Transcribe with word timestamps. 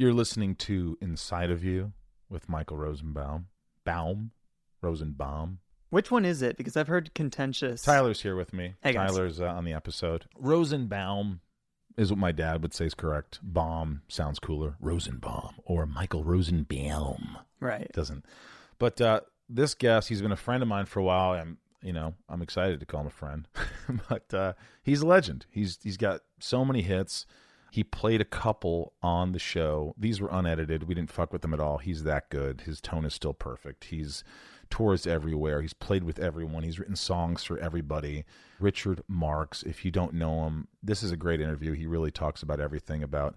You're 0.00 0.12
listening 0.14 0.54
to 0.54 0.96
Inside 1.00 1.50
of 1.50 1.64
You 1.64 1.92
with 2.30 2.48
Michael 2.48 2.76
Rosenbaum. 2.76 3.46
Baum? 3.84 4.30
Rosenbaum. 4.80 5.58
Which 5.90 6.12
one 6.12 6.24
is 6.24 6.40
it? 6.40 6.56
Because 6.56 6.76
I've 6.76 6.86
heard 6.86 7.12
contentious. 7.14 7.82
Tyler's 7.82 8.22
here 8.22 8.36
with 8.36 8.52
me. 8.52 8.74
Hey, 8.80 8.92
guys. 8.92 9.10
Tyler's 9.10 9.40
uh, 9.40 9.46
on 9.46 9.64
the 9.64 9.72
episode. 9.72 10.26
Rosenbaum 10.38 11.40
is 11.96 12.10
what 12.12 12.18
my 12.20 12.30
dad 12.30 12.62
would 12.62 12.72
say 12.74 12.84
is 12.84 12.94
correct. 12.94 13.40
Baum 13.42 14.02
sounds 14.06 14.38
cooler. 14.38 14.76
Rosenbaum 14.80 15.56
or 15.64 15.84
Michael 15.84 16.22
Rosenbaum 16.22 17.36
Right. 17.58 17.90
doesn't. 17.92 18.24
But 18.78 19.00
uh, 19.00 19.22
this 19.48 19.74
guest, 19.74 20.10
he's 20.10 20.22
been 20.22 20.30
a 20.30 20.36
friend 20.36 20.62
of 20.62 20.68
mine 20.68 20.86
for 20.86 21.00
a 21.00 21.04
while. 21.04 21.32
I'm, 21.32 21.58
you 21.82 21.92
know, 21.92 22.14
I'm 22.28 22.40
excited 22.40 22.78
to 22.78 22.86
call 22.86 23.00
him 23.00 23.06
a 23.08 23.10
friend. 23.10 23.48
but 24.08 24.32
uh, 24.32 24.52
he's 24.84 25.00
a 25.00 25.06
legend. 25.08 25.46
He's 25.50 25.76
he's 25.82 25.96
got 25.96 26.20
so 26.38 26.64
many 26.64 26.82
hits. 26.82 27.26
He 27.70 27.84
played 27.84 28.20
a 28.20 28.24
couple 28.24 28.94
on 29.02 29.32
the 29.32 29.38
show. 29.38 29.94
These 29.98 30.20
were 30.20 30.30
unedited. 30.30 30.84
We 30.84 30.94
didn't 30.94 31.12
fuck 31.12 31.32
with 31.32 31.42
them 31.42 31.54
at 31.54 31.60
all. 31.60 31.78
He's 31.78 32.04
that 32.04 32.30
good. 32.30 32.62
His 32.62 32.80
tone 32.80 33.04
is 33.04 33.14
still 33.14 33.34
perfect. 33.34 33.84
He's 33.84 34.24
tours 34.70 35.06
everywhere. 35.06 35.62
He's 35.62 35.72
played 35.72 36.04
with 36.04 36.18
everyone. 36.18 36.62
He's 36.62 36.78
written 36.78 36.96
songs 36.96 37.44
for 37.44 37.58
everybody. 37.58 38.24
Richard 38.58 39.02
Marx, 39.08 39.62
if 39.62 39.84
you 39.84 39.90
don't 39.90 40.14
know 40.14 40.44
him, 40.44 40.68
this 40.82 41.02
is 41.02 41.12
a 41.12 41.16
great 41.16 41.40
interview. 41.40 41.72
He 41.72 41.86
really 41.86 42.10
talks 42.10 42.42
about 42.42 42.60
everything 42.60 43.02
about 43.02 43.36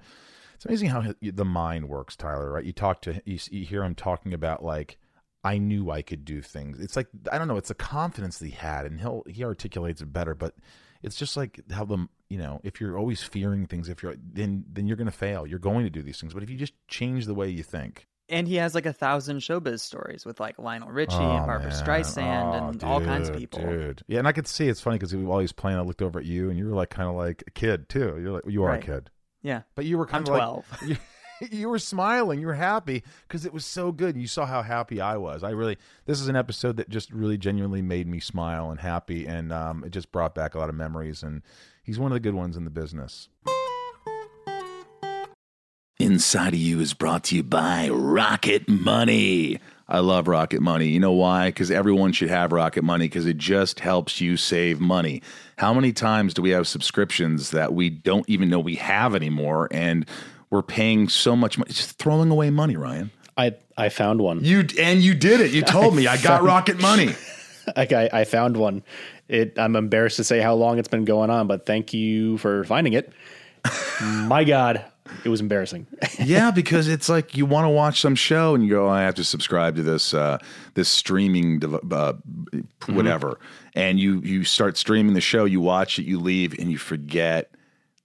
it's 0.56 0.66
amazing 0.66 0.90
how 0.90 1.14
the 1.22 1.46
mind 1.46 1.90
works, 1.90 2.16
Tyler, 2.16 2.52
right? 2.52 2.64
You 2.64 2.72
talk 2.72 3.02
to 3.02 3.20
you, 3.26 3.40
you 3.50 3.66
hear 3.66 3.84
him 3.84 3.96
talking 3.96 4.32
about 4.32 4.64
like 4.64 5.00
I 5.44 5.58
knew 5.58 5.90
I 5.90 6.04
could 6.04 6.24
do 6.24 6.42
things. 6.42 6.80
It's 6.80 6.96
like 6.96 7.08
I 7.32 7.40
don't 7.40 7.48
know, 7.48 7.58
it's 7.58 7.72
a 7.72 7.76
confidence 7.76 8.38
that 8.38 8.46
he 8.46 8.52
had 8.52 8.86
and 8.86 9.00
he'll 9.00 9.24
he 9.28 9.44
articulates 9.44 10.02
it 10.02 10.14
better, 10.14 10.36
but 10.36 10.54
it's 11.04 11.16
just 11.16 11.36
like 11.38 11.60
how 11.72 11.86
the 11.86 12.08
you 12.30 12.38
know, 12.38 12.62
if 12.64 12.80
you're 12.80 12.98
always 12.98 13.22
fearing 13.24 13.66
things, 13.66 13.90
if 13.90 14.02
you're 14.04 14.16
then 14.22 14.64
then 14.72 14.88
you're 14.88 14.98
going 14.98 15.06
to 15.12 15.12
fail. 15.18 15.46
You're 15.46 15.60
going 15.60 15.84
to 15.84 15.90
do 15.90 16.02
these 16.02 16.20
things, 16.20 16.34
but 16.34 16.44
if 16.44 16.50
you 16.50 16.58
just 16.58 16.74
change 16.88 17.26
the 17.26 17.34
way 17.34 17.50
you 17.50 17.64
think, 17.64 18.08
And 18.30 18.48
he 18.48 18.56
has 18.56 18.74
like 18.74 18.86
a 18.86 18.94
thousand 18.94 19.40
showbiz 19.40 19.82
stories 19.82 20.26
with 20.26 20.40
like 20.40 20.58
Lionel 20.58 20.90
Richie 20.90 21.16
Oh, 21.16 21.38
and 21.38 21.46
Barbra 21.46 21.70
man. 21.70 21.84
Streisand 21.84 22.62
Oh, 22.62 22.68
and 22.70 22.84
all 22.84 23.02
kinds 23.02 23.28
of 23.30 23.36
people. 23.36 23.60
Dude. 23.60 24.04
Yeah, 24.08 24.20
and 24.20 24.28
I 24.28 24.32
could 24.32 24.48
see 24.48 24.70
it's 24.70 24.80
funny 24.82 24.98
because 24.98 25.14
while 25.16 25.40
he 25.40 25.44
was 25.44 25.52
playing, 25.52 25.78
I 25.78 25.82
looked 25.82 26.02
over 26.02 26.20
at 26.20 26.26
you, 26.26 26.50
and 26.50 26.58
you 26.58 26.68
were 26.70 26.76
like 26.76 26.90
kind 26.90 27.10
of 27.10 27.16
like 27.16 27.44
a 27.48 27.52
kid 27.52 27.90
too. 27.90 28.18
You're 28.22 28.32
like 28.32 28.44
you 28.48 28.64
are 28.64 28.70
Right. 28.70 28.84
a 28.84 28.86
kid, 28.86 29.10
Yeah. 29.42 29.62
but 29.76 29.84
you 29.86 29.98
were 29.98 30.06
I'm 30.06 30.24
kind 30.24 30.28
of 30.30 30.34
like 30.34 30.42
12. 30.88 31.00
you, 31.52 31.70
were 31.70 31.80
smiling, 31.80 32.40
you 32.40 32.48
were 32.48 32.54
happy 32.54 33.04
because 33.28 33.46
it 33.46 33.54
was 33.54 33.66
so 33.66 33.92
good. 33.92 34.16
You 34.16 34.28
saw 34.28 34.46
how 34.46 34.62
happy 34.62 35.02
I 35.02 35.18
was. 35.18 35.44
I 35.44 35.52
really 35.52 35.78
this 36.06 36.22
is 36.22 36.28
an 36.28 36.36
episode 36.36 36.78
that 36.78 36.90
just 36.90 37.12
really 37.12 37.38
genuinely 37.38 37.82
made 37.82 38.08
me 38.08 38.20
smile 38.20 38.70
and 38.70 38.80
happy, 38.80 39.26
and 39.26 39.52
um, 39.52 39.84
it 39.84 39.92
just 39.92 40.12
brought 40.12 40.36
back 40.36 40.56
a 40.56 40.60
lot 40.60 40.70
of 40.70 40.76
memories. 40.76 41.24
And 41.24 41.42
he's 41.84 42.00
one 42.00 42.12
of 42.12 42.16
the 42.16 42.20
good 42.20 42.36
ones 42.36 42.58
in 42.58 42.64
the 42.64 42.70
business. 42.70 43.30
Inside 46.00 46.54
of 46.54 46.60
You 46.60 46.80
is 46.80 46.94
brought 46.94 47.26
to 47.26 47.36
you 47.36 47.44
by 47.44 47.90
Rocket 47.90 48.68
Money. 48.68 49.60
I 49.88 50.00
love 50.00 50.28
Rocket 50.28 50.62
Money. 50.62 50.88
You 50.88 51.00
know 51.00 51.12
why? 51.12 51.50
Because 51.50 51.70
everyone 51.70 52.12
should 52.12 52.30
have 52.30 52.54
Rocket 52.54 52.84
Money 52.84 53.06
because 53.06 53.28
it 53.28 53.38
just 53.38 53.82
helps 53.82 54.20
you 54.20 54.36
save 54.38 54.80
money. 54.80 55.22
How 55.58 55.74
many 55.74 55.92
times 55.92 56.34
do 56.34 56.42
we 56.42 56.52
have 56.52 56.68
subscriptions 56.68 57.52
that 57.52 57.74
we 57.74 57.90
don't 57.90 58.28
even 58.28 58.50
know 58.50 58.60
we 58.60 58.76
have 58.76 59.14
anymore 59.14 59.68
and 59.70 60.08
we're 60.52 60.62
paying 60.62 61.10
so 61.10 61.36
much 61.36 61.58
money? 61.58 61.70
It's 61.70 61.80
just 61.80 61.98
throwing 61.98 62.30
away 62.30 62.52
money, 62.52 62.76
Ryan. 62.76 63.10
I 63.36 63.56
I 63.76 63.90
found 63.90 64.22
one. 64.22 64.44
You 64.44 64.68
and 64.80 65.02
you 65.02 65.16
did 65.16 65.42
it. 65.42 65.52
You 65.52 65.64
told 65.64 65.96
me 65.96 66.06
I 66.06 66.18
got 66.22 66.44
Rocket 66.44 66.80
Money. 66.80 67.16
I, 67.76 67.88
I 67.92 68.10
I 68.22 68.24
found 68.26 68.58
one. 68.58 68.84
It. 69.28 69.58
I'm 69.58 69.76
embarrassed 69.76 70.18
to 70.18 70.24
say 70.24 70.40
how 70.42 70.54
long 70.54 70.78
it's 70.78 70.90
been 70.90 71.06
going 71.06 71.30
on, 71.30 71.48
but 71.48 71.66
thank 71.66 71.94
you 71.94 72.38
for 72.38 72.64
finding 72.66 72.94
it. 72.94 73.12
My 74.02 74.44
God, 74.44 74.84
it 75.24 75.30
was 75.30 75.40
embarrassing. 75.40 75.88
yeah, 76.20 76.52
because 76.52 76.88
it's 76.90 77.08
like 77.08 77.38
you 77.38 77.46
want 77.46 77.66
to 77.66 77.70
watch 77.70 78.02
some 78.02 78.16
show 78.16 78.56
and 78.56 78.64
you 78.64 78.70
go, 78.72 78.90
I 78.90 79.02
have 79.04 79.16
to 79.16 79.24
subscribe 79.24 79.76
to 79.78 79.84
this 79.84 80.14
uh, 80.14 80.38
this 80.74 80.90
streaming 80.90 81.60
dev- 81.60 81.92
uh, 81.94 82.14
whatever, 82.88 83.40
and 83.74 84.00
you 84.00 84.20
you 84.22 84.44
start 84.44 84.78
streaming 84.78 85.14
the 85.14 85.22
show, 85.22 85.46
you 85.46 85.62
watch 85.62 85.98
it, 85.98 86.04
you 86.06 86.20
leave, 86.20 86.58
and 86.60 86.70
you 86.72 86.78
forget. 86.78 87.52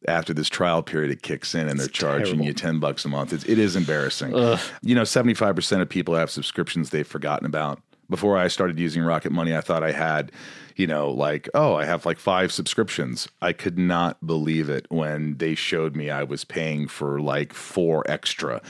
After 0.06 0.34
this 0.34 0.48
trial 0.48 0.82
period, 0.82 1.10
it 1.10 1.22
kicks 1.22 1.54
in 1.54 1.68
and 1.68 1.80
they're 1.80 1.88
charging 1.88 2.24
terrible. 2.26 2.44
you 2.46 2.52
ten 2.52 2.78
bucks 2.78 3.04
a 3.04 3.08
month. 3.08 3.32
It's, 3.32 3.44
it 3.44 3.58
is 3.58 3.76
embarrassing. 3.76 4.34
You 4.82 4.94
know, 4.94 5.04
seventy 5.04 5.34
five 5.34 5.56
percent 5.56 5.82
of 5.82 5.88
people 5.88 6.14
have 6.14 6.30
subscriptions 6.30 6.90
they've 6.90 7.06
forgotten 7.06 7.46
about. 7.46 7.80
Before 8.08 8.36
I 8.36 8.46
started 8.48 8.78
using 8.78 9.02
Rocket 9.02 9.32
Money, 9.32 9.56
I 9.56 9.60
thought 9.60 9.82
I 9.82 9.90
had, 9.90 10.30
you 10.76 10.86
know, 10.86 11.10
like 11.10 11.48
oh, 11.54 11.74
I 11.74 11.86
have 11.86 12.06
like 12.06 12.18
five 12.18 12.52
subscriptions. 12.52 13.26
I 13.42 13.52
could 13.52 13.78
not 13.78 14.24
believe 14.24 14.68
it 14.68 14.86
when 14.90 15.38
they 15.38 15.54
showed 15.54 15.96
me 15.96 16.10
I 16.10 16.22
was 16.22 16.44
paying 16.44 16.86
for 16.88 17.20
like 17.20 17.52
four 17.52 18.04
extra. 18.08 18.62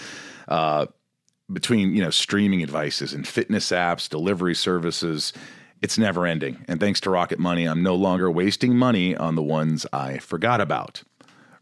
Uh, 0.48 0.86
between 1.52 1.94
you 1.94 2.02
know 2.02 2.10
streaming 2.10 2.60
devices 2.60 3.12
and 3.12 3.26
fitness 3.26 3.70
apps, 3.70 4.08
delivery 4.08 4.54
services, 4.54 5.32
it's 5.82 5.98
never 5.98 6.26
ending. 6.26 6.64
And 6.68 6.80
thanks 6.80 7.00
to 7.00 7.10
Rocket 7.10 7.38
Money, 7.38 7.66
I'm 7.66 7.82
no 7.82 7.94
longer 7.94 8.30
wasting 8.30 8.76
money 8.76 9.16
on 9.16 9.34
the 9.34 9.42
ones 9.42 9.86
I 9.92 10.18
forgot 10.18 10.60
about. 10.60 11.02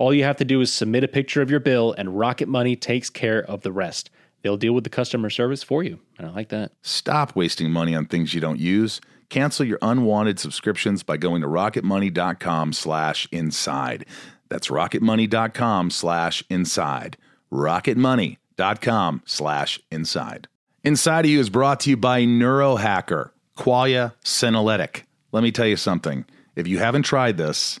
All 0.00 0.14
you 0.14 0.24
have 0.24 0.38
to 0.38 0.46
do 0.46 0.62
is 0.62 0.72
submit 0.72 1.04
a 1.04 1.08
picture 1.08 1.42
of 1.42 1.50
your 1.50 1.60
bill, 1.60 1.94
and 1.98 2.18
Rocket 2.18 2.48
Money 2.48 2.74
takes 2.74 3.10
care 3.10 3.44
of 3.44 3.60
the 3.60 3.70
rest. 3.70 4.08
They'll 4.40 4.56
deal 4.56 4.72
with 4.72 4.84
the 4.84 4.90
customer 4.90 5.28
service 5.28 5.62
for 5.62 5.82
you. 5.82 6.00
And 6.16 6.26
I 6.26 6.30
like 6.30 6.48
that. 6.48 6.72
Stop 6.80 7.36
wasting 7.36 7.70
money 7.70 7.94
on 7.94 8.06
things 8.06 8.32
you 8.32 8.40
don't 8.40 8.58
use. 8.58 9.02
Cancel 9.28 9.66
your 9.66 9.78
unwanted 9.82 10.38
subscriptions 10.38 11.02
by 11.02 11.18
going 11.18 11.42
to 11.42 11.48
rocketmoney.com 11.48 12.72
slash 12.72 13.28
inside. 13.30 14.06
That's 14.48 14.68
rocketmoney.com 14.68 15.90
slash 15.90 16.42
inside. 16.48 17.18
rocketmoney.com 17.52 19.22
slash 19.26 19.80
inside. 19.90 20.48
Inside 20.82 21.26
of 21.26 21.30
You 21.30 21.40
is 21.40 21.50
brought 21.50 21.80
to 21.80 21.90
you 21.90 21.98
by 21.98 22.22
Neurohacker, 22.22 23.32
Qualia 23.58 24.14
Senolytic. 24.24 25.02
Let 25.30 25.42
me 25.42 25.52
tell 25.52 25.66
you 25.66 25.76
something. 25.76 26.24
If 26.56 26.66
you 26.66 26.78
haven't 26.78 27.02
tried 27.02 27.36
this, 27.36 27.80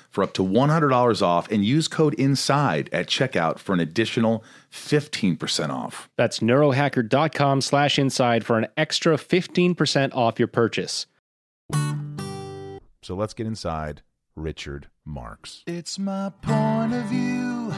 for 0.11 0.23
up 0.23 0.33
to 0.33 0.43
$100 0.43 1.21
off 1.21 1.49
and 1.49 1.65
use 1.65 1.87
code 1.87 2.13
INSIDE 2.15 2.89
at 2.93 3.07
checkout 3.07 3.57
for 3.57 3.73
an 3.73 3.79
additional 3.79 4.43
15% 4.71 5.69
off. 5.69 6.09
That's 6.17 6.39
neurohacker.com 6.39 7.61
slash 7.61 7.97
inside 7.97 8.45
for 8.45 8.59
an 8.59 8.67
extra 8.77 9.17
15% 9.17 10.13
off 10.13 10.37
your 10.37 10.47
purchase. 10.47 11.07
So 13.01 13.15
let's 13.15 13.33
get 13.33 13.47
inside 13.47 14.03
Richard 14.35 14.87
Marx. 15.05 15.63
It's 15.65 15.97
my 15.97 16.31
point 16.41 16.93
of 16.93 17.05
view. 17.05 17.73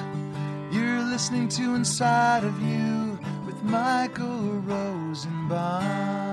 You're 0.71 1.03
listening 1.03 1.47
to 1.50 1.75
Inside 1.75 2.44
of 2.44 2.59
You 2.62 3.19
with 3.45 3.62
Michael 3.63 4.59
Rosenbaum. 4.59 6.32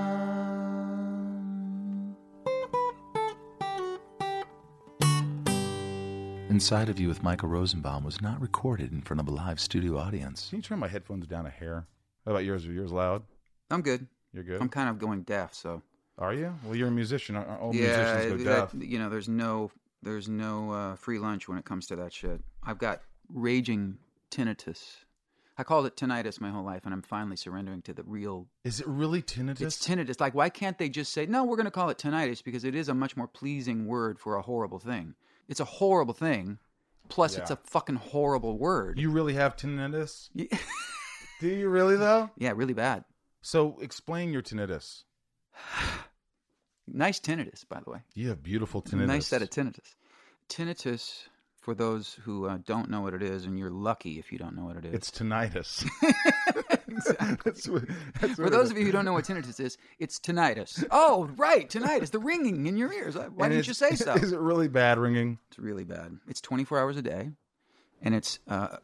Inside 6.51 6.89
of 6.89 6.99
You 6.99 7.07
with 7.07 7.23
Michael 7.23 7.47
Rosenbaum 7.47 8.03
was 8.03 8.21
not 8.21 8.41
recorded 8.41 8.91
in 8.91 8.99
front 8.99 9.21
of 9.21 9.27
a 9.29 9.31
live 9.31 9.57
studio 9.57 9.97
audience. 9.97 10.49
Can 10.49 10.57
you 10.57 10.61
turn 10.61 10.79
my 10.79 10.87
headphones 10.89 11.25
down 11.25 11.45
a 11.45 11.49
hair? 11.49 11.87
How 12.25 12.31
about 12.31 12.43
yours? 12.43 12.67
Are 12.67 12.73
yours 12.73 12.91
loud? 12.91 13.23
I'm 13.69 13.81
good. 13.81 14.05
You're 14.33 14.43
good. 14.43 14.59
I'm 14.59 14.67
kind 14.67 14.89
of 14.89 14.99
going 14.99 15.21
deaf, 15.21 15.53
so 15.53 15.81
Are 16.17 16.33
you? 16.33 16.53
Well, 16.65 16.75
you're 16.75 16.89
a 16.89 16.91
musician. 16.91 17.37
All 17.37 17.73
yeah, 17.73 18.15
musicians 18.15 18.43
go 18.43 18.49
that- 18.49 18.77
deaf. 18.77 18.83
you 18.89 18.99
know, 18.99 19.07
there's 19.07 19.29
no 19.29 19.71
there's 20.03 20.27
no 20.27 20.71
uh, 20.71 20.95
free 20.97 21.19
lunch 21.19 21.47
when 21.47 21.57
it 21.57 21.63
comes 21.63 21.87
to 21.87 21.95
that 21.95 22.11
shit. 22.11 22.41
I've 22.61 22.79
got 22.79 22.99
raging 23.29 23.97
tinnitus. 24.29 25.05
I 25.57 25.63
called 25.63 25.85
it 25.85 25.95
tinnitus 25.95 26.41
my 26.41 26.49
whole 26.49 26.65
life, 26.65 26.81
and 26.83 26.93
I'm 26.93 27.01
finally 27.01 27.37
surrendering 27.37 27.81
to 27.83 27.93
the 27.93 28.03
real. 28.03 28.47
Is 28.65 28.81
it 28.81 28.87
really 28.87 29.21
tinnitus? 29.21 29.61
It's 29.61 29.87
tinnitus. 29.87 30.19
Like, 30.19 30.35
why 30.35 30.49
can't 30.49 30.77
they 30.77 30.89
just 30.89 31.13
say 31.13 31.25
no? 31.25 31.45
We're 31.45 31.55
going 31.55 31.63
to 31.63 31.71
call 31.71 31.89
it 31.89 31.97
tinnitus 31.97 32.43
because 32.43 32.65
it 32.65 32.75
is 32.75 32.89
a 32.89 32.93
much 32.93 33.15
more 33.15 33.27
pleasing 33.27 33.85
word 33.85 34.19
for 34.19 34.35
a 34.35 34.41
horrible 34.41 34.79
thing. 34.79 35.15
It's 35.51 35.59
a 35.59 35.65
horrible 35.65 36.13
thing. 36.13 36.59
Plus, 37.09 37.37
it's 37.37 37.51
a 37.51 37.57
fucking 37.57 37.97
horrible 37.97 38.57
word. 38.57 38.97
you 38.97 39.11
really 39.11 39.33
have 39.33 39.57
tinnitus? 39.57 40.29
Yeah. 40.33 40.57
Do 41.41 41.49
you 41.49 41.67
really 41.67 41.97
though? 41.97 42.29
yeah, 42.37 42.53
really 42.55 42.73
bad. 42.73 43.03
So 43.41 43.77
explain 43.81 44.33
your 44.33 44.41
tinnitus. 44.41 45.03
Nice 46.93 47.21
tinnitus, 47.21 47.63
by 47.69 47.79
the 47.79 47.89
way. 47.89 47.99
You 48.15 48.29
have 48.29 48.43
beautiful 48.43 48.81
tinnitus. 48.81 49.07
Nice 49.07 49.27
set 49.27 49.41
of 49.41 49.49
tinnitus. 49.49 49.95
Tinnitus, 50.49 51.29
for 51.61 51.73
those 51.73 52.17
who 52.25 52.47
uh, 52.47 52.57
don't 52.65 52.89
know 52.89 52.99
what 52.99 53.13
it 53.13 53.21
is, 53.21 53.45
and 53.45 53.57
you're 53.57 53.69
lucky 53.69 54.19
if 54.19 54.29
you 54.31 54.37
don't 54.37 54.57
know 54.57 54.65
what 54.65 54.75
it 54.75 54.85
is. 54.85 54.93
It's 54.95 55.11
tinnitus. 55.11 55.87
That's 57.43 57.67
what- 57.67 57.83
that's 58.19 58.35
for 58.35 58.49
those 58.49 58.71
of 58.71 58.77
you 58.77 58.85
who 58.85 58.91
don't 58.91 59.05
know 59.05 59.13
what 59.13 59.25
tinnitus 59.25 59.59
is, 59.59 59.77
it's 59.99 60.19
tinnitus. 60.19 60.83
Oh, 60.91 61.29
right, 61.37 61.69
tinnitus, 61.69 62.11
the 62.11 62.19
ringing 62.19 62.65
in 62.67 62.77
your 62.77 62.91
ears. 62.93 63.15
Why 63.15 63.23
And 63.25 63.37
didn't 63.53 63.67
you 63.67 63.73
say 63.73 63.95
so? 63.95 64.13
Is 64.13 64.31
it 64.31 64.39
really 64.39 64.67
bad 64.67 64.97
ringing? 64.99 65.39
It's 65.49 65.59
really 65.59 65.83
bad. 65.83 66.17
It's 66.27 66.41
24 66.41 66.79
hours 66.79 66.97
a 66.97 67.01
day, 67.01 67.31
and 68.01 68.15
it's. 68.15 68.39
Uh, 68.47 68.77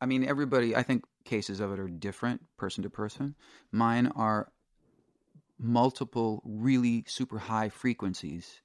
I 0.00 0.06
mean, 0.06 0.24
everybody. 0.24 0.76
I 0.76 0.82
think 0.82 1.04
cases 1.24 1.60
of 1.60 1.72
it 1.72 1.80
are 1.80 1.88
different, 1.88 2.42
person 2.58 2.82
to 2.82 2.90
person. 2.90 3.34
Mine 3.72 4.08
are 4.14 4.52
multiple, 5.58 6.42
really 6.44 7.04
super 7.06 7.38
high 7.38 7.68
frequencies 7.68 8.60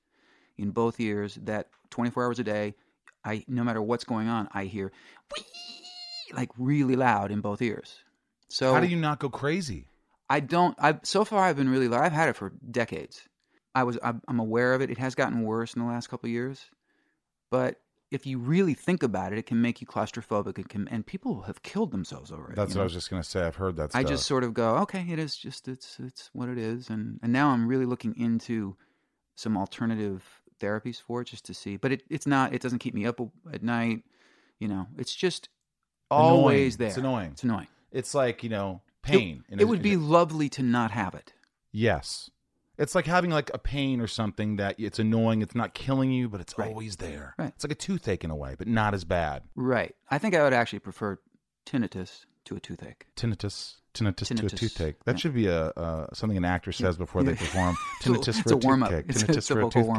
in 0.57 0.71
both 0.71 0.99
ears. 0.99 1.35
That 1.41 1.67
24 1.89 2.25
hours 2.25 2.39
a 2.39 2.43
day, 2.43 2.75
I 3.23 3.45
no 3.47 3.63
matter 3.63 3.81
what's 3.81 4.03
going 4.03 4.27
on, 4.27 4.49
I 4.51 4.65
hear 4.65 4.91
like 6.33 6.49
really 6.57 6.95
loud 6.95 7.31
in 7.31 7.41
both 7.41 7.61
ears. 7.61 8.03
So 8.51 8.73
How 8.73 8.81
do 8.81 8.87
you 8.87 8.97
not 8.97 9.19
go 9.19 9.29
crazy? 9.29 9.85
I 10.29 10.39
don't. 10.41 10.75
I 10.79 10.99
so 11.03 11.23
far 11.25 11.43
I've 11.43 11.55
been 11.55 11.69
really. 11.69 11.93
I've 11.93 12.11
had 12.11 12.29
it 12.29 12.35
for 12.35 12.51
decades. 12.69 13.21
I 13.73 13.83
was. 13.83 13.97
I'm, 14.03 14.39
aware 14.39 14.73
of 14.73 14.81
it. 14.81 14.89
It 14.89 14.97
has 14.97 15.15
gotten 15.15 15.43
worse 15.43 15.73
in 15.73 15.81
the 15.81 15.87
last 15.87 16.07
couple 16.09 16.27
of 16.27 16.31
years, 16.31 16.65
but 17.49 17.79
if 18.11 18.25
you 18.25 18.37
really 18.39 18.73
think 18.73 19.03
about 19.03 19.31
it, 19.31 19.39
it 19.39 19.45
can 19.45 19.61
make 19.61 19.79
you 19.79 19.87
claustrophobic. 19.87 20.59
It 20.59 20.67
can, 20.67 20.87
and 20.89 21.05
people 21.05 21.43
have 21.43 21.63
killed 21.63 21.91
themselves 21.91 22.31
over 22.31 22.51
it. 22.51 22.55
That's 22.57 22.75
what 22.75 22.81
I 22.81 22.83
was 22.83 22.93
just 22.93 23.09
gonna 23.09 23.23
say. 23.23 23.41
I've 23.41 23.55
heard 23.55 23.77
that. 23.77 23.95
I 23.95 24.03
just 24.03 24.25
sort 24.25 24.43
of 24.43 24.53
go, 24.53 24.77
okay, 24.79 25.05
it 25.09 25.17
is 25.17 25.35
just 25.35 25.69
it's 25.69 25.97
it's 25.99 26.29
what 26.33 26.49
it 26.49 26.57
is, 26.57 26.89
and 26.89 27.19
and 27.23 27.31
now 27.31 27.49
I'm 27.49 27.67
really 27.67 27.85
looking 27.85 28.13
into 28.17 28.75
some 29.35 29.57
alternative 29.57 30.23
therapies 30.59 31.01
for 31.01 31.21
it 31.21 31.27
just 31.27 31.45
to 31.45 31.53
see. 31.53 31.77
But 31.77 31.93
it 31.93 32.03
it's 32.09 32.27
not. 32.27 32.53
It 32.53 32.61
doesn't 32.61 32.79
keep 32.79 32.93
me 32.93 33.05
up 33.05 33.19
at 33.53 33.63
night. 33.63 34.03
You 34.59 34.67
know, 34.67 34.87
it's 34.97 35.15
just 35.15 35.47
Annoying. 36.09 36.29
always 36.29 36.77
there. 36.77 36.89
It's 36.89 36.97
annoying. 36.97 37.31
It's 37.31 37.43
annoying. 37.43 37.67
It's 37.91 38.13
like 38.13 38.43
you 38.43 38.49
know 38.49 38.81
It- 39.03 39.07
pain. 39.07 39.43
It, 39.49 39.65
would 39.65 39.81
be 39.81 39.95
lovely 39.97 40.49
to 40.49 40.63
not 40.63 40.91
have 40.91 41.13
it. 41.15 41.33
yes. 41.71 42.29
It's 42.77 42.95
like 42.95 43.05
having 43.05 43.29
like 43.29 43.51
a 43.53 43.59
pain 43.59 44.01
or 44.01 44.07
something 44.07 44.55
that 44.55 44.75
it's 44.79 44.97
annoying. 44.97 45.43
It's 45.43 45.53
not 45.53 45.75
killing 45.75 46.09
you, 46.11 46.27
but 46.29 46.41
it's 46.41 46.57
Right. 46.57 46.69
always 46.69 46.95
there. 46.95 47.35
Right. 47.37 47.49
It's 47.49 47.63
like 47.63 47.71
a 47.73 47.75
toothache 47.75 48.23
in 48.23 48.31
a 48.31 48.35
way, 48.35 48.55
but 48.57 48.67
not 48.67 48.95
as 48.95 49.03
bad. 49.03 49.43
Right. 49.55 49.93
I 50.09 50.17
think 50.17 50.33
I 50.33 50.41
would 50.41 50.53
actually 50.53 50.79
prefer 50.79 51.19
tinnitus 51.67 52.25
to 52.45 52.55
a 52.55 52.59
toothache. 52.59 53.05
Tinnitus, 53.15 53.75
tinnitus, 53.93 54.35
to 54.35 54.45
a 54.47 54.49
toothache. 54.49 55.03
That 55.03 55.11
yeah. 55.11 55.17
should 55.17 55.33
be 55.35 55.45
a 55.47 55.65
uh, 55.67 56.07
something 56.13 56.37
an 56.37 56.45
actor 56.45 56.71
says 56.71 56.97
before 56.97 57.21
they 57.23 57.35
perform. 57.35 57.75
A- 58.01 58.03
Tinnitus 58.03 58.41
for 58.41 58.53
a 58.53 58.57
warm-up. 58.57 58.89
toothcake. 58.89 59.09
It's 59.09 59.21
a- 59.21 59.27
Tinnitus 59.27 59.37
it's 59.37 59.51
a 59.51 59.53
for 59.53 59.61
vocal 59.61 59.81
toothcake. 59.83 59.95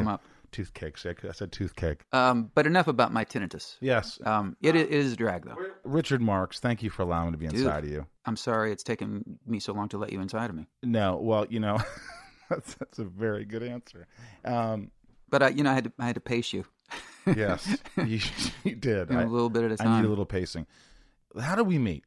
Toothcake. 0.53 0.97
see, 0.97 1.09
I 1.09 1.31
said 1.33 1.51
toothcake. 1.51 2.05
Um, 2.13 2.51
but 2.55 2.65
enough 2.65 2.87
about 2.87 3.11
my 3.11 3.25
tinnitus. 3.25 3.75
Yes. 3.81 4.19
Um, 4.25 4.55
it, 4.61 4.75
it 4.75 4.89
is 4.89 5.13
a 5.13 5.15
drag, 5.15 5.45
though. 5.45 5.57
Richard 5.83 6.21
Marx, 6.21 6.59
thank 6.59 6.81
you 6.81 6.89
for 6.89 7.01
allowing 7.01 7.27
me 7.27 7.31
to 7.33 7.37
be 7.37 7.47
Dude. 7.47 7.59
inside 7.59 7.83
of 7.83 7.89
you. 7.89 8.05
I'm 8.25 8.37
sorry 8.37 8.71
it's 8.71 8.83
taken 8.83 9.39
me 9.45 9.59
so 9.59 9.73
long 9.73 9.89
to 9.89 9.97
let 9.97 10.13
you 10.13 10.21
inside 10.21 10.49
of 10.49 10.55
me. 10.55 10.67
No, 10.81 11.17
well, 11.17 11.45
you 11.49 11.59
know, 11.59 11.79
that's, 12.49 12.75
that's 12.75 12.99
a 12.99 13.03
very 13.03 13.43
good 13.43 13.63
answer. 13.63 14.07
Um, 14.45 14.91
But 15.29 15.43
I, 15.43 15.49
you 15.49 15.63
know, 15.63 15.71
I 15.71 15.73
had 15.73 15.83
to, 15.85 15.91
I 15.99 16.05
had 16.05 16.15
to 16.15 16.21
pace 16.21 16.53
you. 16.53 16.65
yes, 17.25 17.77
you, 17.97 18.19
you 18.63 18.75
did. 18.75 19.11
I- 19.11 19.23
a 19.23 19.27
little 19.27 19.49
bit 19.49 19.63
at 19.63 19.71
a 19.71 19.77
time. 19.77 19.87
I 19.87 19.99
need 20.01 20.05
a 20.05 20.09
little 20.09 20.25
pacing. 20.25 20.67
How 21.39 21.55
did 21.55 21.67
we 21.67 21.79
meet? 21.79 22.03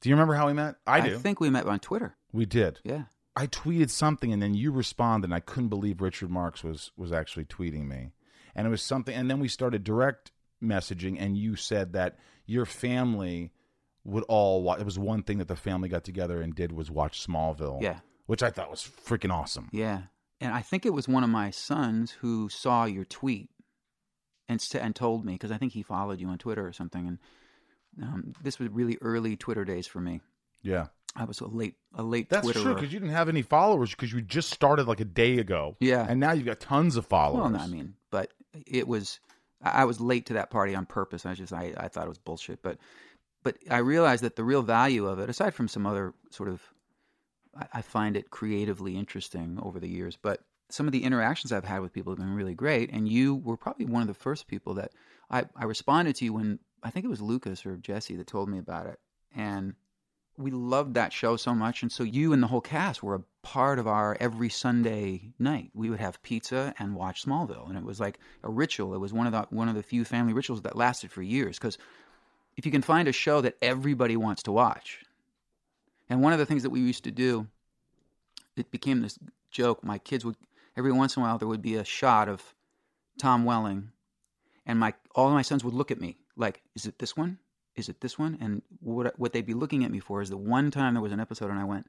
Do 0.00 0.08
you 0.08 0.14
remember 0.14 0.34
how 0.34 0.46
we 0.46 0.52
met? 0.52 0.76
I 0.86 1.00
do. 1.00 1.18
think 1.18 1.40
we 1.40 1.48
met 1.50 1.66
on 1.66 1.78
Twitter. 1.78 2.16
we 2.32 2.44
did. 2.44 2.80
Yeah. 2.84 3.04
I 3.36 3.46
tweeted 3.46 3.90
something 3.90 4.32
and 4.32 4.42
then 4.42 4.54
you 4.54 4.72
responded 4.72 5.26
and 5.26 5.34
I 5.34 5.40
couldn't 5.40 5.68
believe 5.68 6.00
Richard 6.00 6.30
Marx 6.30 6.64
was 6.64 6.90
was 6.96 7.12
actually 7.12 7.44
tweeting 7.44 7.86
me. 7.86 8.12
And 8.54 8.66
it 8.66 8.70
was 8.70 8.82
something 8.82 9.14
and 9.14 9.30
then 9.30 9.38
we 9.38 9.48
started 9.48 9.84
direct 9.84 10.32
messaging 10.62 11.16
and 11.20 11.36
you 11.36 11.54
said 11.54 11.92
that 11.92 12.16
your 12.46 12.64
family 12.64 13.52
would 14.04 14.24
all 14.24 14.62
watch 14.62 14.80
it 14.80 14.84
was 14.84 14.98
one 14.98 15.22
thing 15.22 15.38
that 15.38 15.48
the 15.48 15.56
family 15.56 15.88
got 15.88 16.04
together 16.04 16.40
and 16.40 16.54
did 16.54 16.72
was 16.72 16.90
watch 16.90 17.24
Smallville. 17.26 17.82
Yeah. 17.82 18.00
Which 18.24 18.42
I 18.42 18.50
thought 18.50 18.70
was 18.70 18.88
freaking 19.04 19.32
awesome. 19.32 19.68
Yeah. 19.72 20.02
And 20.40 20.52
I 20.52 20.62
think 20.62 20.86
it 20.86 20.92
was 20.92 21.06
one 21.06 21.22
of 21.22 21.30
my 21.30 21.50
sons 21.50 22.12
who 22.12 22.48
saw 22.48 22.84
your 22.86 23.04
tweet 23.04 23.50
and 24.48 24.66
and 24.80 24.96
told 24.96 25.24
me 25.24 25.34
because 25.34 25.50
I 25.50 25.58
think 25.58 25.72
he 25.72 25.82
followed 25.82 26.20
you 26.20 26.28
on 26.28 26.38
Twitter 26.38 26.66
or 26.66 26.72
something. 26.72 27.06
And 27.06 27.18
um, 28.02 28.32
this 28.42 28.58
was 28.58 28.68
really 28.70 28.96
early 29.00 29.36
Twitter 29.36 29.64
days 29.64 29.86
for 29.86 30.00
me. 30.00 30.20
Yeah. 30.66 30.86
I 31.14 31.24
was 31.24 31.40
a 31.40 31.46
late 31.46 31.76
a 31.94 32.02
late 32.02 32.28
That's 32.28 32.46
Twitterer. 32.46 32.62
true 32.62 32.74
because 32.74 32.92
you 32.92 33.00
didn't 33.00 33.14
have 33.14 33.28
any 33.28 33.42
followers 33.42 33.90
because 33.90 34.12
you 34.12 34.20
just 34.20 34.50
started 34.50 34.86
like 34.86 35.00
a 35.00 35.04
day 35.04 35.38
ago. 35.38 35.76
Yeah. 35.80 36.04
And 36.06 36.20
now 36.20 36.32
you've 36.32 36.44
got 36.44 36.60
tons 36.60 36.96
of 36.96 37.06
followers. 37.06 37.40
Well, 37.40 37.50
no, 37.50 37.58
I 37.58 37.66
mean, 37.66 37.94
but 38.10 38.32
it 38.66 38.86
was 38.86 39.20
I 39.62 39.82
I 39.82 39.84
was 39.84 40.00
late 40.00 40.26
to 40.26 40.34
that 40.34 40.50
party 40.50 40.74
on 40.74 40.84
purpose. 40.86 41.24
I 41.24 41.34
just 41.34 41.52
I, 41.52 41.72
I 41.76 41.88
thought 41.88 42.04
it 42.04 42.08
was 42.10 42.18
bullshit, 42.18 42.62
but 42.62 42.78
but 43.42 43.56
I 43.70 43.78
realized 43.78 44.24
that 44.24 44.36
the 44.36 44.44
real 44.44 44.62
value 44.62 45.06
of 45.06 45.18
it, 45.18 45.30
aside 45.30 45.54
from 45.54 45.68
some 45.68 45.86
other 45.86 46.12
sort 46.30 46.48
of, 46.48 46.60
I, 47.56 47.66
I 47.74 47.82
find 47.82 48.16
it 48.16 48.30
creatively 48.30 48.96
interesting 48.96 49.58
over 49.62 49.78
the 49.78 49.88
years. 49.88 50.18
But 50.20 50.40
some 50.68 50.86
of 50.86 50.92
the 50.92 51.04
interactions 51.04 51.52
I've 51.52 51.64
had 51.64 51.80
with 51.80 51.92
people 51.92 52.12
have 52.12 52.18
been 52.18 52.34
really 52.34 52.54
great, 52.54 52.90
and 52.92 53.08
you 53.08 53.36
were 53.36 53.56
probably 53.56 53.86
one 53.86 54.02
of 54.02 54.08
the 54.08 54.14
first 54.14 54.48
people 54.48 54.74
that 54.74 54.90
I 55.30 55.44
I 55.56 55.64
responded 55.64 56.16
to 56.16 56.24
you 56.26 56.34
when 56.34 56.58
I 56.82 56.90
think 56.90 57.04
it 57.04 57.08
was 57.10 57.22
Lucas 57.22 57.64
or 57.64 57.76
Jesse 57.76 58.16
that 58.16 58.26
told 58.26 58.48
me 58.50 58.58
about 58.58 58.86
it, 58.86 58.98
and 59.34 59.74
we 60.38 60.50
loved 60.50 60.94
that 60.94 61.12
show 61.12 61.36
so 61.36 61.54
much 61.54 61.82
and 61.82 61.92
so 61.92 62.02
you 62.04 62.32
and 62.32 62.42
the 62.42 62.46
whole 62.46 62.60
cast 62.60 63.02
were 63.02 63.14
a 63.16 63.24
part 63.42 63.78
of 63.78 63.86
our 63.86 64.16
every 64.20 64.48
sunday 64.48 65.32
night 65.38 65.70
we 65.74 65.90
would 65.90 66.00
have 66.00 66.22
pizza 66.22 66.74
and 66.78 66.94
watch 66.94 67.24
smallville 67.24 67.68
and 67.68 67.78
it 67.78 67.84
was 67.84 68.00
like 68.00 68.18
a 68.42 68.50
ritual 68.50 68.94
it 68.94 68.98
was 68.98 69.12
one 69.12 69.26
of 69.26 69.32
the 69.32 69.42
one 69.50 69.68
of 69.68 69.74
the 69.74 69.82
few 69.82 70.04
family 70.04 70.32
rituals 70.32 70.62
that 70.62 70.76
lasted 70.76 71.10
for 71.10 71.22
years 71.22 71.58
because 71.58 71.78
if 72.56 72.66
you 72.66 72.72
can 72.72 72.82
find 72.82 73.08
a 73.08 73.12
show 73.12 73.40
that 73.40 73.56
everybody 73.62 74.16
wants 74.16 74.42
to 74.44 74.52
watch 74.52 75.00
And 76.08 76.22
one 76.22 76.32
of 76.32 76.38
the 76.38 76.46
things 76.46 76.62
that 76.62 76.70
we 76.70 76.80
used 76.80 77.04
to 77.04 77.10
do, 77.10 77.48
it 78.56 78.70
became 78.70 79.02
this 79.02 79.18
joke. 79.50 79.84
My 79.84 79.98
kids 79.98 80.24
would 80.24 80.36
every 80.76 80.92
once 80.92 81.16
in 81.16 81.22
a 81.22 81.26
while 81.26 81.38
there 81.38 81.48
would 81.48 81.62
be 81.62 81.76
a 81.76 81.84
shot 81.84 82.28
of 82.28 82.54
Tom 83.18 83.44
Welling, 83.44 83.90
and 84.66 84.78
my 84.78 84.94
all 85.14 85.30
my 85.30 85.42
sons 85.42 85.64
would 85.64 85.74
look 85.74 85.90
at 85.90 86.00
me 86.00 86.18
like, 86.36 86.62
"Is 86.74 86.86
it 86.86 86.98
this 86.98 87.16
one? 87.16 87.38
Is 87.76 87.88
it 87.88 88.00
this 88.00 88.18
one?" 88.18 88.36
And 88.40 88.62
what 88.80 89.18
what 89.18 89.32
they'd 89.32 89.46
be 89.46 89.54
looking 89.54 89.84
at 89.84 89.90
me 89.90 90.00
for 90.00 90.20
is 90.22 90.30
the 90.30 90.36
one 90.36 90.70
time 90.70 90.94
there 90.94 91.02
was 91.02 91.12
an 91.12 91.20
episode, 91.20 91.50
and 91.50 91.58
I 91.58 91.64
went, 91.64 91.86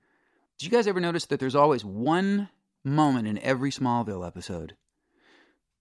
"Did 0.57 0.65
you 0.65 0.71
guys 0.71 0.87
ever 0.87 0.99
notice 0.99 1.25
that 1.25 1.39
there's 1.39 1.55
always 1.55 1.83
one 1.85 2.49
moment 2.83 3.27
in 3.27 3.37
every 3.39 3.71
Smallville 3.71 4.25
episode?" 4.25 4.75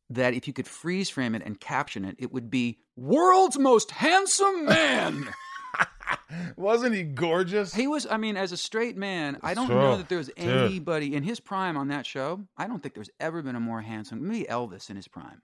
That 0.08 0.34
if 0.34 0.46
you 0.46 0.52
could 0.52 0.68
freeze 0.68 1.10
frame 1.10 1.34
it 1.34 1.42
and 1.44 1.58
caption 1.58 2.04
it, 2.04 2.14
it 2.20 2.32
would 2.32 2.48
be 2.48 2.78
world's 2.96 3.58
most 3.58 3.90
handsome 3.90 4.66
man. 4.66 5.28
Wasn't 6.56 6.94
he 6.94 7.02
gorgeous? 7.02 7.75
He 7.75 7.86
was, 7.86 8.06
I 8.08 8.16
mean, 8.16 8.36
as 8.36 8.52
a 8.52 8.56
straight 8.56 8.96
man, 8.96 9.38
I 9.42 9.54
don't 9.54 9.66
Sure, 9.66 9.76
know 9.80 9.96
that 9.96 10.08
there 10.08 10.18
was 10.18 10.28
dude. 10.28 10.38
anybody 10.48 11.14
in 11.14 11.22
his 11.25 11.40
prime 11.40 11.76
on 11.76 11.88
that 11.88 12.06
show. 12.06 12.46
I 12.56 12.66
don't 12.68 12.82
think 12.82 12.94
there's 12.94 13.10
ever 13.20 13.42
been 13.42 13.56
a 13.56 13.60
more 13.60 13.80
handsome, 13.82 14.26
maybe 14.26 14.46
Elvis 14.48 14.90
in 14.90 14.96
his 14.96 15.08
prime. 15.08 15.42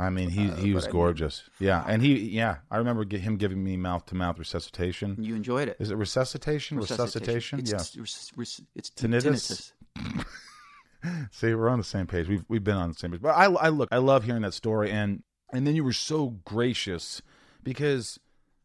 I 0.00 0.10
mean, 0.10 0.30
he 0.30 0.48
uh, 0.48 0.54
he 0.56 0.72
was 0.74 0.84
I 0.84 0.86
mean- 0.88 0.92
gorgeous. 0.92 1.42
Yeah, 1.58 1.82
and 1.86 2.00
he 2.02 2.16
yeah, 2.28 2.58
I 2.70 2.76
remember 2.76 3.04
him 3.16 3.36
giving 3.36 3.62
me 3.64 3.76
mouth 3.76 4.06
to 4.06 4.14
mouth 4.14 4.38
resuscitation. 4.38 5.16
You 5.18 5.34
enjoyed 5.34 5.68
it. 5.68 5.76
Is 5.80 5.90
it 5.90 5.96
resuscitation? 5.96 6.78
Resuscitation? 6.78 7.58
It's, 7.58 7.70
Yes. 7.72 7.96
It's, 7.96 8.32
it's, 8.38 8.60
it's 8.76 8.90
Tinnitus? 8.90 9.72
tinnitus. 9.96 10.24
See, 11.30 11.54
we're 11.54 11.68
on 11.68 11.78
the 11.78 11.84
same 11.84 12.06
page. 12.06 12.28
We've 12.28 12.44
we've 12.48 12.64
been 12.64 12.76
on 12.76 12.90
the 12.90 12.94
same 12.98 13.12
page. 13.12 13.20
But 13.22 13.30
I 13.36 13.44
I 13.46 13.68
look, 13.68 13.88
I 13.92 13.98
love 13.98 14.24
hearing 14.24 14.42
that 14.42 14.54
story, 14.54 14.90
and 14.90 15.22
and 15.52 15.66
then 15.66 15.74
you 15.76 15.84
were 15.84 15.92
so 15.92 16.28
gracious 16.44 17.22
because 17.62 18.18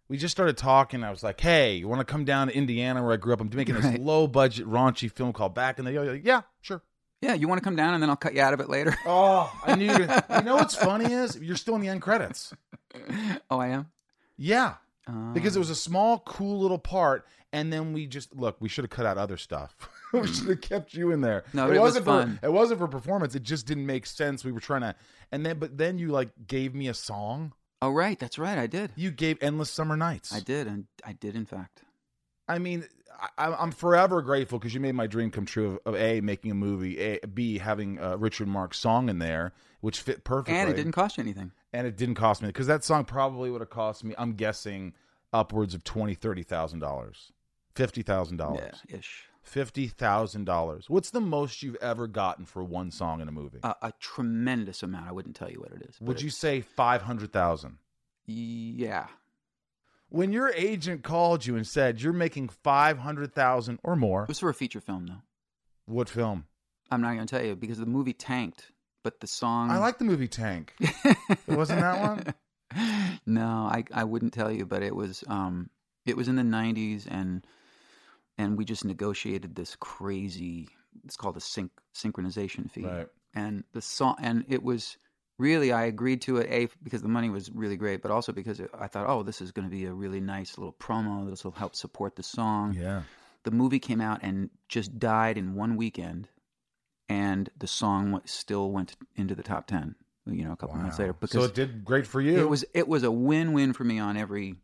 we 0.09 0.17
just 0.17 0.31
started 0.31 0.57
talking. 0.57 1.03
I 1.03 1.11
was 1.11 1.23
like, 1.23 1.39
hey, 1.39 1.75
you 1.75 1.87
want 1.87 1.99
to 1.99 2.05
come 2.11 2.25
down 2.25 2.47
to 2.47 2.55
Indiana 2.55 3.03
where 3.03 3.13
I 3.13 3.17
grew 3.17 3.33
up? 3.33 3.41
I'm 3.41 3.49
making 3.53 3.75
this 3.75 3.85
Right. 3.85 4.01
low 4.01 4.27
budget 4.27 4.67
raunchy 4.67 5.11
film 5.11 5.31
called 5.31 5.53
Back 5.55 5.77
in 5.79 5.85
the 5.85 5.91
Day. 5.91 6.21
Yeah, 6.23 6.41
sure. 6.61 6.81
Yeah, 7.23 7.33
you 7.35 7.47
want 7.47 7.59
to 7.59 7.63
come 7.63 7.75
down 7.75 7.93
and 7.93 8.03
then 8.03 8.09
I'll 8.09 8.15
cut 8.17 8.33
you 8.33 8.41
out 8.41 8.53
of 8.53 8.59
it 8.59 8.69
later. 8.69 8.95
Oh, 9.05 9.51
I 9.65 9.75
knew. 9.75 9.85
You, 9.85 10.07
you 10.35 10.41
know 10.43 10.55
what's 10.55 10.75
funny 10.75 11.13
is 11.13 11.37
you're 11.37 11.55
still 11.55 11.75
in 11.75 11.81
the 11.81 11.87
end 11.87 12.01
credits. 12.01 12.53
oh, 13.49 13.59
I 13.59 13.67
am? 13.69 13.87
Yeah, 14.37 14.75
Uh, 15.07 15.31
because 15.33 15.55
it 15.55 15.59
was 15.59 15.69
a 15.69 15.75
small, 15.75 16.19
cool 16.19 16.59
little 16.59 16.77
part, 16.79 17.25
and 17.53 17.71
then 17.71 17.93
we 17.93 18.07
just 18.07 18.35
look. 18.35 18.57
We 18.59 18.67
should 18.69 18.83
have 18.83 18.89
cut 18.89 19.05
out 19.05 19.17
other 19.17 19.37
stuff. 19.37 19.75
we 20.13 20.27
should 20.27 20.47
have 20.49 20.61
kept 20.61 20.93
you 20.93 21.11
in 21.11 21.21
there. 21.21 21.43
No, 21.53 21.67
it 21.67 21.71
was 21.71 21.79
wasn't 21.79 22.05
fun. 22.05 22.37
For, 22.41 22.47
it 22.47 22.51
wasn't 22.51 22.79
for 22.79 22.87
performance. 22.87 23.35
It 23.35 23.43
just 23.43 23.65
didn't 23.67 23.85
make 23.85 24.05
sense. 24.05 24.43
We 24.43 24.51
were 24.51 24.59
trying 24.59 24.81
to, 24.81 24.95
and 25.31 25.45
then 25.45 25.59
but 25.59 25.77
then 25.77 25.97
you 25.99 26.09
like 26.09 26.29
gave 26.47 26.73
me 26.75 26.87
a 26.87 26.93
song. 26.93 27.53
oh, 27.81 27.91
right. 27.91 28.17
That's 28.19 28.37
right. 28.39 28.57
I 28.57 28.67
did. 28.67 28.91
You 28.95 29.11
gave 29.11 29.37
"Endless 29.41 29.69
Summer 29.69 29.95
Nights." 29.95 30.33
I 30.33 30.39
did. 30.39 30.67
And 30.67 30.85
I 31.05 31.13
did, 31.13 31.35
in 31.35 31.45
fact. 31.45 31.83
I 32.47 32.59
mean, 32.59 32.85
I, 33.37 33.47
I'm 33.53 33.71
forever 33.71 34.21
grateful 34.21 34.59
because 34.59 34.73
you 34.73 34.79
made 34.79 34.95
my 34.95 35.07
dream 35.07 35.31
come 35.31 35.45
true 35.45 35.79
of, 35.85 35.93
of 35.93 35.95
a 36.01 36.21
making 36.21 36.51
a 36.51 36.55
movie, 36.55 36.99
a 36.99 37.19
b 37.27 37.57
having 37.57 37.97
a 37.99 38.17
Richard 38.17 38.47
Marx 38.47 38.77
song 38.79 39.09
in 39.09 39.19
there, 39.19 39.53
which 39.81 39.99
fit 40.01 40.23
perfectly, 40.23 40.59
And 40.59 40.69
it 40.69 40.75
didn't 40.75 40.91
cost 40.93 41.17
you 41.17 41.21
anything. 41.23 41.51
and 41.73 41.87
it 41.87 41.97
didn't 41.97 42.15
cost 42.15 42.41
me 42.41 42.47
because 42.49 42.67
that 42.67 42.83
song 42.83 43.05
probably 43.05 43.49
would 43.51 43.61
have 43.61 43.69
cost 43.69 44.03
me. 44.03 44.13
I'm 44.17 44.33
guessing 44.33 44.93
upwards 45.31 45.73
of 45.73 45.83
twenty, 45.83 46.13
thirty 46.15 46.43
thousand 46.43 46.79
dollars, 46.79 47.31
fifty 47.75 48.01
thousand 48.01 48.37
dollars, 48.37 48.81
Yeah, 48.89 48.97
ish. 48.97 49.23
fifty 49.41 49.87
thousand 49.87 50.45
dollars. 50.45 50.89
What's 50.89 51.09
the 51.11 51.21
most 51.21 51.63
you've 51.63 51.77
ever 51.81 52.07
gotten 52.07 52.45
for 52.45 52.63
one 52.63 52.91
song 52.91 53.21
in 53.21 53.27
a 53.27 53.31
movie? 53.31 53.59
A, 53.63 53.75
a 53.81 53.93
tremendous 53.99 54.83
amount. 54.83 55.07
I 55.07 55.11
wouldn't 55.11 55.35
tell 55.35 55.49
you 55.51 55.59
what 55.59 55.71
it 55.71 55.81
is. 55.89 55.99
would 56.01 56.21
you 56.21 56.29
say 56.29 56.61
five 56.61 57.01
hundred 57.03 57.33
thousand? 57.33 57.77
Yeah. 58.25 59.07
When 60.13 60.31
your 60.31 60.49
agent 60.55 61.03
called 61.03 61.43
you 61.45 61.55
and 61.55 61.65
said 61.65 61.99
you're 61.99 62.13
making 62.13 62.49
five 62.49 62.99
hundred 62.99 63.33
thousand 63.33 63.79
or 63.83 63.95
more, 63.95 64.23
It 64.23 64.27
was 64.29 64.39
for 64.39 64.49
a 64.49 64.53
feature 64.53 64.79
film, 64.79 65.07
though. 65.07 65.21
what 65.85 66.07
film? 66.07 66.45
I'm 66.91 67.01
not 67.01 67.15
going 67.15 67.25
to 67.25 67.35
tell 67.35 67.43
you 67.43 67.55
because 67.55 67.79
the 67.79 67.87
movie 67.87 68.13
tanked, 68.13 68.71
but 69.03 69.19
the 69.21 69.25
song. 69.27 69.71
I 69.71 69.79
like 69.79 69.97
the 69.97 70.03
movie 70.05 70.27
Tank. 70.27 70.75
It 70.79 71.57
wasn't 71.57 71.79
that 71.81 71.99
one? 71.99 73.19
no, 73.25 73.47
I 73.71 73.83
I 73.91 74.03
wouldn't 74.03 74.33
tell 74.33 74.51
you, 74.51 74.65
but 74.67 74.83
it 74.83 74.95
was 74.95 75.23
um 75.27 75.69
it 76.05 76.15
was 76.15 76.27
in 76.27 76.35
the 76.35 76.43
'90s, 76.43 77.07
and 77.09 77.45
and 78.37 78.55
we 78.57 78.65
just 78.65 78.85
negotiated 78.85 79.55
this 79.55 79.75
crazy. 79.79 80.69
It's 81.05 81.17
called 81.17 81.37
a 81.37 81.41
sync 81.41 81.71
synchronization 81.95 82.69
fee, 82.69 82.85
Right. 82.85 83.07
and 83.33 83.63
the 83.73 83.81
song, 83.81 84.15
and 84.21 84.45
it 84.47 84.61
was 84.61 84.97
really 85.39 85.71
I 85.71 85.85
agreed 85.85 86.21
to 86.23 86.37
it 86.37 86.49
a 86.49 86.67
because 86.83 87.01
the 87.01 87.07
money 87.09 87.29
was 87.29 87.51
really 87.51 87.77
great, 87.77 88.01
but 88.01 88.11
also 88.11 88.31
because 88.31 88.59
it, 88.59 88.69
I 88.77 88.87
thought, 88.87 89.07
oh, 89.07 89.23
this 89.23 89.41
is 89.41 89.51
going 89.51 89.67
to 89.67 89.71
be 89.75 89.85
a 89.85 89.93
really 89.93 90.19
nice 90.21 90.57
little 90.57 90.73
promo. 90.73 91.29
This 91.29 91.43
will 91.43 91.51
help 91.51 91.75
support 91.75 92.15
the 92.15 92.23
song. 92.23 92.73
Yeah. 92.77 93.03
The 93.43 93.51
movie 93.51 93.79
came 93.79 93.99
out 94.01 94.19
and 94.21 94.49
just 94.69 94.99
died 94.99 95.37
in 95.37 95.55
one 95.55 95.75
weekend, 95.75 96.29
and 97.09 97.49
the 97.57 97.67
song 97.67 98.21
still 98.25 98.71
went 98.71 98.95
into 99.15 99.35
the 99.35 99.43
top 99.43 99.67
ten. 99.67 99.95
You 100.25 100.45
know, 100.45 100.53
a 100.53 100.55
couple 100.55 100.77
months 100.77 100.97
Wow. 100.99 101.07
later, 101.07 101.27
so 101.27 101.43
it 101.43 101.53
did 101.53 101.83
great 101.83 102.07
for 102.07 102.21
you. 102.21 102.39
it 102.39 102.47
was 102.49 102.63
it 102.73 102.87
was 102.87 103.03
a 103.03 103.11
win 103.11 103.51
win 103.51 103.73
for 103.73 103.83
me 103.83 103.99
on 103.99 104.15
every 104.15 104.55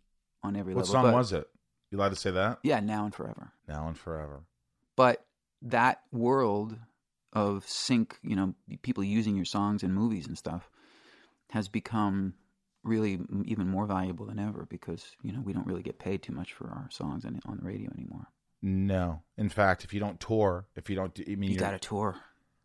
on 0.42 0.56
every 0.56 0.74
What 0.74 0.86
level. 0.86 0.94
song 0.94 1.04
But- 1.04 1.14
was 1.14 1.34
it? 1.34 1.50
You 1.92 1.98
allowed 1.98 2.10
to 2.10 2.16
say 2.16 2.32
that? 2.32 2.60
Yeah, 2.64 2.80
now 2.80 3.04
and 3.04 3.14
forever. 3.14 3.52
Now 3.68 3.88
and 3.88 3.98
forever. 3.98 4.44
But 4.96 5.26
that 5.64 6.02
world 6.12 6.78
of 7.34 7.68
sync, 7.68 8.18
you 8.24 8.36
know, 8.36 8.54
people 8.82 9.04
using 9.04 9.36
your 9.36 9.46
songs 9.46 9.84
in 9.84 9.94
movies 9.94 10.28
and 10.28 10.38
stuff, 10.38 10.70
has 11.52 11.68
become 11.68 12.34
really 12.84 13.20
even 13.46 13.68
more 13.68 13.86
valuable 13.86 14.26
than 14.26 14.40
ever 14.40 14.66
because 14.70 15.16
you 15.22 15.34
know 15.34 15.42
we 15.44 15.52
don't 15.52 15.68
really 15.68 15.84
get 15.84 16.00
paid 16.00 16.24
too 16.24 16.32
much 16.32 16.54
for 16.54 16.70
our 16.70 16.88
songs 16.90 17.26
on 17.26 17.58
the 17.58 17.66
radio 17.66 17.92
anymore. 17.92 18.28
No. 18.62 19.22
In 19.38 19.50
fact, 19.50 19.84
if 19.84 19.94
you 19.94 20.00
don't 20.00 20.20
tour, 20.20 20.68
if 20.76 20.90
you 20.90 20.96
don't, 20.96 21.18
I 21.28 21.36
mean, 21.36 21.52
You 21.52 21.58
got 21.58 21.72
to 21.72 21.80
tour. 21.80 22.18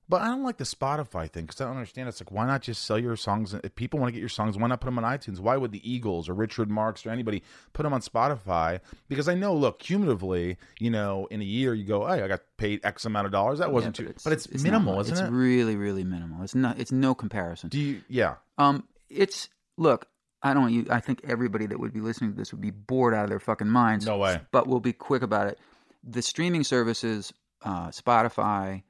But 0.06 0.20
I 0.20 0.26
don't 0.26 0.42
like 0.42 0.58
the 0.58 0.64
Spotify 0.64 1.30
thing 1.30 1.46
because 1.46 1.62
I 1.62 1.64
don't 1.64 1.76
understand. 1.76 2.10
It's 2.10 2.20
like, 2.20 2.30
why 2.30 2.46
not 2.46 2.60
just 2.60 2.84
sell 2.84 2.98
your 2.98 3.16
songs? 3.16 3.54
If 3.54 3.74
people 3.74 3.98
want 3.98 4.08
to 4.08 4.12
get 4.12 4.20
your 4.20 4.28
songs, 4.28 4.58
why 4.58 4.66
not 4.68 4.80
put 4.82 4.88
them 4.88 4.98
on 4.98 5.04
iTunes? 5.04 5.40
Why 5.40 5.56
would 5.56 5.72
the 5.72 5.80
Eagles 5.90 6.28
or 6.28 6.34
Richard 6.34 6.70
Marx 6.70 7.06
or 7.06 7.10
anybody 7.10 7.42
put 7.72 7.84
them 7.84 7.94
on 7.94 8.02
Spotify? 8.02 8.80
Because 9.08 9.28
I 9.28 9.34
know, 9.34 9.54
look, 9.54 9.78
cumulatively, 9.78 10.58
you 10.78 10.90
know, 10.90 11.26
in 11.30 11.40
a 11.40 11.44
year, 11.44 11.72
you 11.72 11.84
go, 11.84 12.06
hey, 12.06 12.20
I 12.22 12.28
got 12.28 12.40
paid 12.58 12.84
X 12.84 13.06
amount 13.06 13.24
of 13.26 13.32
dollars. 13.32 13.60
That 13.60 13.72
wasn't 13.72 13.98
Yeah, 13.98 14.08
too, 14.08 14.14
but 14.24 14.34
it's, 14.34 14.46
not 14.52 14.62
minimal, 14.62 14.96
much. 14.96 15.06
isn't 15.06 15.12
it's 15.14 15.20
it? 15.22 15.24
It's 15.24 15.32
really, 15.32 15.76
really 15.76 16.04
minimal. 16.04 16.42
It's 16.42 16.54
not. 16.54 16.78
It's 16.78 16.92
no 16.92 17.14
comparison. 17.14 17.70
Do 17.70 17.80
you? 17.80 18.02
Yeah. 18.08 18.34
Um, 18.58 18.86
it's 19.08 19.48
look. 19.78 20.06
I 20.42 20.52
don't. 20.52 20.70
You, 20.70 20.86
I 20.90 21.00
think 21.00 21.22
everybody 21.24 21.64
that 21.64 21.80
would 21.80 21.94
be 21.94 22.00
listening 22.00 22.32
to 22.32 22.36
this 22.36 22.52
would 22.52 22.60
be 22.60 22.70
bored 22.70 23.14
out 23.14 23.24
of 23.24 23.30
their 23.30 23.40
fucking 23.40 23.68
minds. 23.68 24.04
No 24.04 24.18
way. 24.18 24.42
But 24.52 24.66
we'll 24.66 24.80
be 24.80 24.92
quick 24.92 25.22
about 25.22 25.46
it. 25.46 25.58
The 26.06 26.20
streaming 26.20 26.62
services, 26.64 27.32
uh, 27.62 27.88
Spotify, 27.88 28.82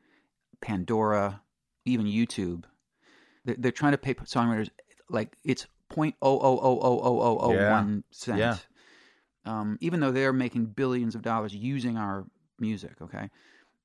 Pandora, 0.64 1.42
even 1.84 2.06
YouTube, 2.06 2.64
they're, 3.44 3.56
they're 3.58 3.72
trying 3.72 3.92
to 3.92 3.98
pay 3.98 4.14
songwriters 4.14 4.70
like 5.10 5.36
it's 5.44 5.66
point 5.90 6.14
oh 6.22 6.38
oh 6.40 6.58
oh 6.58 6.80
oh 6.80 7.00
oh 7.02 7.20
oh 7.20 7.38
oh 7.42 7.52
Yeah. 7.52 7.70
one 7.70 8.04
cent. 8.10 8.38
Yeah. 8.38 8.56
Um, 9.44 9.76
even 9.82 10.00
though 10.00 10.10
they're 10.10 10.32
making 10.32 10.66
billions 10.66 11.14
of 11.14 11.20
dollars 11.20 11.54
using 11.54 11.98
our 11.98 12.24
music, 12.58 12.94
okay, 13.02 13.28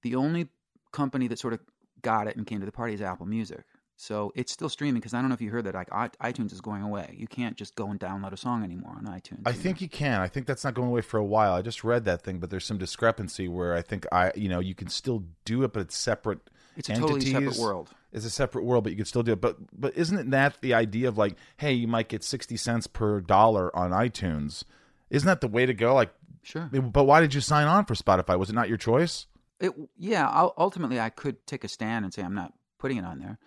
the 0.03 0.15
only 0.15 0.48
company 0.93 1.27
that 1.27 1.38
sort 1.38 1.53
of 1.53 1.59
got 2.01 2.27
it 2.27 2.38
and 2.38 2.48
came 2.48 2.62
to 2.62 2.65
the 2.65 2.71
party 2.71 2.93
is 2.93 3.01
Apple 3.01 3.25
Music. 3.25 3.65
So 3.98 4.31
it's 4.33 4.53
still 4.53 4.69
streaming 4.69 5.01
because 5.01 5.13
I 5.13 5.19
don't 5.19 5.27
know 5.27 5.33
if 5.33 5.41
you 5.41 5.50
heard 5.50 5.65
that 5.65 5.75
like 5.75 5.89
iTunes 5.89 6.53
is 6.53 6.62
going 6.62 6.83
away. 6.83 7.13
You 7.17 7.27
can't 7.27 7.57
just 7.57 7.75
go 7.75 7.88
and 7.88 8.00
download 8.00 8.31
a 8.31 8.38
song 8.38 8.63
anymore 8.63 8.95
on 8.95 9.03
iTunes. 9.05 9.41
I 9.45 9.50
you 9.50 9.57
know? 9.57 9.62
think 9.62 9.81
you 9.81 9.89
can. 9.89 10.21
I 10.21 10.29
think 10.29 10.45
that's 10.45 10.63
not 10.63 10.74
going 10.74 10.88
away 10.88 11.01
for 11.01 11.17
a 11.17 11.25
while. 11.25 11.51
I 11.51 11.62
just 11.62 11.83
read 11.83 12.05
that 12.05 12.21
thing, 12.21 12.39
but 12.39 12.50
there's 12.50 12.63
some 12.63 12.77
discrepancy 12.77 13.50
where 13.50 13.75
I 13.75 13.81
think 13.81 14.05
I, 14.09 14.31
you 14.36 14.48
know, 14.48 14.62
you 14.62 14.74
can 14.74 14.88
still 14.88 15.25
do 15.43 15.63
it, 15.63 15.74
but 15.74 15.81
it's 15.81 15.98
separate. 15.98 16.39
It's 16.79 16.89
a 16.89 16.95
totally 16.95 17.21
separate 17.21 17.57
world. 17.57 17.91
It's 18.12 18.25
a 18.25 18.29
separate 18.29 18.63
world, 18.63 18.83
but 18.83 18.91
you 18.91 18.95
can 18.95 19.05
still 19.05 19.24
do 19.24 19.33
it. 19.33 19.41
But 19.41 19.57
but 19.77 19.95
isn't 19.95 20.31
that 20.31 20.62
the 20.62 20.74
idea 20.74 21.07
of 21.07 21.17
like, 21.17 21.36
hey, 21.57 21.74
you 21.74 21.88
might 21.88 22.07
get 22.07 22.24
sixty 22.24 22.57
cents 22.57 22.88
per 22.88 23.21
dollar 23.21 23.75
on 23.75 23.91
iTunes? 23.91 24.63
Isn't 25.09 25.27
that 25.27 25.41
the 25.41 25.48
way 25.48 25.65
to 25.65 25.74
go? 25.74 25.93
Like, 25.93 26.12
Sure. 26.43 26.69
but 26.71 27.03
why 27.03 27.19
did 27.21 27.33
you 27.33 27.41
sign 27.41 27.67
on 27.67 27.86
for 27.86 27.93
Spotify? 27.93 28.39
Was 28.39 28.50
it 28.50 28.53
not 28.53 28.69
your 28.69 28.77
choice? 28.77 29.27
It, 29.59 29.74
yeah, 29.98 30.48
ultimately, 30.57 31.00
I 31.00 31.09
could 31.09 31.45
take 31.45 31.63
a 31.63 31.67
stand 31.67 32.05
and 32.05 32.13
say 32.13 32.24
I'm 32.24 32.33
not 32.33 32.53
putting 32.77 32.98
it 32.98 33.03
on 33.05 33.19
there, 33.19 33.38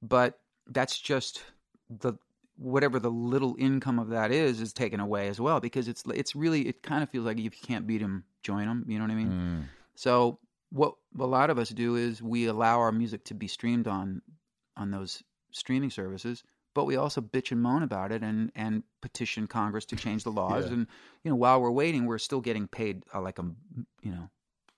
but 0.00 0.38
that's 0.66 0.98
just 0.98 1.42
the 1.90 2.14
whatever 2.56 2.98
the 2.98 3.10
little 3.10 3.54
income 3.58 3.98
of 3.98 4.08
that 4.08 4.30
is 4.32 4.60
is 4.60 4.72
taken 4.72 4.98
away 5.00 5.28
as 5.28 5.40
well 5.40 5.60
because 5.60 5.86
it's 5.88 6.02
it's 6.08 6.34
really 6.34 6.68
it 6.68 6.82
kind 6.82 7.02
of 7.02 7.10
feels 7.10 7.24
like 7.24 7.38
if 7.38 7.44
you 7.44 7.50
can't 7.50 7.86
beat 7.86 7.98
them, 7.98 8.24
join 8.42 8.66
them. 8.66 8.84
You 8.88 8.98
know 8.98 9.04
what 9.04 9.10
I 9.10 9.14
mean? 9.14 9.30
Mm. 9.30 9.64
So 9.94 10.38
what 10.70 10.94
a 11.18 11.26
lot 11.26 11.50
of 11.50 11.58
us 11.58 11.70
do 11.70 11.96
is 11.96 12.22
we 12.22 12.46
allow 12.46 12.78
our 12.80 12.92
music 12.92 13.24
to 13.24 13.34
be 13.34 13.48
streamed 13.48 13.88
on 13.88 14.22
on 14.76 14.90
those 14.90 15.22
streaming 15.50 15.90
services, 15.90 16.44
but 16.74 16.84
we 16.84 16.96
also 16.96 17.20
bitch 17.20 17.50
and 17.52 17.62
moan 17.62 17.82
about 17.82 18.12
it 18.12 18.22
and 18.22 18.52
and 18.54 18.82
petition 19.00 19.46
Congress 19.46 19.84
to 19.86 19.96
change 19.96 20.24
the 20.24 20.30
laws. 20.30 20.66
Yeah. 20.66 20.72
And 20.74 20.86
you 21.24 21.30
know, 21.30 21.36
while 21.36 21.60
we're 21.60 21.70
waiting, 21.70 22.06
we're 22.06 22.18
still 22.18 22.40
getting 22.40 22.68
paid 22.68 23.04
uh, 23.14 23.20
like 23.20 23.38
a 23.38 23.44
you 24.02 24.10
know 24.12 24.30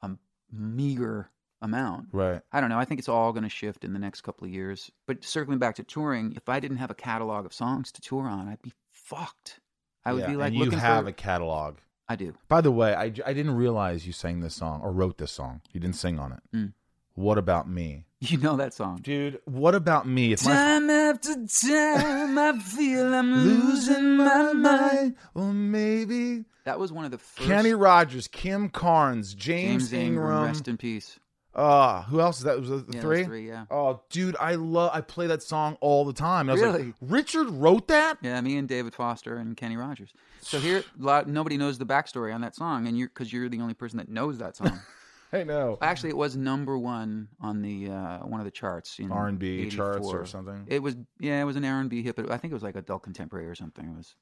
a 0.03 0.11
meager 0.53 1.31
amount. 1.63 2.09
Right. 2.13 2.41
I 2.53 2.61
don't 2.61 2.71
know. 2.71 2.79
I 2.79 2.85
think 2.87 3.01
it's 3.01 3.09
all 3.09 3.33
going 3.33 3.43
to 3.43 3.51
shift 3.51 3.85
in 3.85 3.93
the 3.93 3.99
next 3.99 4.23
couple 4.23 4.47
of 4.47 4.53
years. 4.53 4.91
But 5.07 5.25
circling 5.25 5.59
back 5.59 5.75
to 5.77 5.83
touring, 5.83 6.33
if 6.35 6.49
I 6.49 6.59
didn't 6.61 6.79
have 6.79 6.91
a 6.91 6.95
catalog 6.95 7.45
of 7.45 7.53
songs 7.53 7.93
to 7.93 8.01
tour 8.01 8.27
on, 8.27 8.49
I'd 8.49 8.63
be 8.63 8.73
fucked. 8.93 9.61
I 10.05 10.15
would 10.15 10.23
Yeah, 10.23 10.29
be 10.29 10.37
like 10.37 10.55
and 10.55 10.57
you 10.65 10.71
have 10.71 11.05
for. 11.05 11.11
a 11.11 11.13
catalog. 11.13 11.77
I 12.11 12.17
do. 12.17 12.35
By 12.49 12.61
the 12.61 12.73
way, 12.73 12.93
I, 12.95 13.05
I 13.05 13.33
didn't 13.33 13.55
realize 13.55 14.05
you 14.07 14.13
sang 14.13 14.41
this 14.41 14.55
song 14.57 14.81
or 14.83 14.91
wrote 14.91 15.17
this 15.19 15.31
song. 15.31 15.61
You 15.73 15.79
didn't 15.79 15.95
sing 15.97 16.19
on 16.19 16.33
it. 16.33 16.41
Mm. 16.55 16.73
What 17.15 17.39
about 17.39 17.69
me? 17.69 18.05
You 18.23 18.37
know 18.39 18.57
that 18.57 18.75
song. 18.75 18.99
Dude, 19.01 19.41
what 19.47 19.75
about 19.75 20.07
me? 20.07 20.33
If 20.33 20.45
my 20.45 20.53
Time 20.53 20.91
after 20.91 21.35
time, 21.47 22.37
I 22.39 22.59
feel 22.59 23.15
I'm 23.15 23.33
losing 23.33 24.17
my 24.17 24.53
mind. 24.53 25.15
or 25.35 25.53
maybe 25.55 26.45
That 26.65 26.79
was 26.79 26.93
one 26.93 27.05
of 27.07 27.13
the 27.13 27.19
first. 27.19 27.49
Kenny 27.49 27.73
Rogers, 27.73 28.29
Kim 28.29 28.69
Carnes, 28.69 29.33
James, 29.33 29.91
James 29.91 29.93
Ingram, 29.93 30.27
Ingram. 30.33 30.43
rest 30.45 30.69
in 30.69 30.77
peace. 30.77 31.19
Uh, 31.55 32.03
who 32.03 32.21
else 32.21 32.39
is 32.39 32.45
that? 32.45 32.61
Was 32.61 32.71
it 32.71 32.87
the 32.89 32.95
Yeah, 32.97 33.01
three? 33.01 33.25
three, 33.25 33.49
yeah. 33.49 33.65
Oh, 33.71 34.03
dude, 34.11 34.37
I 34.39 34.55
love. 34.57 34.91
I 34.95 35.01
play 35.01 35.27
that 35.29 35.43
song 35.43 35.77
all 35.81 36.05
the 36.05 36.13
time. 36.13 36.49
And 36.49 36.51
I 36.51 36.53
was 36.55 36.63
Really? 36.63 36.85
like, 36.87 36.95
Richard 37.01 37.49
wrote 37.51 37.89
that. 37.89 38.19
Yeah, 38.23 38.41
me 38.41 38.57
and 38.57 38.69
David 38.69 38.95
Foster 38.95 39.37
and 39.37 39.57
Kenny 39.57 39.77
Rogers. 39.77 40.13
So 40.43 40.59
here, 40.59 40.85
lot, 40.99 41.29
nobody 41.29 41.57
knows 41.57 41.79
the 41.79 41.87
backstory 41.87 42.35
on 42.35 42.41
that 42.41 42.55
song, 42.57 42.87
and 42.87 42.99
you're 42.99 43.09
because 43.09 43.33
you're 43.33 43.49
the 43.49 43.61
only 43.61 43.75
person 43.75 43.99
that 43.99 44.09
knows 44.09 44.39
that 44.39 44.57
song. 44.57 44.81
I 45.33 45.45
know. 45.45 45.79
Actually, 45.81 46.11
it 46.11 46.17
was 46.17 46.37
number 46.37 46.77
one 46.77 47.29
on 47.41 47.63
the 47.63 47.91
uh, 47.91 48.19
one 48.21 48.41
of 48.41 48.45
the 48.45 48.51
charts. 48.51 48.99
You 48.99 49.09
know, 49.09 49.15
R 49.15 49.29
and 49.29 49.39
B 49.39 49.69
charts 49.71 50.09
or 50.09 50.27
something. 50.27 50.65
It 50.67 50.83
was 50.83 50.97
yeah, 51.21 51.41
it 51.41 51.45
was 51.45 51.57
an 51.57 51.65
R 51.65 51.81
and 51.81 51.89
B 51.89 52.03
hit, 52.03 52.17
but 52.17 52.31
I 52.31 52.37
think 52.37 52.51
it 52.51 52.55
was 52.55 52.63
like 52.63 52.75
adult 52.75 53.03
contemporary 53.05 53.47
or 53.47 53.55
something. 53.55 53.85
It 53.85 53.97
was, 53.97 54.17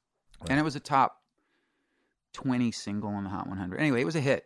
and 0.47 0.59
it 0.59 0.63
was 0.63 0.75
a 0.75 0.79
top 0.79 1.17
twenty 2.33 2.71
single 2.71 3.09
on 3.09 3.23
the 3.23 3.29
Hot 3.29 3.47
100. 3.47 3.79
Anyway, 3.79 4.01
it 4.01 4.05
was 4.05 4.15
a 4.15 4.21
hit. 4.21 4.45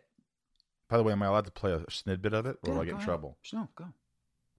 By 0.88 0.96
the 0.96 1.02
way, 1.02 1.12
am 1.12 1.22
I 1.22 1.26
allowed 1.26 1.46
to 1.46 1.50
play 1.50 1.72
a 1.72 1.80
snidbit 1.80 2.32
of 2.32 2.46
it, 2.46 2.56
or 2.62 2.74
will 2.74 2.80
I 2.80 2.84
get 2.84 2.94
in 2.94 3.00
trouble? 3.00 3.36
No, 3.52 3.68
go. 3.76 3.86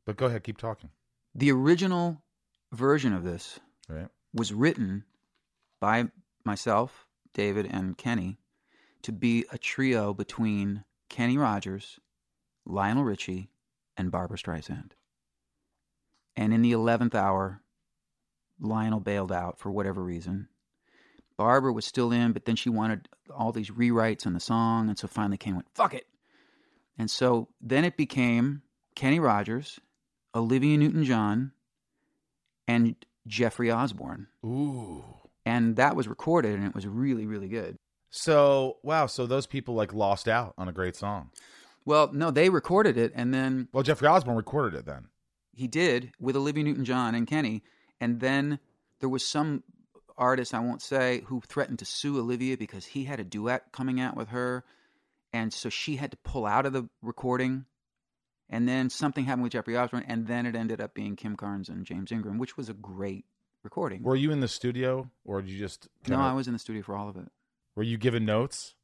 But 0.06 0.18
go 0.18 0.26
ahead, 0.28 0.44
keep 0.44 0.58
talking. 0.58 0.90
The 1.34 1.52
original 1.52 2.22
version 2.72 3.14
of 3.14 3.24
this 3.24 3.60
Right. 3.90 4.08
was 4.34 4.54
written 4.54 5.06
by 5.80 6.10
myself, 6.44 7.05
David, 7.36 7.70
and 7.70 7.96
Kenny 7.96 8.40
to 9.04 9.12
be 9.12 9.46
a 9.52 9.58
trio 9.60 10.16
between 10.16 10.84
Kenny 11.10 11.38
Rogers, 11.38 12.00
Lionel 12.66 13.04
Richie, 13.04 13.52
and 13.96 14.10
Barbra 14.10 14.38
Streisand. 14.38 14.94
And 16.36 16.52
in 16.52 16.64
the 16.64 16.72
11th 16.72 17.14
hour, 17.14 17.62
Lionel 18.60 19.00
bailed 19.00 19.32
out 19.32 19.60
for 19.60 19.70
whatever 19.70 20.04
reason. 20.04 20.48
Barbra 21.38 21.72
was 21.72 21.86
still 21.86 22.12
in, 22.12 22.32
but 22.32 22.46
then 22.46 22.56
she 22.56 22.70
wanted 22.70 23.10
all 23.30 23.52
these 23.52 23.70
rewrites 23.70 24.26
on 24.26 24.34
the 24.34 24.40
song, 24.40 24.90
and 24.90 24.98
so 24.98 25.08
finally 25.08 25.38
Kenny 25.38 25.58
went, 25.58 25.70
fuck 25.76 25.94
it. 25.94 26.08
And 26.98 27.12
so 27.12 27.50
then 27.62 27.86
it 27.86 27.98
became 27.98 28.64
Kenny 28.96 29.20
Rogers, 29.20 29.80
Olivia 30.34 30.78
Newton 30.78 31.04
John, 31.04 31.52
and 32.68 32.96
Jeffrey 33.28 33.70
Osborne. 33.70 34.28
Ooh. 34.46 35.04
And 35.56 35.76
that 35.78 35.96
was 35.96 36.08
recorded, 36.08 36.56
and 36.56 36.66
it 36.66 36.76
was 36.76 36.86
really, 36.86 37.26
really 37.26 37.48
good. 37.48 37.78
So 38.10 38.78
wow, 38.84 39.06
so 39.06 39.26
those 39.26 39.46
people 39.48 39.74
like 39.76 39.94
lost 39.94 40.28
out 40.28 40.54
on 40.58 40.68
a 40.68 40.74
great 40.74 40.96
song. 40.96 41.32
Well, 41.86 42.12
no, 42.12 42.32
they 42.32 42.50
recorded 42.50 42.98
it, 42.98 43.12
and 43.16 43.34
then 43.34 43.70
Well, 43.72 43.84
Jeffrey 43.84 44.08
Osborne 44.08 44.36
recorded 44.38 44.78
it 44.80 44.86
then. 44.86 45.08
he 45.54 45.68
did 45.68 46.12
with 46.20 46.36
Olivia 46.36 46.64
Newton 46.64 46.84
John 46.86 47.16
and 47.16 47.28
Kenny. 47.28 47.64
And 48.02 48.20
then 48.20 48.60
there 49.00 49.08
was 49.10 49.26
some 49.26 49.64
artist, 50.18 50.54
I 50.54 50.60
won't 50.60 50.82
say, 50.82 51.22
who 51.28 51.42
threatened 51.48 51.80
to 51.80 51.86
sue 51.86 52.20
Olivia 52.20 52.58
because 52.58 52.86
he 52.86 53.06
had 53.06 53.20
a 53.20 53.24
duet 53.24 53.72
coming 53.72 54.00
out 54.02 54.18
with 54.18 54.30
her. 54.30 54.66
And 55.32 55.54
so 55.54 55.70
she 55.70 55.96
had 55.96 56.12
to 56.12 56.18
pull 56.18 56.46
out 56.46 56.66
of 56.66 56.74
the 56.74 56.90
recording. 57.02 57.66
And 58.50 58.68
then 58.68 58.90
something 58.90 59.26
happened 59.26 59.44
with 59.44 59.54
Jeffrey 59.54 59.78
Osborne. 59.78 60.06
And 60.08 60.28
then 60.28 60.46
it 60.46 60.56
ended 60.56 60.82
up 60.82 60.94
being 60.94 61.16
Kim 61.16 61.36
Carnes 61.36 61.70
and 61.70 61.86
James 61.86 62.12
Ingram, 62.12 62.38
which 62.38 62.58
was 62.58 62.70
a 62.70 62.74
great 62.74 63.26
recording. 63.66 64.02
Were 64.04 64.16
you 64.16 64.32
in 64.32 64.40
the 64.40 64.48
studio, 64.48 65.10
or 65.26 65.42
did 65.42 65.50
you 65.52 65.60
just? 65.60 65.90
no, 66.08 66.20
I 66.20 66.32
was 66.32 66.48
in 66.48 66.54
the 66.54 66.60
studio 66.60 66.82
for 66.84 66.96
all 66.96 67.10
of 67.10 67.18
it. 67.18 67.28
Were 67.76 67.84
you 67.84 67.98
giving 67.98 68.24
notes 68.24 68.76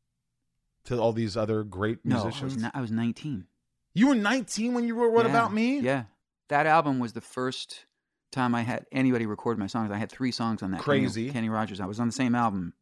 to 0.85 0.99
all 0.99 1.13
these 1.13 1.37
other 1.37 1.63
great 1.63 1.99
No, 2.03 2.17
I 2.19 2.23
musicians? 2.23 2.55
was, 2.55 2.65
I 2.73 2.81
was 2.81 2.91
19. 2.91 3.45
You 3.93 4.07
were 4.09 4.15
19 4.15 4.73
when 4.73 4.83
you 4.85 4.95
wrote 4.95 5.13
"What 5.13 5.25
Yeah, 5.25 5.31
About 5.31 5.53
Me"? 5.53 5.79
Yeah. 5.79 6.03
That 6.49 6.65
album 6.65 6.99
was 6.99 7.13
the 7.13 7.21
first 7.21 7.85
time 8.31 8.53
I 8.55 8.61
had 8.63 8.85
anybody 8.91 9.25
record 9.25 9.57
my 9.57 9.67
songs. 9.67 9.91
I 9.91 9.97
had 9.97 10.11
three 10.11 10.31
songs 10.31 10.61
on 10.63 10.71
that. 10.71 10.77
Kenny- 10.83 11.01
Crazy. 11.01 11.29
Kenny, 11.29 11.49
Rogers. 11.49 11.79
I 11.79 11.85
was 11.85 11.99
on 11.99 12.07
the 12.07 12.13
same 12.13 12.35
album. 12.35 12.73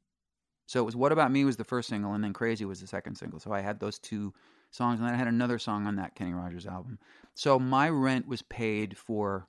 So 0.67 0.79
it 0.79 0.85
was 0.85 0.95
What 0.95 1.11
About 1.11 1.31
Me 1.31 1.43
was 1.45 1.57
the 1.57 1.63
first 1.63 1.89
single, 1.89 2.13
and 2.13 2.23
then 2.23 2.31
Crazy 2.33 2.63
was 2.65 2.79
the 2.79 2.87
second 2.87 3.15
single. 3.15 3.39
So 3.39 3.51
I 3.51 3.61
had 3.61 3.79
those 3.79 3.97
two 3.99 4.33
songs, 4.71 4.99
and 4.99 5.07
then 5.07 5.13
I 5.15 5.17
had 5.17 5.27
another 5.27 5.57
song 5.59 5.87
on 5.87 5.95
that 5.97 6.13
Kenny 6.15 6.33
Rogers 6.33 6.65
album. 6.67 6.99
So 7.33 7.57
my 7.59 7.89
rent 7.89 8.27
was 8.27 8.43
paid 8.43 8.95
for 8.97 9.47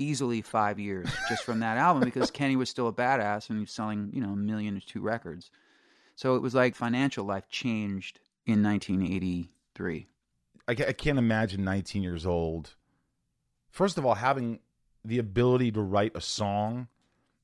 easily 0.00 0.42
five 0.42 0.78
years 0.78 1.08
just 1.28 1.44
from 1.44 1.60
that 1.60 1.76
album 1.76 2.02
because 2.04 2.30
Kenny 2.32 2.56
was 2.56 2.70
still 2.70 2.88
a 2.88 2.92
badass 2.92 3.48
and 3.48 3.58
he 3.58 3.60
was 3.60 3.70
selling, 3.70 4.10
you 4.12 4.20
know, 4.20 4.30
a 4.30 4.36
million 4.36 4.76
or 4.76 4.80
two 4.80 5.00
records. 5.00 5.50
So 6.16 6.34
it 6.36 6.42
was 6.42 6.54
like 6.54 6.74
financial 6.74 7.24
life 7.24 7.48
changed 7.48 8.18
in 8.46 8.62
1983. 8.62 10.08
I, 10.66 10.72
I 10.72 10.74
can't 10.92 11.18
imagine 11.18 11.64
19 11.64 12.02
years 12.02 12.26
old. 12.26 12.74
First 13.70 13.98
of 13.98 14.06
all, 14.06 14.14
having 14.14 14.60
the 15.04 15.18
ability 15.18 15.72
to 15.72 15.80
write 15.80 16.12
a 16.14 16.20
song 16.20 16.88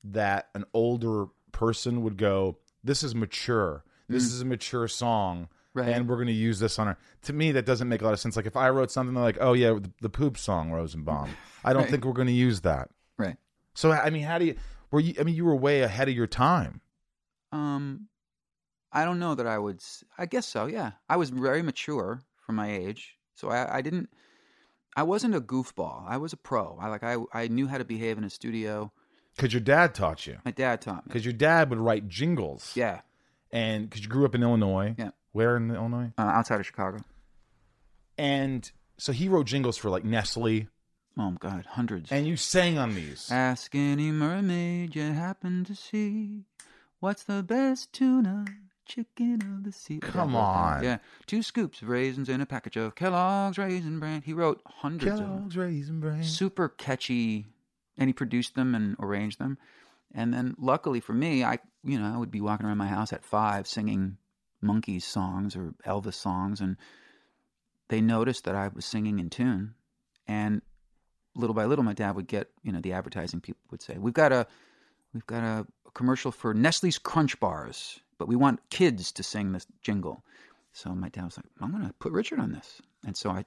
that 0.03 0.49
an 0.53 0.65
older 0.73 1.27
person 1.51 2.03
would 2.03 2.17
go, 2.17 2.57
"This 2.83 3.03
is 3.03 3.15
mature. 3.15 3.83
This 4.07 4.23
mm. 4.23 4.27
is 4.27 4.41
a 4.41 4.45
mature 4.45 4.87
song." 4.87 5.49
Right. 5.77 5.89
And 5.89 6.07
we're 6.09 6.15
going 6.15 6.27
to 6.27 6.33
use 6.33 6.59
this 6.59 6.79
on 6.79 6.87
our. 6.87 6.97
To 7.23 7.33
me, 7.33 7.51
that 7.53 7.65
doesn't 7.65 7.87
make 7.87 8.01
a 8.01 8.05
lot 8.05 8.13
of 8.13 8.19
sense. 8.19 8.35
Like 8.35 8.45
if 8.47 8.57
I 8.57 8.69
wrote 8.69 8.89
something 8.91 9.15
like, 9.15 9.37
"Oh 9.39 9.53
yeah, 9.53 9.73
the, 9.73 9.91
the 10.01 10.09
poop 10.09 10.37
song, 10.37 10.71
Rosenbaum," 10.71 11.29
I 11.63 11.73
don't 11.73 11.81
Right. 11.83 11.91
think 11.91 12.05
we're 12.05 12.13
going 12.13 12.27
to 12.27 12.33
use 12.33 12.61
that. 12.61 12.89
Right. 13.17 13.37
So 13.75 13.91
I 13.91 14.09
mean, 14.09 14.23
how 14.23 14.39
do 14.39 14.45
you? 14.45 14.55
Were 14.91 14.99
you? 14.99 15.13
I 15.19 15.23
mean, 15.23 15.35
you 15.35 15.45
were 15.45 15.55
way 15.55 15.81
ahead 15.81 16.07
of 16.09 16.15
your 16.15 16.27
time. 16.27 16.81
Um, 17.51 18.07
I 18.91 19.05
don't 19.05 19.19
know 19.19 19.35
that 19.35 19.47
I 19.47 19.57
would. 19.59 19.81
I 20.17 20.25
guess 20.25 20.45
so. 20.47 20.65
Yeah, 20.65 20.91
I 21.09 21.17
was 21.17 21.29
very 21.29 21.61
mature 21.61 22.21
for 22.45 22.51
my 22.53 22.71
age, 22.71 23.17
so 23.35 23.49
I, 23.49 23.77
I 23.77 23.81
didn't. 23.81 24.09
I 24.95 25.03
wasn't 25.03 25.35
a 25.35 25.41
goofball. 25.41 26.05
I 26.07 26.17
was 26.17 26.33
a 26.33 26.37
pro. 26.37 26.77
I 26.81 26.87
like. 26.87 27.03
I 27.03 27.17
I 27.33 27.47
knew 27.47 27.67
how 27.67 27.77
to 27.77 27.85
behave 27.85 28.17
in 28.17 28.23
a 28.23 28.29
studio. 28.29 28.91
Because 29.35 29.53
your 29.53 29.61
dad 29.61 29.93
taught 29.93 30.25
you. 30.25 30.37
My 30.43 30.49
dad 30.49 30.81
taught 30.81 31.05
me. 31.05 31.09
Because 31.09 31.23
your 31.23 31.33
dad 31.33 31.69
would 31.69 31.77
write 31.77 32.07
jingles. 32.07 32.71
Yeah, 32.73 33.01
And 33.51 33.87
because 33.87 34.01
you 34.03 34.09
grew 34.09 34.25
up 34.25 34.33
in 34.33 34.41
Illinois. 34.41 34.95
Yeah. 34.97 35.11
Where 35.37 35.55
in 35.57 35.69
Illinois? 35.71 36.11
uh, 36.17 36.21
outside 36.21 36.59
of 36.59 36.65
Chicago. 36.65 36.97
And 38.17 38.69
so 38.97 39.11
he 39.11 39.29
wrote 39.29 39.45
jingles 39.45 39.77
for 39.77 39.89
like 39.89 40.03
Nestle. 40.03 40.67
Oh 41.17 41.31
my 41.31 41.37
God, 41.39 41.65
hundreds. 41.65 42.11
And 42.11 42.27
you 42.27 42.37
sang 42.37 42.77
on 42.77 42.95
these. 42.95 43.31
Ask 43.31 43.73
any 43.75 44.11
mermaid 44.11 44.95
you 44.95 45.01
happen 45.13 45.63
to 45.65 45.75
see, 45.75 46.43
what's 46.99 47.23
the 47.23 47.43
best 47.43 47.91
tuna 47.93 48.45
chicken 48.85 49.41
of 49.41 49.63
the 49.63 49.71
sea? 49.71 49.99
Come 49.99 50.31
that 50.33 50.37
whole 50.39 50.53
thing. 50.53 50.77
on. 50.79 50.83
Yeah, 50.83 50.97
two 51.25 51.41
scoops 51.43 51.81
of 51.81 51.89
raisins 51.89 52.29
in 52.29 52.41
a 52.41 52.45
package 52.45 52.77
of 52.77 52.95
Kellogg's 52.95 53.57
Raisin 53.57 53.99
Bran. 53.99 54.21
He 54.21 54.33
wrote 54.33 54.61
hundreds 54.65 55.13
of 55.13 55.17
them. 55.19 55.27
Kellogg's 55.27 55.57
Raisin 55.57 55.99
Bran. 55.99 56.23
super 56.23 56.69
catchy 56.69 57.45
and 57.97 58.07
he 58.09 58.13
produced 58.13 58.53
them 58.55 58.75
and 58.75 58.95
arranged 58.99 59.39
them 59.39 59.57
and 60.13 60.31
then 60.33 60.55
luckily 60.59 60.99
for 60.99 61.13
me 61.13 61.43
i 61.43 61.57
you 61.83 61.97
know 61.99 62.13
i 62.13 62.15
would 62.17 62.29
be 62.29 62.39
walking 62.39 62.65
around 62.67 62.77
my 62.77 62.87
house 62.87 63.11
at 63.11 63.25
five 63.25 63.67
singing 63.67 64.17
monkeys 64.61 65.05
songs 65.05 65.55
or 65.55 65.73
elvis 65.85 66.15
songs 66.15 66.61
and 66.61 66.77
they 67.89 68.01
noticed 68.01 68.43
that 68.45 68.55
i 68.55 68.67
was 68.69 68.85
singing 68.85 69.19
in 69.19 69.29
tune 69.29 69.73
and 70.27 70.61
little 71.35 71.53
by 71.53 71.65
little 71.65 71.83
my 71.83 71.93
dad 71.93 72.15
would 72.15 72.27
get 72.27 72.49
you 72.63 72.71
know 72.71 72.81
the 72.81 72.93
advertising 72.93 73.39
people 73.39 73.61
would 73.71 73.81
say 73.81 73.97
we've 73.97 74.13
got 74.13 74.31
a 74.31 74.47
we've 75.13 75.27
got 75.27 75.43
a 75.43 75.65
commercial 75.93 76.31
for 76.31 76.53
nestle's 76.53 76.97
crunch 76.97 77.39
bars 77.39 77.99
but 78.17 78.27
we 78.27 78.35
want 78.35 78.59
kids 78.69 79.11
to 79.11 79.23
sing 79.23 79.51
this 79.51 79.67
jingle 79.81 80.23
so 80.73 80.93
my 80.93 81.09
dad 81.09 81.25
was 81.25 81.37
like 81.37 81.45
i'm 81.61 81.71
going 81.71 81.85
to 81.85 81.93
put 81.99 82.11
richard 82.11 82.39
on 82.39 82.51
this 82.51 82.81
and 83.05 83.15
so 83.15 83.29
i 83.29 83.45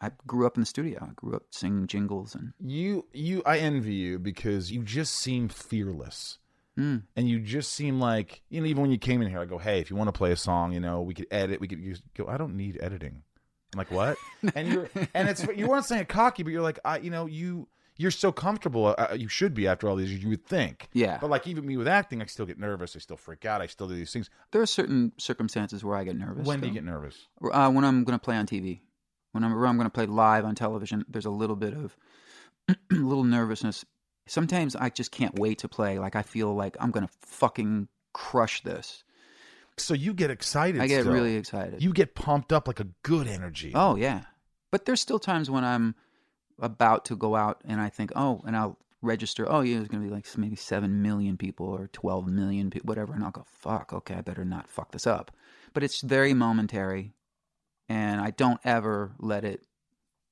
I 0.00 0.10
grew 0.26 0.46
up 0.46 0.56
in 0.56 0.62
the 0.62 0.66
studio. 0.66 0.98
I 1.02 1.12
grew 1.14 1.36
up 1.36 1.42
singing 1.50 1.86
jingles 1.86 2.34
and 2.34 2.52
You, 2.58 3.06
you, 3.12 3.42
I 3.44 3.58
envy 3.58 3.94
you 3.94 4.18
because 4.18 4.72
you 4.72 4.82
just 4.82 5.14
seem 5.14 5.48
fearless. 5.48 6.38
Mm. 6.78 7.02
And 7.16 7.28
you 7.28 7.40
just 7.40 7.72
seem 7.72 8.00
like, 8.00 8.42
you 8.48 8.60
know, 8.60 8.66
even 8.66 8.82
when 8.82 8.90
you 8.90 8.98
came 8.98 9.22
in 9.22 9.28
here, 9.28 9.40
I 9.40 9.44
go, 9.44 9.58
hey, 9.58 9.80
if 9.80 9.90
you 9.90 9.96
want 9.96 10.08
to 10.08 10.12
play 10.12 10.32
a 10.32 10.36
song, 10.36 10.72
you 10.72 10.80
know, 10.80 11.02
we 11.02 11.14
could 11.14 11.26
edit, 11.30 11.60
we 11.60 11.68
could 11.68 11.80
use, 11.80 12.02
go, 12.16 12.26
I 12.26 12.36
don't 12.36 12.56
need 12.56 12.78
editing. 12.80 13.22
I'm 13.72 13.78
like, 13.78 13.90
what? 13.90 14.16
and 14.54 14.68
you're, 14.68 14.90
and 15.14 15.28
it's, 15.28 15.46
you 15.56 15.66
weren't 15.66 15.84
saying 15.84 16.02
it 16.02 16.08
cocky, 16.08 16.42
but 16.42 16.52
you're 16.52 16.62
like, 16.62 16.78
I, 16.84 16.98
you 16.98 17.10
know, 17.10 17.26
you, 17.26 17.68
you're 17.96 18.10
so 18.10 18.32
comfortable. 18.32 18.94
Uh, 18.96 19.14
you 19.14 19.28
should 19.28 19.52
be 19.52 19.68
after 19.68 19.88
all 19.88 19.94
these 19.94 20.10
years, 20.10 20.22
you 20.22 20.30
would 20.30 20.46
think. 20.46 20.88
Yeah. 20.94 21.18
But 21.20 21.28
like, 21.28 21.46
even 21.46 21.66
me 21.66 21.76
with 21.76 21.86
acting, 21.86 22.22
I 22.22 22.26
still 22.26 22.46
get 22.46 22.58
nervous. 22.58 22.96
I 22.96 22.98
still 22.98 23.18
freak 23.18 23.44
out. 23.44 23.60
I 23.60 23.66
still 23.66 23.88
do 23.88 23.94
these 23.94 24.12
things. 24.12 24.30
there 24.52 24.62
are 24.62 24.66
certain 24.66 25.12
circumstances 25.18 25.84
where 25.84 25.96
I 25.96 26.04
get 26.04 26.16
nervous. 26.16 26.46
when 26.46 26.60
do 26.60 26.68
you 26.68 26.72
get 26.72 26.84
nervous? 26.84 27.26
Uh, 27.42 27.70
when 27.70 27.84
I'm 27.84 28.04
going 28.04 28.18
to 28.18 28.22
play 28.22 28.36
on 28.36 28.46
TV, 28.46 28.80
when 29.32 29.44
I'm, 29.44 29.52
or 29.52 29.66
I'm 29.66 29.76
going 29.76 29.86
to 29.86 29.92
play 29.92 30.06
live 30.06 30.44
on 30.44 30.54
television, 30.54 31.04
there's 31.08 31.26
a 31.26 31.30
little 31.30 31.56
bit 31.56 31.74
of 31.74 31.96
a 32.68 32.76
little 32.94 33.24
nervousness. 33.24 33.84
Sometimes 34.30 34.76
I 34.76 34.90
just 34.90 35.10
can't 35.10 35.36
wait 35.40 35.58
to 35.58 35.68
play. 35.68 35.98
Like 35.98 36.14
I 36.14 36.22
feel 36.22 36.54
like 36.54 36.76
I'm 36.78 36.92
going 36.92 37.04
to 37.04 37.12
fucking 37.20 37.88
crush 38.12 38.62
this. 38.62 39.02
So 39.76 39.92
you 39.92 40.14
get 40.14 40.30
excited. 40.30 40.80
I 40.80 40.86
get 40.86 41.00
still. 41.00 41.12
really 41.12 41.34
excited. 41.34 41.82
You 41.82 41.92
get 41.92 42.14
pumped 42.14 42.52
up 42.52 42.68
like 42.68 42.78
a 42.78 42.86
good 43.02 43.26
energy. 43.26 43.72
Oh 43.74 43.96
yeah, 43.96 44.22
but 44.70 44.84
there's 44.84 45.00
still 45.00 45.18
times 45.18 45.50
when 45.50 45.64
I'm 45.64 45.96
about 46.60 47.06
to 47.06 47.16
go 47.16 47.34
out 47.34 47.60
and 47.64 47.80
I 47.80 47.88
think, 47.88 48.12
oh, 48.14 48.40
and 48.46 48.56
I'll 48.56 48.78
register. 49.02 49.50
Oh, 49.50 49.62
yeah, 49.62 49.78
there's 49.78 49.88
going 49.88 50.04
to 50.04 50.08
be 50.08 50.14
like 50.14 50.26
maybe 50.38 50.54
seven 50.54 51.02
million 51.02 51.36
people 51.36 51.66
or 51.66 51.88
twelve 51.88 52.28
million 52.28 52.70
people, 52.70 52.86
whatever, 52.86 53.12
and 53.12 53.24
I'll 53.24 53.32
go, 53.32 53.46
fuck, 53.46 53.92
okay, 53.92 54.14
I 54.14 54.20
better 54.20 54.44
not 54.44 54.68
fuck 54.68 54.92
this 54.92 55.08
up. 55.08 55.32
But 55.74 55.82
it's 55.82 56.02
very 56.02 56.34
momentary, 56.34 57.14
and 57.88 58.20
I 58.20 58.30
don't 58.30 58.60
ever 58.64 59.10
let 59.18 59.44
it 59.44 59.64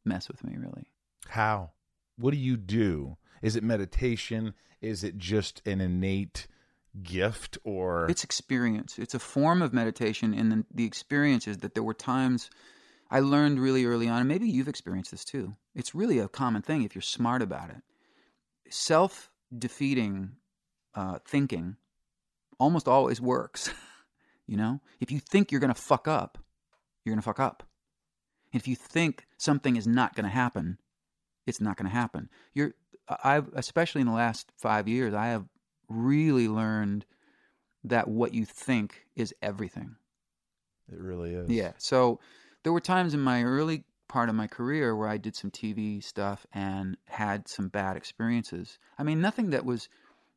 mess 0.04 0.28
with 0.28 0.44
me 0.44 0.54
really. 0.56 0.86
How? 1.26 1.72
What 2.16 2.30
do 2.30 2.38
you 2.38 2.56
do? 2.56 3.16
Is 3.42 3.56
it 3.56 3.62
meditation? 3.62 4.54
Is 4.80 5.04
it 5.04 5.18
just 5.18 5.62
an 5.66 5.80
innate 5.80 6.46
gift 7.02 7.58
or 7.64 8.08
It's 8.10 8.24
experience. 8.24 8.98
It's 8.98 9.14
a 9.14 9.18
form 9.18 9.62
of 9.62 9.72
meditation, 9.72 10.34
and 10.34 10.52
the, 10.52 10.64
the 10.72 10.84
experience 10.84 11.46
is 11.46 11.58
that 11.58 11.74
there 11.74 11.82
were 11.82 11.94
times 11.94 12.50
I 13.10 13.20
learned 13.20 13.58
really 13.58 13.84
early 13.84 14.08
on, 14.08 14.20
and 14.20 14.28
maybe 14.28 14.48
you've 14.48 14.68
experienced 14.68 15.10
this 15.10 15.24
too. 15.24 15.54
It's 15.74 15.94
really 15.94 16.18
a 16.18 16.28
common 16.28 16.62
thing 16.62 16.82
if 16.82 16.94
you're 16.94 17.02
smart 17.02 17.42
about 17.42 17.70
it. 17.70 17.82
Self 18.70 19.30
defeating 19.56 20.32
uh, 20.94 21.18
thinking 21.26 21.76
almost 22.58 22.88
always 22.88 23.20
works. 23.20 23.70
you 24.46 24.56
know, 24.56 24.80
if 25.00 25.10
you 25.10 25.20
think 25.20 25.50
you're 25.50 25.60
going 25.60 25.74
to 25.74 25.80
fuck 25.80 26.06
up, 26.06 26.38
you're 27.04 27.14
going 27.14 27.20
to 27.20 27.24
fuck 27.24 27.40
up. 27.40 27.62
If 28.52 28.66
you 28.66 28.76
think 28.76 29.26
something 29.36 29.76
is 29.76 29.86
not 29.86 30.14
going 30.14 30.24
to 30.24 30.30
happen, 30.30 30.78
it's 31.46 31.60
not 31.60 31.76
going 31.76 31.88
to 31.88 31.94
happen. 31.94 32.28
You're, 32.54 32.74
I've, 33.24 33.48
especially 33.54 34.00
in 34.00 34.06
the 34.06 34.12
last 34.12 34.50
five 34.56 34.88
years, 34.88 35.14
I 35.14 35.28
have 35.28 35.44
really 35.88 36.48
learned 36.48 37.04
that 37.84 38.08
what 38.08 38.34
you 38.34 38.44
think 38.44 39.06
is 39.16 39.34
everything. 39.40 39.96
it 40.92 40.98
really 40.98 41.34
is? 41.34 41.48
Yeah. 41.48 41.72
So 41.78 42.20
there 42.62 42.72
were 42.72 42.80
times 42.80 43.14
in 43.14 43.20
my 43.20 43.42
early 43.44 43.84
part 44.08 44.28
of 44.28 44.34
my 44.34 44.46
career 44.46 44.96
where 44.96 45.08
I 45.08 45.18
did 45.18 45.36
some 45.36 45.50
TV 45.50 46.02
stuff 46.02 46.46
and 46.52 46.96
had 47.06 47.46
some 47.46 47.68
bad 47.68 47.96
experiences. 47.96 48.78
I 48.98 49.02
mean, 49.02 49.20
nothing 49.20 49.50
that 49.50 49.64
was 49.64 49.88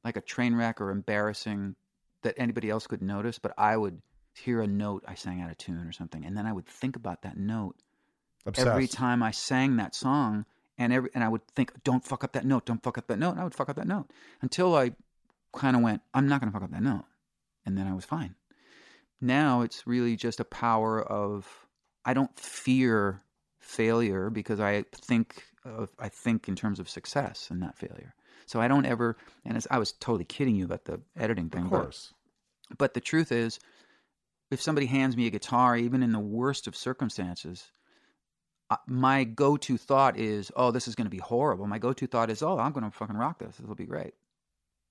like 0.03 0.17
a 0.17 0.21
train 0.21 0.55
wreck 0.55 0.81
or 0.81 0.91
embarrassing 0.91 1.75
that 2.23 2.35
anybody 2.37 2.69
else 2.69 2.87
could 2.87 3.01
notice, 3.01 3.39
but 3.39 3.53
I 3.57 3.77
would 3.77 4.01
hear 4.33 4.61
a 4.61 4.67
note 4.67 5.03
I 5.07 5.15
sang 5.15 5.41
out 5.41 5.51
of 5.51 5.57
tune 5.57 5.87
or 5.87 5.91
something, 5.91 6.25
and 6.25 6.37
then 6.37 6.45
I 6.45 6.53
would 6.53 6.65
think 6.65 6.95
about 6.95 7.23
that 7.23 7.37
note 7.37 7.75
Obsessed. 8.45 8.67
every 8.67 8.87
time 8.87 9.23
I 9.23 9.31
sang 9.31 9.77
that 9.77 9.95
song, 9.95 10.45
and 10.81 10.91
every 10.93 11.09
and 11.13 11.23
I 11.23 11.29
would 11.29 11.45
think, 11.55 11.83
"Don't 11.83 12.03
fuck 12.03 12.23
up 12.23 12.33
that 12.33 12.45
note, 12.45 12.65
don't 12.65 12.81
fuck 12.83 12.97
up 12.97 13.07
that 13.07 13.19
note," 13.19 13.31
and 13.31 13.39
I 13.39 13.43
would 13.43 13.55
fuck 13.55 13.69
up 13.69 13.75
that 13.77 13.87
note 13.87 14.09
until 14.41 14.75
I 14.75 14.93
kind 15.53 15.75
of 15.75 15.81
went, 15.81 16.01
"I'm 16.13 16.27
not 16.27 16.41
going 16.41 16.51
to 16.51 16.53
fuck 16.53 16.63
up 16.63 16.71
that 16.71 16.83
note," 16.83 17.05
and 17.65 17.77
then 17.77 17.87
I 17.87 17.93
was 17.93 18.05
fine. 18.05 18.35
Now 19.19 19.61
it's 19.61 19.85
really 19.85 20.15
just 20.15 20.39
a 20.39 20.45
power 20.45 21.01
of 21.01 21.67
I 22.05 22.13
don't 22.13 22.37
fear 22.39 23.21
failure 23.59 24.29
because 24.29 24.59
I 24.59 24.83
think 24.95 25.43
of, 25.63 25.89
I 25.99 26.09
think 26.09 26.47
in 26.47 26.55
terms 26.55 26.79
of 26.79 26.89
success 26.89 27.49
and 27.51 27.59
not 27.59 27.77
failure. 27.77 28.15
So 28.47 28.59
I 28.59 28.67
don't 28.67 28.85
ever. 28.87 29.17
And 29.45 29.63
I 29.69 29.77
was 29.77 29.91
totally 29.93 30.25
kidding 30.25 30.55
you 30.55 30.65
about 30.65 30.85
the 30.85 30.99
editing 31.15 31.49
thing, 31.49 31.65
Of 31.65 31.69
but- 31.71 31.81
course. 31.83 32.13
but 32.77 32.93
the 32.95 33.01
truth 33.01 33.31
is, 33.31 33.59
if 34.49 34.59
somebody 34.61 34.87
hands 34.87 35.15
me 35.15 35.27
a 35.27 35.29
guitar, 35.29 35.77
even 35.77 36.01
in 36.03 36.11
the 36.11 36.19
worst 36.19 36.65
of 36.67 36.75
circumstances, 36.75 37.71
my 38.87 39.23
go-to 39.23 39.77
thought 39.77 40.17
is, 40.17 40.51
"Oh, 40.55 40.71
this 40.71 40.87
is 40.87 40.95
going 40.95 41.05
to 41.05 41.11
be 41.11 41.17
horrible." 41.17 41.67
My 41.67 41.79
go-to 41.79 42.07
thought 42.07 42.29
is, 42.29 42.41
"Oh, 42.41 42.57
I'm 42.59 42.71
going 42.71 42.83
to 42.83 42.91
fucking 42.91 43.17
rock 43.17 43.39
this. 43.39 43.57
This 43.57 43.67
will 43.67 43.75
be 43.75 43.85
great." 43.85 44.13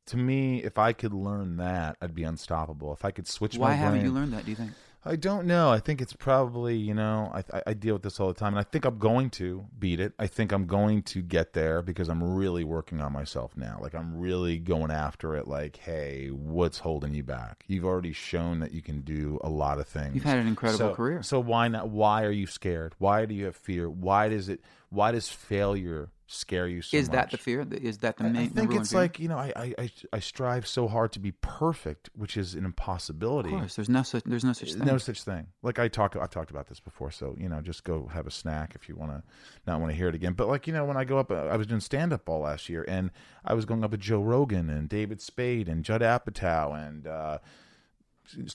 To 0.07 0.17
me, 0.17 0.63
if 0.63 0.79
I 0.79 0.93
could 0.93 1.13
learn 1.13 1.57
that, 1.59 1.97
I'd 2.01 2.15
be 2.15 2.25
unstoppable. 2.25 2.93
If 2.93 3.05
I 3.05 3.11
could 3.11 3.29
switch 3.29 3.57
Why 3.57 3.69
my 3.69 3.73
brain. 3.73 3.81
Why 3.81 3.85
haven't 3.85 4.05
you 4.05 4.13
learned 4.13 4.33
that? 4.33 4.45
Do 4.45 4.51
you 4.51 4.57
think? 4.57 4.73
I 5.05 5.17
don't 5.17 5.47
know. 5.47 5.71
I 5.71 5.79
think 5.79 6.03
it's 6.03 6.13
probably, 6.13 6.77
you 6.77 6.93
know, 6.93 7.31
I, 7.33 7.57
I- 7.57 7.63
I 7.69 7.75
deal 7.75 7.95
with 7.95 8.03
this 8.03 8.21
all 8.21 8.29
the 8.29 8.35
time, 8.35 8.53
and 8.53 8.59
I 8.59 8.63
think 8.65 8.85
I'm 8.85 8.99
going 8.99 9.31
to 9.31 9.67
beat 9.79 9.99
it. 9.99 10.13
I 10.19 10.27
think 10.27 10.53
I'm 10.53 10.67
going 10.67 11.03
to 11.05 11.23
get 11.23 11.55
there 11.55 11.81
because 11.81 12.09
I'm 12.09 12.23
really 12.23 12.65
working 12.65 13.01
on 13.01 13.13
myself 13.13 13.57
now. 13.57 13.79
Like 13.81 13.95
I'm 13.95 14.19
really 14.19 14.59
going 14.59 14.91
after 14.91 15.37
it. 15.37 15.49
Like, 15.49 15.77
hey, 15.77 16.29
what's 16.29 16.79
holding 16.81 17.15
you 17.15 17.23
back? 17.23 17.65
You've 17.67 17.85
already 17.85 18.13
shown 18.13 18.61
that 18.61 18.73
you 18.73 18.83
can 18.83 19.01
do 19.01 19.39
a 19.43 19.49
lot 19.49 19.79
of 19.79 19.87
things. 19.87 20.15
You've 20.15 20.25
had 20.25 20.39
an 20.39 20.47
incredible 20.47 20.91
so, 20.91 20.95
career. 20.95 21.23
So 21.23 21.41
why 21.41 21.69
not? 21.69 21.89
Why 21.89 22.25
are 22.25 22.31
you 22.31 22.47
scared? 22.47 22.95
Why 22.99 23.25
do 23.25 23.35
you 23.35 23.47
have 23.47 23.57
fear? 23.57 23.89
Why 23.89 24.29
does 24.29 24.49
it? 24.49 24.61
Why 24.91 25.13
does 25.13 25.29
failure 25.29 26.11
scare 26.33 26.69
you 26.69 26.81
so 26.81 26.97
is 26.97 27.09
much? 27.09 27.13
that 27.15 27.31
the 27.33 27.37
fear? 27.39 27.67
Is 27.71 27.99
that 27.99 28.17
the 28.17 28.25
I- 28.25 28.29
main? 28.29 28.43
I 28.43 28.47
think 28.47 28.73
it's 28.75 28.93
fear? 28.93 29.01
like 29.01 29.19
you 29.19 29.29
know, 29.29 29.37
I, 29.37 29.53
I 29.57 29.75
I 29.79 29.91
I 30.13 30.19
strive 30.21 30.67
so 30.67 30.87
hard 30.87 31.13
to 31.13 31.19
be 31.21 31.33
perfect, 31.33 32.09
which 32.15 32.37
is 32.37 32.55
an 32.55 32.65
impossibility. 32.65 33.53
Of 33.53 33.59
course, 33.59 33.77
there's 33.77 33.89
no 33.89 34.03
such 34.03 34.23
there's 34.25 34.45
no 34.45 34.53
such 34.53 34.75
thing. 34.75 34.85
No 34.87 34.99
such 34.99 35.23
thing. 35.25 35.49
Like 35.63 35.79
I 35.79 35.89
talk, 35.89 36.17
I've 36.17 36.31
talked 36.31 36.51
about 36.51 36.69
this 36.69 36.81
before. 36.81 37.11
So 37.11 37.35
you 37.39 37.49
know, 37.49 37.61
just 37.61 37.85
go 37.85 38.07
have 38.13 38.27
a 38.27 38.31
snack 38.31 38.75
if 38.75 38.89
you 38.89 38.97
want 38.97 39.13
to 39.13 39.23
not 39.67 39.81
want 39.81 39.91
to 39.91 39.97
hear 39.97 40.09
it 40.09 40.15
again. 40.15 40.35
But 40.35 40.49
like 40.49 40.67
you 40.67 40.73
know, 40.73 40.85
when 40.85 40.97
I 40.97 41.05
go 41.05 41.19
up, 41.19 41.31
uh, 41.33 41.47
I 41.47 41.57
was 41.57 41.67
doing 41.67 41.81
stand 41.81 42.13
up 42.13 42.29
all 42.29 42.41
last 42.41 42.69
year, 42.69 42.85
and 42.87 43.11
I 43.45 43.55
was 43.55 43.65
going 43.65 43.83
up 43.83 43.91
with 43.91 44.01
Joe 44.01 44.23
Rogan 44.23 44.71
and 44.71 44.89
David 44.89 45.21
Spade 45.21 45.69
and 45.69 45.85
Judd 45.85 46.01
Apatow 46.01 46.75
and 46.87 47.07
uh, 47.07 47.39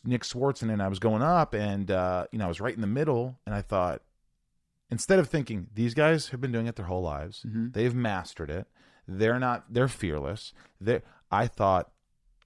Nick 0.06 0.24
Swardson, 0.24 0.72
and 0.72 0.82
I 0.82 0.88
was 0.88 1.00
going 1.00 1.22
up, 1.22 1.54
and 1.54 1.92
uh, 1.92 2.28
you 2.32 2.40
know, 2.40 2.46
I 2.46 2.48
was 2.48 2.62
right 2.62 2.74
in 2.74 2.82
the 2.82 2.88
middle, 2.88 3.38
and 3.46 3.54
I 3.54 3.62
thought, 3.62 4.02
instead 4.90 5.20
of 5.20 5.28
thinking 5.30 5.68
these 5.74 5.94
guys 5.94 6.30
have 6.30 6.42
been 6.42 6.52
doing 6.52 6.68
it 6.68 6.76
their 6.76 6.86
whole 6.86 7.02
lives, 7.02 7.44
Mhm. 7.48 7.74
they've 7.74 7.96
mastered 7.96 8.50
it, 8.50 8.68
they're 9.08 9.40
not, 9.40 9.66
they're 9.74 9.88
fearless. 9.88 10.54
They, 10.82 11.02
I 11.32 11.48
thought 11.48 11.92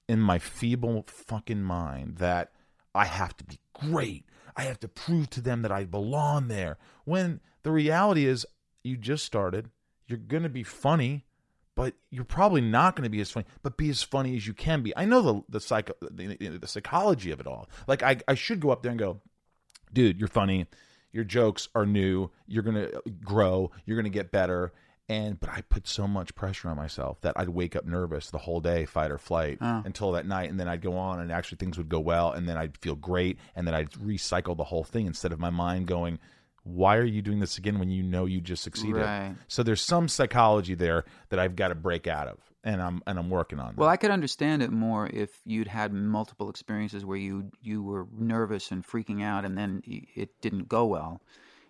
in 0.07 0.19
my 0.19 0.39
feeble 0.39 1.05
fucking 1.07 1.61
mind 1.63 2.17
that 2.17 2.51
I 2.95 3.05
have 3.05 3.35
to 3.37 3.43
be 3.43 3.59
great. 3.73 4.25
I 4.55 4.63
have 4.63 4.79
to 4.81 4.87
prove 4.87 5.29
to 5.31 5.41
them 5.41 5.61
that 5.61 5.71
I 5.71 5.85
belong 5.85 6.47
there. 6.47 6.77
When 7.05 7.39
the 7.63 7.71
reality 7.71 8.25
is, 8.25 8.45
you 8.83 8.97
just 8.97 9.23
started. 9.25 9.69
You're 10.07 10.17
going 10.17 10.43
to 10.43 10.49
be 10.49 10.63
funny, 10.63 11.25
but 11.75 11.93
you're 12.09 12.25
probably 12.25 12.61
not 12.61 12.95
going 12.95 13.03
to 13.03 13.09
be 13.09 13.21
as 13.21 13.29
funny. 13.31 13.45
But 13.61 13.77
be 13.77 13.89
as 13.89 14.01
funny 14.01 14.35
as 14.35 14.47
you 14.47 14.53
can 14.53 14.81
be. 14.81 14.95
I 14.97 15.05
know 15.05 15.21
the 15.21 15.41
the 15.49 15.59
psycho 15.61 15.93
the, 16.01 16.35
the 16.57 16.67
psychology 16.67 17.31
of 17.31 17.39
it 17.39 17.47
all. 17.47 17.69
Like 17.87 18.01
I 18.03 18.17
I 18.27 18.33
should 18.33 18.59
go 18.59 18.71
up 18.71 18.81
there 18.81 18.89
and 18.91 18.99
go, 18.99 19.21
dude, 19.93 20.17
you're 20.19 20.27
funny. 20.27 20.65
Your 21.11 21.23
jokes 21.23 21.67
are 21.75 21.85
new. 21.85 22.29
You're 22.47 22.63
gonna 22.63 22.89
grow. 23.23 23.71
You're 23.85 23.97
gonna 23.97 24.09
get 24.09 24.31
better. 24.31 24.73
And 25.07 25.39
but 25.39 25.49
I 25.49 25.61
put 25.61 25.87
so 25.87 26.07
much 26.07 26.35
pressure 26.35 26.69
on 26.69 26.77
myself 26.77 27.19
that 27.21 27.33
I'd 27.35 27.49
wake 27.49 27.75
up 27.75 27.83
nervous 27.83 28.29
the 28.29 28.37
whole 28.37 28.59
day, 28.59 28.85
fight 28.85 29.09
or 29.09 29.17
flight, 29.17 29.57
Oh. 29.59 29.81
until 29.83 30.11
that 30.11 30.27
night, 30.27 30.51
and 30.51 30.59
then 30.59 30.67
I'd 30.67 30.81
go 30.83 30.95
on, 30.97 31.19
and 31.19 31.31
actually 31.31 31.57
things 31.57 31.79
would 31.79 31.89
go 31.89 31.99
well, 31.99 32.31
and 32.31 32.47
then 32.47 32.57
I'd 32.57 32.77
feel 32.77 32.95
great, 32.95 33.39
and 33.55 33.65
then 33.65 33.73
I'd 33.73 33.89
recycle 33.93 34.55
the 34.55 34.65
whole 34.65 34.83
thing 34.83 35.07
instead 35.07 35.31
of 35.31 35.39
my 35.39 35.49
mind 35.49 35.87
going, 35.87 36.19
"Why 36.63 36.97
are 36.97 37.05
you 37.05 37.21
doing 37.21 37.39
this 37.39 37.57
again 37.57 37.79
when 37.79 37.89
you 37.89 38.03
know 38.03 38.25
you 38.25 38.41
just 38.41 38.63
succeeded?" 38.63 39.01
Right. 39.01 39.35
So 39.47 39.63
there's 39.63 39.81
some 39.81 40.07
psychology 40.07 40.75
there 40.75 41.05
that 41.29 41.39
I've 41.39 41.55
got 41.55 41.69
to 41.69 41.75
break 41.75 42.07
out 42.07 42.27
of, 42.27 42.39
and 42.63 42.81
I'm 42.81 43.01
and 43.07 43.17
I'm 43.19 43.29
working 43.29 43.59
on. 43.59 43.75
Well. 43.75 43.89
I 43.89 43.97
could 43.97 44.11
understand 44.11 44.61
it 44.61 44.71
more 44.71 45.07
if 45.07 45.41
you'd 45.45 45.67
had 45.67 45.93
multiple 45.93 46.49
experiences 46.49 47.05
where 47.05 47.17
you 47.17 47.51
you 47.61 47.81
were 47.83 48.07
nervous 48.17 48.71
and 48.71 48.85
freaking 48.85 49.23
out, 49.23 49.45
and 49.45 49.57
then 49.57 49.81
it 49.85 50.41
didn't 50.41 50.67
go 50.67 50.85
well, 50.85 51.21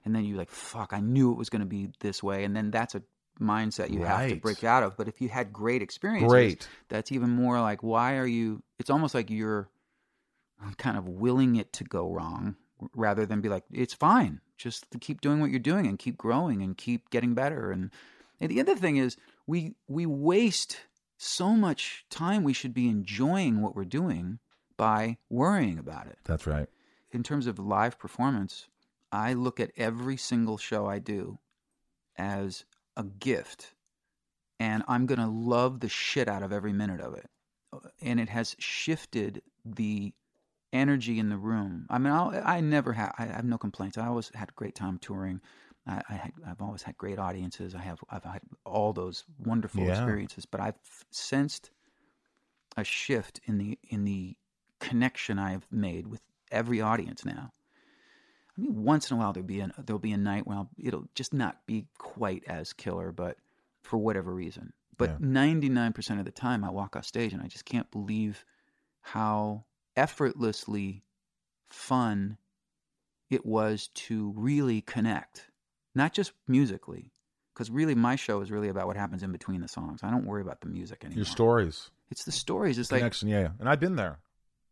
and 0.06 0.16
then 0.16 0.26
you're 0.26 0.38
like, 0.38 0.50
"Fuck! 0.50 0.94
I 0.94 1.00
knew 1.00 1.32
it 1.32 1.38
was 1.38 1.50
going 1.50 1.62
to 1.62 1.66
be 1.68 1.90
this 2.00 2.22
way," 2.24 2.44
and 2.44 2.56
then 2.56 2.72
that's 2.72 2.96
a 2.96 3.04
mindset 3.40 3.90
you 3.90 4.04
have 4.04 4.30
to 4.30 4.36
break 4.36 4.64
out 4.64 4.84
of. 4.84 4.98
But 4.98 5.08
if 5.08 5.22
you 5.22 5.30
had 5.30 5.54
great 5.54 5.82
experiences, 5.82 6.30
Great. 6.30 6.68
that's 6.90 7.12
even 7.12 7.30
more 7.30 7.62
like, 7.62 7.82
why 7.82 8.18
are 8.18 8.28
you? 8.28 8.62
It's 8.80 8.90
almost 8.90 9.16
like 9.16 9.30
you're 9.30 9.70
kind 10.78 10.98
of 10.98 11.08
willing 11.08 11.56
it 11.56 11.72
to 11.74 11.86
go 11.86 12.12
wrong 12.12 12.58
rather 12.94 13.26
than 13.26 13.42
be 13.42 13.50
like, 13.50 13.64
it's 13.72 13.94
fine. 13.94 14.42
Just 14.58 14.86
keep 15.00 15.22
doing 15.22 15.40
what 15.40 15.52
you're 15.52 15.60
doing 15.60 15.88
and 15.88 15.98
keep 15.98 16.18
growing 16.18 16.62
and 16.62 16.78
keep 16.78 17.10
getting 17.10 17.34
better. 17.34 17.72
And, 17.72 17.92
and 18.40 18.50
the 18.50 18.60
other 18.60 18.76
thing 18.76 18.98
is, 18.98 19.18
we 19.48 19.74
we 19.88 20.06
waste 20.06 20.78
so 21.18 21.56
much 21.56 22.06
time. 22.10 22.44
We 22.44 22.54
should 22.54 22.74
be 22.74 22.88
enjoying 22.88 23.62
what 23.62 23.76
we're 23.76 23.86
doing 23.86 24.40
by 24.78 25.18
worrying 25.30 25.80
about 25.80 26.08
it. 26.08 26.18
That's 26.24 26.48
right. 26.48 26.68
In 27.12 27.24
terms 27.24 27.48
of 27.48 27.58
live 27.60 27.98
performance, 27.98 28.68
I 29.12 29.34
look 29.34 29.60
at 29.60 29.72
every 29.76 30.18
single 30.18 30.58
show 30.58 30.86
I 30.86 31.00
do 31.00 31.40
as 32.18 32.66
a 32.96 33.04
gift, 33.04 33.74
and 34.60 34.84
I'm 34.88 35.06
going 35.06 35.20
to 35.20 35.28
love 35.28 35.80
the 35.80 35.90
shit 35.90 36.28
out 36.28 36.44
of 36.44 36.54
every 36.54 36.74
minute 36.74 37.02
of 37.02 37.16
it. 37.16 37.30
And 38.02 38.20
it 38.20 38.30
has 38.30 38.56
shifted 38.60 39.42
the 39.66 40.14
energy 40.74 41.20
in 41.20 41.30
the 41.30 41.38
room. 41.38 41.86
I 41.90 41.98
mean, 41.98 42.14
I'll, 42.14 42.32
I 42.46 42.62
never 42.62 42.94
have. 42.94 43.14
I 43.18 43.26
have 43.26 43.46
no 43.46 43.58
complaints. 43.58 43.98
I 43.98 44.08
always 44.08 44.32
had 44.36 44.50
a 44.50 44.54
great 44.54 44.76
time 44.76 44.98
touring. 45.00 45.42
I, 45.88 46.02
I 46.10 46.14
had, 46.14 46.34
I've 46.46 46.62
always 46.62 46.84
had 46.84 46.98
great 46.98 47.20
audiences. 47.20 47.76
I 47.76 47.82
have. 47.82 48.00
I've 48.10 48.24
had 48.24 48.42
all 48.66 48.94
those 48.94 49.26
wonderful 49.38 49.88
Yeah. 49.88 49.90
experiences. 49.90 50.46
But 50.46 50.62
I've 50.62 50.80
sensed 51.12 51.72
a 52.78 52.84
shift 52.84 53.40
in 53.46 53.58
the 53.58 53.78
in 53.90 54.06
the 54.06 54.38
connection 54.80 55.38
I've 55.40 55.72
made 55.72 56.08
with 56.08 56.22
every 56.52 56.82
audience 56.82 57.26
now. 57.26 57.54
I 58.58 58.62
mean, 58.62 58.84
once 58.84 59.10
in 59.10 59.18
a 59.18 59.20
while 59.20 59.34
there'll 59.34 59.48
be 59.48 59.60
an, 59.62 59.74
there'll 59.78 60.00
be 60.00 60.12
a 60.12 60.18
night 60.18 60.46
where 60.48 60.58
I'll, 60.58 60.70
it'll 60.78 61.08
just 61.16 61.34
not 61.34 61.66
be 61.66 61.88
quite 61.98 62.44
as 62.48 62.74
killer, 62.74 63.12
but 63.12 63.38
for 63.84 63.98
whatever 63.98 64.34
reason. 64.34 64.74
But 64.98 65.20
ninety 65.20 65.70
nine 65.70 65.94
percent 65.94 66.20
of 66.20 66.26
the 66.26 66.32
time, 66.32 66.64
I 66.64 66.70
walk 66.70 66.96
off 66.96 67.06
stage 67.06 67.34
and 67.34 67.42
I 67.42 67.48
just 67.48 67.66
can't 67.66 67.90
believe 67.92 68.46
how 69.02 69.66
effortlessly 70.00 71.04
fun 71.68 72.38
it 73.30 73.46
was 73.46 73.90
to 73.94 74.34
really 74.36 74.82
connect, 74.82 75.50
not 75.94 76.14
just 76.14 76.32
musically, 76.48 77.12
because 77.54 77.70
really 77.70 77.94
my 77.94 78.16
show 78.16 78.42
is 78.42 78.50
really 78.50 78.70
about 78.70 78.88
what 78.88 78.96
happens 78.96 79.22
in 79.22 79.32
between 79.32 79.62
the 79.62 79.68
songs. 79.68 80.00
I 80.02 80.10
don't 80.10 80.26
worry 80.26 80.42
about 80.42 80.62
the 80.62 80.68
music 80.68 81.04
anymore. 81.04 81.20
Your 81.20 81.26
stories. 81.26 81.92
It's 82.10 82.24
the 82.24 82.32
stories. 82.32 82.80
It's 82.80 82.92
like 82.92 83.02
connection 83.02 83.28
yeah 83.28 83.50
and 83.60 83.70
i've 83.70 83.80
been 83.80 83.96
there 83.96 84.18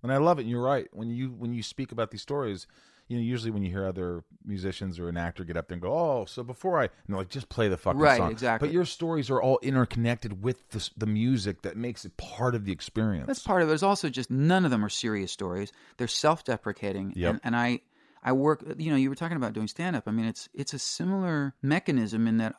and 0.02 0.12
i 0.12 0.18
love 0.18 0.40
it 0.40 0.44
and 0.44 0.50
you're 0.50 0.64
right 0.64 0.88
when 0.92 1.10
you 1.10 1.30
when 1.30 1.54
you 1.54 1.62
speak 1.62 1.92
about 1.92 2.10
these 2.10 2.22
stories 2.24 2.66
you 3.08 3.18
know 3.18 3.24
usually 3.24 3.52
when 3.52 3.64
you 3.64 3.70
hear 3.70 3.86
other 3.86 4.24
musicians 4.46 5.00
or 5.00 5.08
an 5.10 5.18
actor 5.18 5.44
get 5.44 5.56
up 5.58 5.68
there 5.68 5.76
and 5.76 5.82
go 5.82 5.92
oh 5.94 6.26
so 6.26 6.44
before 6.44 6.80
i 6.80 6.84
and 6.84 6.92
they're 7.08 7.18
like 7.18 7.30
just 7.30 7.50
play 7.50 7.68
the 7.68 7.78
fucking 7.78 8.00
Right, 8.00 8.18
song 8.18 8.32
exactly. 8.32 8.68
but 8.68 8.74
your 8.74 8.86
stories 8.86 9.30
are 9.30 9.42
all 9.42 9.60
interconnected 9.62 10.44
with 10.44 10.70
the, 10.70 10.90
the 10.98 11.06
music 11.06 11.62
that 11.64 11.78
makes 11.78 12.06
it 12.06 12.18
part 12.18 12.54
of 12.56 12.66
the 12.66 12.72
experience 12.72 13.28
That's 13.28 13.44
part 13.44 13.62
of 13.62 13.70
it. 13.70 13.74
It's 13.74 13.84
also 13.84 14.10
just 14.10 14.30
none 14.32 14.66
of 14.66 14.72
them 14.72 14.84
are 14.84 14.90
serious 14.90 15.32
stories. 15.32 15.72
They're 15.98 16.08
self-deprecating, 16.08 17.14
Yep. 17.16 17.30
and, 17.32 17.42
and 17.44 17.56
I, 17.56 17.82
I 18.24 18.32
work. 18.34 18.64
You 18.78 18.92
know, 18.92 18.98
you 18.98 19.10
were 19.10 19.16
talking 19.16 19.38
about 19.38 19.54
doing 19.54 19.68
stand-up. 19.68 20.04
I 20.08 20.12
mean, 20.12 20.26
it's 20.26 20.50
it's 20.54 20.74
a 20.74 20.80
similar 20.80 21.54
mechanism 21.62 22.28
in 22.28 22.38
that 22.38 22.56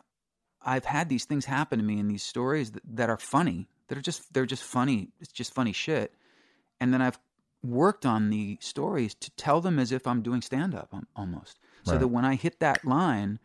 I've 0.63 0.85
had 0.85 1.09
these 1.09 1.25
things 1.25 1.45
happen 1.45 1.79
to 1.79 1.85
me 1.85 1.99
in 1.99 2.09
these 2.09 2.23
stories 2.23 2.73
that, 2.73 2.83
that 2.97 3.11
are 3.11 3.19
funny. 3.19 3.69
That 3.89 3.99
are 3.99 4.03
just 4.03 4.33
they're 4.35 4.47
just 4.47 4.63
funny. 4.63 5.11
It's 5.21 5.33
just 5.33 5.53
funny 5.55 5.73
shit, 5.73 6.13
and 6.81 6.93
then 6.93 7.01
I've 7.03 7.19
worked 7.63 8.07
on 8.07 8.31
the 8.31 8.59
stories 8.61 9.15
to 9.15 9.31
tell 9.33 9.61
them 9.61 9.79
as 9.79 9.91
if 9.93 10.07
I'm 10.07 10.23
doing 10.23 10.43
stand-up 10.43 10.89
um, 10.93 11.07
almost, 11.17 11.59
so 11.83 11.93
Right. 11.93 12.01
that 12.01 12.09
when 12.09 12.25
I 12.25 12.35
hit 12.37 12.61
that 12.61 12.85
line, 12.85 13.39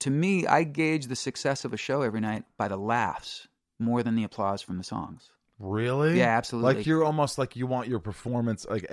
to 0.00 0.10
me, 0.10 0.46
I 0.46 0.64
gauge 0.64 1.06
the 1.06 1.16
success 1.16 1.64
of 1.64 1.72
a 1.72 1.76
show 1.76 2.02
every 2.02 2.20
night 2.20 2.44
by 2.56 2.68
the 2.68 2.76
laughs 2.76 3.48
more 3.78 4.02
than 4.02 4.14
the 4.14 4.24
applause 4.24 4.60
from 4.62 4.78
the 4.78 4.84
songs. 4.84 5.30
really 5.58 6.18
Yeah, 6.18 6.36
absolutely. 6.36 6.74
like 6.74 6.86
you're 6.86 7.04
almost 7.04 7.38
like 7.38 7.56
you 7.56 7.66
want 7.66 7.88
your 7.88 7.98
performance 7.98 8.66
like 8.68 8.86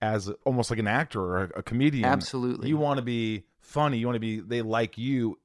as 0.00 0.30
almost 0.44 0.70
like 0.70 0.78
an 0.78 0.86
actor 0.88 1.20
or 1.20 1.38
a, 1.44 1.50
a 1.56 1.62
comedian 1.62 2.04
Absolutely. 2.04 2.68
you 2.68 2.76
want 2.76 2.98
to 2.98 3.02
be 3.04 3.44
funny 3.60 3.98
you 3.98 4.06
want 4.06 4.14
to 4.16 4.20
be 4.20 4.40
they 4.40 4.62
like 4.62 4.96
you 4.98 5.38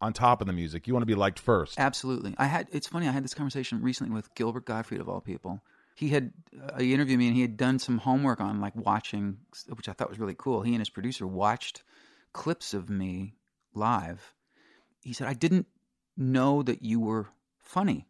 on 0.00 0.12
top 0.12 0.40
of 0.40 0.46
the 0.46 0.52
music 0.52 0.86
you 0.86 0.92
want 0.94 1.02
to 1.02 1.06
be 1.06 1.14
liked 1.14 1.38
first 1.38 1.78
Absolutely. 1.78 2.34
I 2.38 2.46
had. 2.46 2.68
It's 2.72 2.86
funny. 2.86 3.06
I 3.08 3.12
had 3.12 3.24
this 3.24 3.34
conversation 3.34 3.80
recently 3.82 4.12
with 4.14 4.34
Gilbert 4.34 4.64
Gottfried 4.66 5.00
of 5.00 5.08
all 5.08 5.20
people. 5.20 5.60
He 5.98 6.10
had 6.10 6.32
uh, 6.62 6.78
he 6.78 6.94
interviewed 6.94 7.18
me 7.18 7.26
and 7.26 7.34
he 7.34 7.42
had 7.42 7.56
done 7.56 7.80
some 7.80 7.98
homework 7.98 8.40
on 8.40 8.60
like 8.60 8.76
watching, 8.76 9.38
which 9.66 9.88
I 9.88 9.92
thought 9.92 10.08
was 10.08 10.20
really 10.20 10.36
cool. 10.38 10.62
He 10.62 10.70
and 10.70 10.80
his 10.80 10.90
producer 10.90 11.26
watched 11.26 11.82
clips 12.32 12.72
of 12.72 12.88
me 12.88 13.34
live. 13.74 14.32
He 15.02 15.12
said, 15.12 15.26
"I 15.26 15.34
didn't 15.34 15.66
know 16.16 16.62
that 16.62 16.82
you 16.82 17.00
were 17.00 17.26
funny 17.58 18.06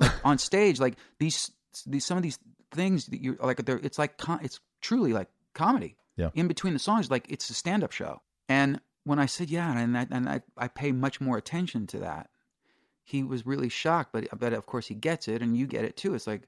like, 0.00 0.12
on 0.24 0.38
stage. 0.38 0.80
Like 0.80 0.94
these 1.18 1.50
these 1.84 2.06
some 2.06 2.16
of 2.16 2.22
these 2.22 2.38
things 2.72 3.04
that 3.08 3.20
you 3.20 3.36
like. 3.42 3.62
They're, 3.62 3.76
it's 3.82 3.98
like 3.98 4.18
it's 4.40 4.58
truly 4.80 5.12
like 5.12 5.28
comedy. 5.52 5.96
Yeah. 6.16 6.30
In 6.32 6.48
between 6.48 6.72
the 6.72 6.78
songs, 6.78 7.10
like 7.10 7.26
it's 7.28 7.50
a 7.50 7.54
stand 7.54 7.84
up 7.84 7.92
show. 7.92 8.22
And 8.48 8.80
when 9.04 9.18
I 9.18 9.26
said 9.26 9.50
yeah, 9.50 9.78
and 9.78 9.98
I, 9.98 10.06
and 10.10 10.26
I 10.30 10.40
I 10.56 10.68
pay 10.68 10.92
much 10.92 11.20
more 11.20 11.36
attention 11.36 11.86
to 11.88 11.98
that 11.98 12.30
he 13.08 13.22
was 13.22 13.46
really 13.46 13.70
shocked, 13.70 14.12
but 14.12 14.28
but 14.38 14.52
of 14.52 14.66
course 14.66 14.86
he 14.86 14.94
gets 14.94 15.28
it, 15.28 15.40
and 15.40 15.56
you 15.56 15.66
get 15.66 15.84
it 15.84 15.96
too. 15.96 16.14
It's 16.14 16.26
like 16.26 16.42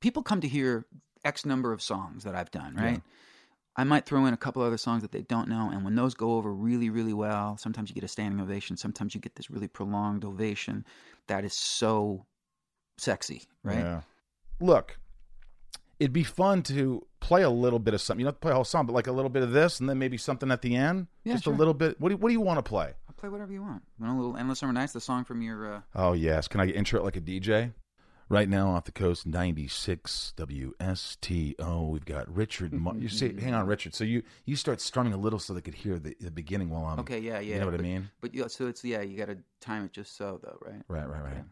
people 0.00 0.22
come 0.22 0.40
to 0.40 0.48
hear 0.48 0.86
X 1.24 1.44
number 1.44 1.72
of 1.72 1.82
songs 1.82 2.24
that 2.24 2.34
I've 2.34 2.50
done, 2.50 2.74
right? 2.76 3.02
I 3.76 3.84
might 3.84 4.06
throw 4.06 4.26
in 4.26 4.34
a 4.34 4.36
couple 4.36 4.60
other 4.62 4.76
songs 4.76 5.02
that 5.02 5.12
they 5.12 5.22
don't 5.22 5.48
know, 5.48 5.70
and 5.72 5.84
when 5.84 5.94
those 5.94 6.14
go 6.14 6.32
over 6.32 6.52
really, 6.52 6.90
really 6.90 7.12
well, 7.12 7.56
sometimes 7.58 7.88
you 7.90 7.94
get 7.94 8.02
a 8.02 8.08
standing 8.08 8.40
ovation, 8.40 8.76
sometimes 8.76 9.14
you 9.14 9.20
get 9.20 9.36
this 9.36 9.50
really 9.50 9.68
prolonged 9.68 10.24
ovation 10.24 10.84
that 11.28 11.44
is 11.44 11.54
so 11.54 12.26
sexy, 12.96 13.44
right? 13.62 13.78
Yeah. 13.78 14.00
Look, 14.60 14.98
it'd 16.00 16.12
be 16.12 16.24
fun 16.24 16.62
to 16.64 17.06
play 17.20 17.42
a 17.42 17.50
little 17.50 17.78
bit 17.78 17.94
of 17.94 18.00
something. 18.00 18.20
You 18.20 18.24
don't 18.24 18.34
have 18.34 18.40
to 18.40 18.44
play 18.44 18.52
a 18.52 18.56
whole 18.56 18.64
song, 18.64 18.86
but 18.86 18.94
like 18.94 19.06
a 19.06 19.12
little 19.12 19.28
bit 19.28 19.42
of 19.44 19.52
this, 19.52 19.78
and 19.78 19.88
then 19.88 19.98
maybe 19.98 20.16
something 20.16 20.50
at 20.50 20.62
the 20.62 20.74
end. 20.74 21.06
Yeah, 21.24 21.34
Just 21.34 21.44
sure. 21.44 21.52
a 21.52 21.56
little 21.56 21.74
bit. 21.74 22.00
What 22.00 22.08
do 22.08 22.14
you, 22.14 22.18
What 22.18 22.28
do 22.30 22.32
you 22.32 22.40
want 22.40 22.58
to 22.58 22.68
play? 22.68 22.92
I'll 23.08 23.14
play 23.16 23.28
whatever 23.28 23.52
you 23.52 23.62
want. 23.62 23.82
You 24.00 24.06
want 24.06 24.18
a 24.18 24.20
little 24.22 24.36
"Endless 24.36 24.58
Summer 24.58 24.72
Nights," 24.72 24.92
the 24.92 25.00
song 25.00 25.24
from 25.24 25.40
your. 25.42 25.74
Uh, 25.74 25.80
Oh 25.94 26.14
yes, 26.14 26.48
can 26.48 26.60
I 26.60 26.66
intro 26.66 26.98
it 27.00 27.04
like 27.04 27.16
a 27.16 27.20
DJ? 27.20 27.72
Right 28.30 28.48
now, 28.48 28.70
off 28.72 28.84
the 28.84 28.92
coast, 28.92 29.26
ninety 29.26 29.68
six 29.68 30.34
WSTO. 30.36 31.88
We've 31.88 32.04
got 32.04 32.28
Richard. 32.34 32.74
Mar- 32.74 32.94
you 32.96 33.08
see, 33.08 33.28
mm-hmm. 33.30 33.38
hang 33.38 33.54
on, 33.54 33.66
Richard. 33.66 33.94
So 33.94 34.04
you 34.04 34.22
you 34.44 34.54
start 34.54 34.82
strumming 34.82 35.14
a 35.14 35.16
little 35.16 35.38
so 35.38 35.54
they 35.54 35.62
could 35.62 35.74
hear 35.74 35.98
the, 35.98 36.14
the 36.20 36.30
beginning 36.30 36.68
while 36.68 36.84
I'm. 36.84 36.98
okay, 37.00 37.20
yeah, 37.20 37.40
yeah. 37.40 37.54
You 37.54 37.60
know 37.60 37.66
what 37.66 37.74
I 37.74 37.78
mean? 37.78 38.10
But 38.20 38.34
yeah, 38.34 38.48
so 38.48 38.66
it's 38.66 38.84
yeah, 38.84 39.00
you 39.00 39.16
got 39.16 39.28
to 39.28 39.38
time 39.60 39.84
it 39.86 39.92
just 39.92 40.16
so 40.16 40.38
though, 40.42 40.58
right? 40.60 40.82
Right, 40.88 41.08
right, 41.08 41.22
right. 41.22 41.44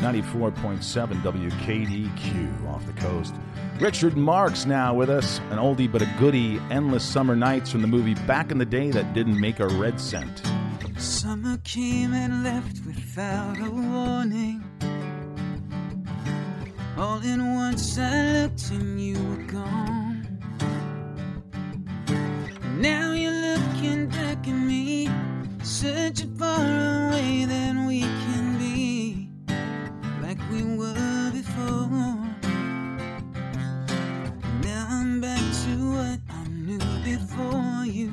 94.7 0.00 1.22
WKDQ 1.22 2.68
off 2.68 2.84
the 2.86 2.92
coast. 2.94 3.34
Richard 3.78 4.16
Marx 4.16 4.64
now 4.64 4.94
with 4.94 5.10
us. 5.10 5.38
An 5.50 5.58
oldie 5.58 5.90
but 5.90 6.00
a 6.00 6.08
goodie. 6.18 6.58
Endless 6.70 7.04
Summer 7.04 7.36
Nights 7.36 7.70
from 7.70 7.82
the 7.82 7.86
movie 7.86 8.14
Back 8.26 8.50
in 8.50 8.58
the 8.58 8.64
Day 8.64 8.90
that 8.90 9.12
didn't 9.12 9.38
make 9.38 9.60
a 9.60 9.68
red 9.68 10.00
cent. 10.00 10.42
Summer 10.96 11.58
came 11.64 12.14
and 12.14 12.42
left 12.42 12.84
without 12.86 13.58
a 13.58 13.70
warning. 13.70 14.64
All 17.00 17.22
in 17.22 17.54
once 17.54 17.96
I 17.96 18.42
looked 18.42 18.70
and 18.72 19.00
you 19.00 19.14
were 19.14 19.44
gone. 19.44 20.28
Now 22.76 23.14
you're 23.14 23.32
looking 23.32 24.08
back 24.08 24.46
at 24.46 24.52
me, 24.52 25.08
searching 25.62 26.36
for 26.36 26.44
a 26.44 27.08
way 27.10 27.46
that 27.46 27.86
we 27.88 28.00
can 28.00 28.58
be 28.58 29.30
like 30.20 30.38
we 30.52 30.62
were 30.76 31.30
before. 31.32 31.88
Now 34.62 34.86
I'm 34.90 35.22
back 35.22 35.40
to 35.64 35.72
what 35.94 36.20
I 36.28 36.48
knew 36.50 36.84
before 37.02 37.86
you. 37.86 38.10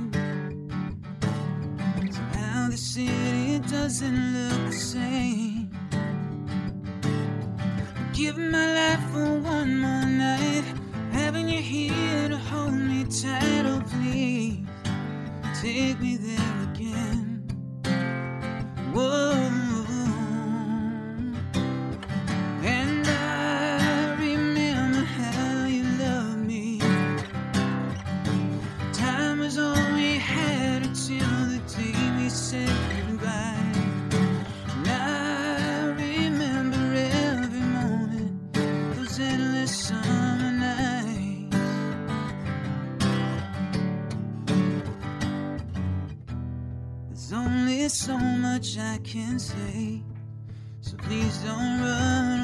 So 2.10 2.22
now 2.40 2.70
the 2.72 2.78
city 2.78 3.60
doesn't 3.68 4.34
look 4.34 4.72
the 4.72 4.72
same. 4.72 5.47
Give 8.18 8.36
my 8.36 8.74
life 8.74 9.12
for 9.12 9.40
one 9.42 9.80
more 9.80 10.04
night. 10.04 10.64
Having 11.12 11.50
you 11.50 11.62
here 11.62 12.30
to 12.30 12.38
hold 12.38 12.74
me 12.74 13.04
tight, 13.04 13.64
oh 13.68 13.84
please. 13.92 14.66
Take 15.62 16.00
me 16.00 16.18
there 16.18 16.64
again. 16.64 17.44
Whoa. 18.92 19.57
So 47.98 48.16
much 48.16 48.78
I 48.78 49.00
can 49.04 49.40
say, 49.40 50.04
so 50.82 50.96
please 50.98 51.36
don't 51.40 51.82
run 51.82 52.37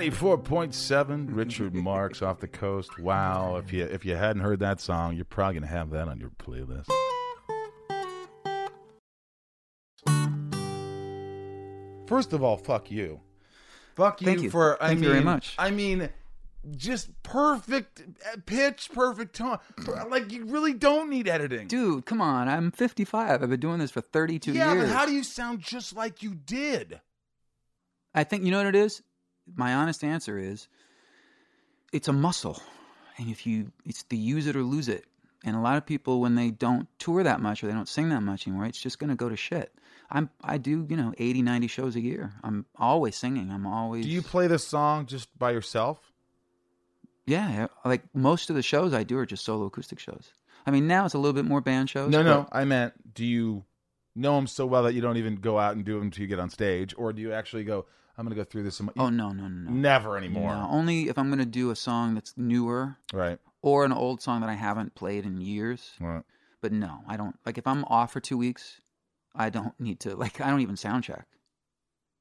94.7 0.00 1.28
Richard 1.34 1.74
Marx 1.74 2.20
off 2.20 2.40
the 2.40 2.48
coast. 2.48 2.98
Wow, 2.98 3.56
if 3.56 3.72
you 3.72 3.84
if 3.84 4.04
you 4.04 4.14
hadn't 4.14 4.42
heard 4.42 4.60
that 4.60 4.78
song, 4.78 5.16
you're 5.16 5.24
probably 5.24 5.54
going 5.54 5.62
to 5.62 5.74
have 5.74 5.90
that 5.90 6.08
on 6.08 6.20
your 6.20 6.30
playlist. 6.30 6.86
First 12.06 12.32
of 12.34 12.42
all, 12.42 12.58
fuck 12.58 12.90
you. 12.90 13.20
Fuck 13.94 14.20
you, 14.20 14.26
Thank 14.26 14.42
you. 14.42 14.50
for. 14.50 14.82
I 14.82 14.88
Thank 14.88 15.02
you 15.02 15.08
very 15.08 15.24
much. 15.24 15.54
I 15.58 15.70
mean, 15.70 16.10
just 16.76 17.10
perfect 17.22 18.02
uh, 18.30 18.36
pitch, 18.44 18.90
perfect 18.92 19.34
tone. 19.36 19.58
Like 20.10 20.30
you 20.30 20.44
really 20.44 20.74
don't 20.74 21.08
need 21.08 21.26
editing. 21.26 21.68
Dude, 21.68 22.04
come 22.04 22.20
on. 22.20 22.48
I'm 22.50 22.70
55. 22.70 23.42
I've 23.42 23.48
been 23.48 23.60
doing 23.60 23.78
this 23.78 23.90
for 23.90 24.02
32 24.02 24.52
yeah, 24.52 24.72
years. 24.72 24.76
Yeah, 24.76 24.82
but 24.82 24.92
how 24.94 25.06
do 25.06 25.12
you 25.12 25.24
sound 25.24 25.60
just 25.60 25.96
like 25.96 26.22
you 26.22 26.34
did? 26.34 27.00
I 28.14 28.24
think 28.24 28.44
you 28.44 28.50
know 28.50 28.58
what 28.58 28.66
it 28.66 28.74
is. 28.74 29.02
My 29.54 29.74
honest 29.74 30.02
answer 30.04 30.38
is, 30.38 30.68
it's 31.92 32.08
a 32.08 32.12
muscle, 32.12 32.60
and 33.18 33.28
if 33.30 33.46
you, 33.46 33.70
it's 33.84 34.02
the 34.04 34.16
use 34.16 34.46
it 34.46 34.56
or 34.56 34.62
lose 34.62 34.88
it. 34.88 35.04
And 35.44 35.54
a 35.54 35.60
lot 35.60 35.76
of 35.76 35.86
people, 35.86 36.20
when 36.20 36.34
they 36.34 36.50
don't 36.50 36.88
tour 36.98 37.22
that 37.22 37.40
much 37.40 37.62
or 37.62 37.68
they 37.68 37.72
don't 37.72 37.88
sing 37.88 38.08
that 38.08 38.22
much 38.22 38.46
anymore, 38.48 38.66
it's 38.66 38.80
just 38.80 38.98
going 38.98 39.10
to 39.10 39.16
go 39.16 39.28
to 39.28 39.36
shit. 39.36 39.72
I'm, 40.10 40.30
I 40.42 40.58
do, 40.58 40.86
you 40.88 40.96
know, 40.96 41.12
80, 41.18 41.42
90 41.42 41.66
shows 41.68 41.94
a 41.96 42.00
year. 42.00 42.32
I'm 42.42 42.66
always 42.76 43.16
singing. 43.16 43.50
I'm 43.52 43.66
always. 43.66 44.04
Do 44.04 44.10
you 44.10 44.22
play 44.22 44.46
this 44.48 44.66
song 44.66 45.06
just 45.06 45.36
by 45.38 45.52
yourself? 45.52 46.12
Yeah, 47.26 47.66
like 47.84 48.02
most 48.14 48.50
of 48.50 48.56
the 48.56 48.62
shows 48.62 48.94
I 48.94 49.02
do 49.02 49.18
are 49.18 49.26
just 49.26 49.44
solo 49.44 49.66
acoustic 49.66 49.98
shows. 49.98 50.32
I 50.64 50.70
mean, 50.70 50.86
now 50.86 51.04
it's 51.04 51.14
a 51.14 51.18
little 51.18 51.32
bit 51.32 51.44
more 51.44 51.60
band 51.60 51.90
shows. 51.90 52.10
No, 52.10 52.18
but- 52.18 52.24
no. 52.24 52.48
I 52.52 52.64
meant, 52.64 53.14
do 53.14 53.24
you 53.24 53.64
know 54.14 54.36
them 54.36 54.46
so 54.46 54.64
well 54.66 54.84
that 54.84 54.94
you 54.94 55.00
don't 55.00 55.16
even 55.16 55.36
go 55.36 55.58
out 55.58 55.74
and 55.76 55.84
do 55.84 55.94
them 55.94 56.04
until 56.04 56.22
you 56.22 56.28
get 56.28 56.38
on 56.38 56.50
stage, 56.50 56.94
or 56.96 57.12
do 57.12 57.20
you 57.22 57.32
actually 57.32 57.64
go? 57.64 57.86
I'm 58.18 58.24
going 58.24 58.34
to 58.34 58.40
go 58.40 58.44
through 58.44 58.62
this. 58.62 58.76
Some, 58.76 58.90
Oh 58.96 59.08
no, 59.10 59.30
no, 59.30 59.46
no, 59.48 59.48
no. 59.48 59.70
never 59.70 60.16
anymore. 60.16 60.52
No, 60.54 60.66
only 60.70 61.08
if 61.08 61.18
I'm 61.18 61.28
going 61.28 61.38
to 61.38 61.44
do 61.44 61.70
a 61.70 61.76
song 61.76 62.14
that's 62.14 62.32
newer 62.36 62.96
Right. 63.12 63.38
or 63.62 63.84
an 63.84 63.92
old 63.92 64.22
song 64.22 64.40
that 64.40 64.48
I 64.50 64.54
haven't 64.54 64.94
played 64.94 65.24
in 65.26 65.40
years. 65.40 65.92
Right. 66.00 66.22
But 66.62 66.72
no, 66.72 67.00
I 67.06 67.16
don't. 67.16 67.36
Like 67.44 67.58
if 67.58 67.66
I'm 67.66 67.84
off 67.84 68.12
for 68.12 68.20
two 68.20 68.38
weeks, 68.38 68.80
I 69.34 69.50
don't 69.50 69.78
need 69.78 70.00
to. 70.00 70.16
Like 70.16 70.40
I 70.40 70.48
don't 70.50 70.60
even 70.62 70.76
sound 70.76 71.04
check. 71.04 71.26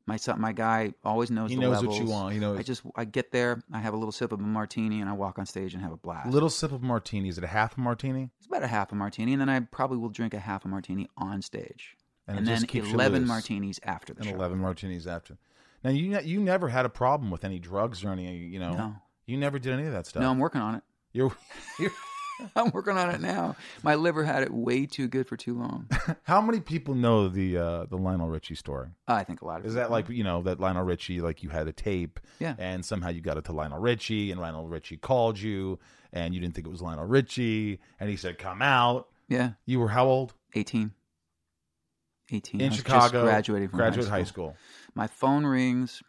My 0.08 0.18
son, 0.18 0.40
my 0.40 0.52
guy 0.52 0.94
always 1.04 1.32
knows. 1.32 1.50
He 1.50 1.56
the 1.56 1.62
knows 1.64 1.84
what 1.84 1.98
you 1.98 2.06
want. 2.06 2.32
He 2.34 2.40
knows. 2.40 2.60
I 2.60 2.62
just 2.62 2.84
I 2.96 3.06
get 3.06 3.32
there, 3.32 3.64
I 3.74 3.80
have 3.80 3.96
a 3.96 3.98
little 3.98 4.12
sip 4.12 4.32
of 4.32 4.40
a 4.40 4.44
martini, 4.44 5.02
and 5.02 5.10
I 5.10 5.14
walk 5.14 5.40
on 5.40 5.48
stage 5.48 5.74
and 5.74 5.82
have 5.82 5.92
a 5.94 5.98
blast. 5.98 6.30
little 6.30 6.50
sip 6.52 6.72
of 6.72 6.84
martini. 6.84 7.30
Is 7.30 7.40
it 7.40 7.44
a 7.44 7.48
half 7.48 7.76
a 7.76 7.80
martini? 7.80 8.30
It's 8.38 8.46
about 8.46 8.62
a 8.62 8.68
half 8.68 8.92
a 8.92 8.96
martini, 8.96 9.32
and 9.34 9.42
then 9.42 9.50
I 9.50 9.62
probably 9.62 9.98
will 9.98 10.10
drink 10.10 10.36
a 10.36 10.40
half 10.40 10.64
a 10.64 10.68
martini 10.68 11.08
on 11.18 11.42
stage, 11.42 11.96
And 12.28 12.38
and, 12.38 12.46
then 12.48 12.66
eleven 12.72 13.26
martinis 13.26 13.80
after 13.82 14.14
the 14.14 14.20
And 14.20 14.30
show. 14.30 14.36
eleven 14.36 14.60
martinis 14.60 15.08
after. 15.08 15.38
Now 15.86 15.92
you 15.92 16.10
ne- 16.10 16.24
you 16.24 16.42
never 16.42 16.68
had 16.68 16.86
a 16.86 16.90
problem 16.90 17.30
with 17.32 17.46
any 17.46 17.60
drugs 17.60 18.04
or 18.04 18.10
any 18.10 18.36
you 18.36 18.60
know. 18.60 18.74
No. 18.74 18.96
You 19.28 19.38
never 19.38 19.58
did 19.60 19.72
any 19.74 19.86
of 19.86 19.94
that 19.94 20.06
stuff. 20.08 20.22
No, 20.22 20.30
I'm 20.30 20.40
working 20.40 20.62
on 20.62 20.76
it. 20.76 20.84
You're, 21.14 21.32
you're 21.80 21.92
I'm 22.56 22.72
working 22.72 22.98
on 22.98 23.10
it 23.12 23.22
now. 23.22 23.56
My 23.84 23.96
liver 23.96 24.24
had 24.24 24.44
it 24.44 24.52
way 24.52 24.86
too 24.86 25.08
good 25.08 25.28
for 25.28 25.38
too 25.38 25.58
long. 25.58 25.88
how 26.24 26.42
many 26.42 26.60
people 26.60 26.94
know 26.96 27.30
the 27.30 27.58
uh, 27.58 27.86
the 27.86 27.98
Lionel 27.98 28.28
Richie 28.30 28.56
story? 28.56 28.90
I 29.08 29.24
think 29.24 29.42
a 29.42 29.46
lot 29.46 29.60
of 29.60 29.66
Is 29.68 29.74
people 29.74 29.84
that 29.84 29.92
like 29.92 30.10
you 30.10 30.24
know 30.24 30.42
that 30.42 30.60
Lionel 30.60 30.84
Richie 30.84 31.22
like 31.22 31.44
you 31.44 31.50
had 31.50 31.68
a 31.68 31.72
tape, 31.72 32.20
Yeah. 32.40 32.56
and 32.58 32.84
somehow 32.84 33.10
you 33.10 33.22
got 33.22 33.38
it 33.38 33.46
to 33.46 33.54
Lionel 33.54 33.80
Richie, 33.80 34.32
and 34.32 34.42
Lionel 34.42 34.68
Richie 34.68 34.98
called 34.98 35.40
you, 35.40 35.80
and 36.12 36.34
you 36.34 36.42
didn't 36.42 36.56
think 36.56 36.66
it 36.68 36.72
was 36.72 36.82
Lionel 36.82 37.06
Richie, 37.06 37.80
and 38.00 38.10
he 38.10 38.16
said, 38.18 38.38
"Come 38.40 38.62
out." 38.62 39.08
yeah, 39.30 39.52
You 39.66 39.80
were 39.80 39.90
how 39.90 40.08
old 40.08 40.34
18. 40.56 40.92
18. 42.32 42.60
in 42.60 42.66
I 42.66 42.70
was 42.70 42.78
Chicago? 42.78 43.04
Just 43.22 43.24
graduated 43.24 43.70
from 43.70 43.78
graduate 43.78 44.08
high 44.08 44.24
school. 44.24 44.56
My 44.96 45.08
phone 45.08 45.46
rings. 45.46 46.02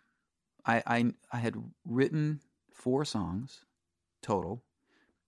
I, 0.65 0.83
I 0.87 1.13
I 1.33 1.37
had 1.39 1.55
written 1.85 2.41
four 2.73 3.05
songs 3.05 3.65
total 4.23 4.63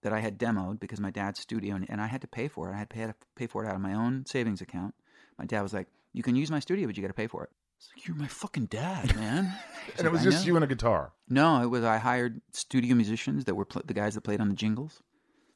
that 0.01 0.13
I 0.13 0.19
had 0.19 0.37
demoed 0.37 0.79
because 0.79 0.99
my 0.99 1.11
dad's 1.11 1.39
studio 1.39 1.75
and, 1.75 1.89
and 1.89 2.01
I 2.01 2.07
had 2.07 2.21
to 2.21 2.27
pay 2.27 2.47
for 2.47 2.69
it. 2.69 2.73
I 2.73 2.77
had 2.77 2.89
to 2.89 3.13
pay, 3.35 3.47
for 3.47 3.63
it 3.63 3.67
out 3.67 3.75
of 3.75 3.81
my 3.81 3.93
own 3.93 4.25
savings 4.25 4.61
account. 4.61 4.95
My 5.37 5.45
dad 5.45 5.61
was 5.61 5.73
like, 5.73 5.87
"You 6.13 6.23
can 6.23 6.35
use 6.35 6.49
my 6.51 6.59
studio, 6.59 6.87
but 6.87 6.95
you 6.97 7.01
got 7.03 7.09
to 7.09 7.13
pay 7.13 7.27
for 7.27 7.43
it." 7.43 7.49
It's 7.77 7.89
like, 7.95 8.07
"You're 8.07 8.17
my 8.17 8.27
fucking 8.27 8.65
dad, 8.67 9.15
man." 9.17 9.53
And 9.97 10.05
it 10.07 10.11
was 10.11 10.23
just 10.23 10.45
you 10.45 10.55
and 10.55 10.63
a 10.63 10.67
guitar. 10.67 11.13
No, 11.29 11.61
it 11.61 11.67
was 11.67 11.83
I 11.83 11.97
hired 11.97 12.41
studio 12.51 12.95
musicians 12.95 13.45
that 13.45 13.55
were 13.55 13.65
pl- 13.65 13.83
the 13.85 13.93
guys 13.93 14.15
that 14.15 14.21
played 14.21 14.41
on 14.41 14.49
the 14.49 14.55
jingles. 14.55 15.01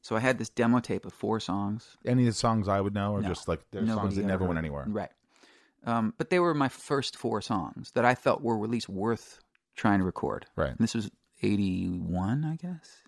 So 0.01 0.17
I 0.17 0.19
had 0.19 0.37
this 0.37 0.49
demo 0.49 0.79
tape 0.81 1.05
of 1.05 1.13
four 1.13 1.39
songs. 1.39 1.95
Any 2.05 2.23
of 2.23 2.27
the 2.33 2.33
songs 2.33 2.67
I 2.67 2.81
would 2.81 2.93
know, 2.93 3.13
or 3.13 3.21
No. 3.21 3.27
just 3.29 3.47
like 3.47 3.61
there's 3.71 3.87
songs 3.87 4.17
that 4.17 4.25
never 4.25 4.43
heard 4.43 4.49
went 4.49 4.57
anywhere. 4.57 4.85
Right. 4.87 5.11
Um, 5.85 6.13
but 6.17 6.29
they 6.29 6.39
were 6.39 6.53
my 6.53 6.69
first 6.69 7.17
four 7.17 7.41
songs 7.41 7.91
that 7.95 8.05
I 8.05 8.15
felt 8.15 8.41
were 8.41 8.63
at 8.63 8.69
least 8.69 8.87
worth 8.89 9.39
trying 9.75 9.99
to 9.99 10.05
record. 10.05 10.45
Right. 10.55 10.69
And 10.69 10.77
this 10.79 10.93
was 10.93 11.09
81, 11.41 12.45
I 12.45 12.55
guess. 12.55 13.01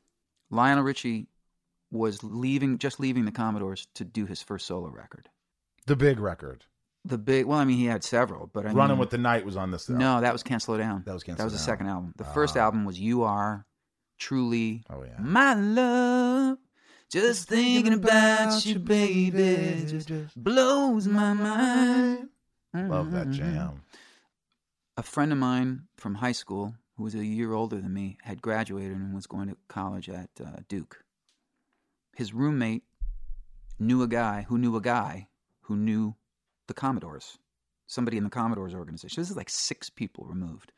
Lionel 0.49 0.83
Richie 0.83 1.27
was 1.91 2.23
leaving, 2.23 2.77
just 2.77 2.99
leaving 2.99 3.25
the 3.25 3.31
Commodores 3.31 3.87
to 3.95 4.03
do 4.03 4.25
his 4.25 4.41
first 4.41 4.65
solo 4.67 4.89
record. 4.89 5.29
The 5.85 5.95
big 5.95 6.19
record, 6.19 6.65
The 7.05 7.17
big, 7.17 7.45
well, 7.45 7.59
I 7.59 7.65
mean, 7.65 7.77
he 7.77 7.85
had 7.85 8.03
several, 8.03 8.47
but 8.51 8.65
I 8.65 8.71
"Running 8.71 8.95
mean, 8.95 8.99
with 8.99 9.11
the 9.11 9.19
Night" 9.19 9.45
was 9.45 9.55
on 9.55 9.69
this. 9.71 9.87
album. 9.89 9.99
No, 9.99 10.21
that 10.21 10.33
was 10.33 10.41
Can't 10.43 10.61
Slow 10.61 10.77
Down. 10.77 11.03
That 11.05 11.13
was 11.13 11.23
Can't 11.23 11.37
That 11.37 11.43
was 11.43 11.53
the 11.53 11.59
Down. 11.59 11.65
second 11.65 11.87
album. 11.87 12.13
The 12.17 12.23
first 12.25 12.57
Ah. 12.57 12.61
album 12.61 12.83
was 12.85 12.99
You 12.99 13.23
Are, 13.23 13.65
Truly, 14.17 14.83
Oh 14.89 15.03
yeah. 15.03 15.15
My 15.19 15.53
Love. 15.53 16.57
Just 17.11 17.47
thinking 17.47 17.93
about 17.93 18.65
you, 18.65 18.79
baby, 18.79 19.85
just 19.87 20.09
blows 20.43 21.07
my 21.07 21.33
mind. 21.33 22.29
Love 22.75 23.11
that 23.11 23.27
Mhm. 23.27 23.33
jam. 23.33 23.83
A 24.97 25.03
friend 25.03 25.31
of 25.31 25.37
mine 25.37 25.87
from 25.97 26.15
high 26.15 26.31
school, 26.31 26.75
who 26.95 27.03
was 27.03 27.15
a 27.15 27.25
year 27.25 27.53
older 27.53 27.81
than 27.81 27.93
me, 27.93 28.17
had 28.23 28.41
graduated 28.41 28.95
and 28.95 29.13
was 29.13 29.27
going 29.27 29.49
to 29.49 29.57
college 29.67 30.09
at 30.09 30.29
uh, 30.39 30.57
Duke. 30.67 31.03
His 32.15 32.33
roommate 32.33 32.83
knew 33.79 34.01
a 34.01 34.07
guy 34.07 34.43
who 34.43 34.57
knew 34.57 34.75
a 34.75 34.81
guy 34.81 35.27
who 35.61 35.75
knew 35.75 36.15
the 36.67 36.73
Commodores, 36.73 37.37
somebody 37.87 38.17
in 38.17 38.23
the 38.23 38.29
Commodores 38.29 38.73
organization. 38.73 39.21
This 39.21 39.29
is 39.29 39.35
like 39.35 39.49
six 39.49 39.89
people 39.89 40.25
removed. 40.25 40.71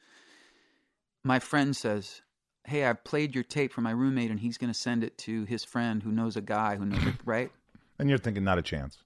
My 1.23 1.39
friend 1.39 1.75
says, 1.75 2.21
Hey, 2.63 2.85
I've 2.85 3.03
played 3.03 3.33
your 3.33 3.43
tape 3.43 3.71
for 3.71 3.81
my 3.81 3.91
roommate 3.91 4.29
and 4.31 4.39
he's 4.39 4.57
going 4.57 4.71
to 4.73 4.77
send 4.77 5.03
it 5.03 5.17
to 5.19 5.45
his 5.45 5.63
friend 5.63 6.03
who 6.03 6.11
knows 6.11 6.35
a 6.35 6.41
guy 6.41 6.75
who 6.75 6.85
knows 6.85 7.05
it, 7.07 7.15
right? 7.23 7.51
And 7.99 8.09
you're 8.09 8.17
thinking, 8.17 8.43
not 8.43 8.57
a 8.57 8.61
chance. 8.61 8.97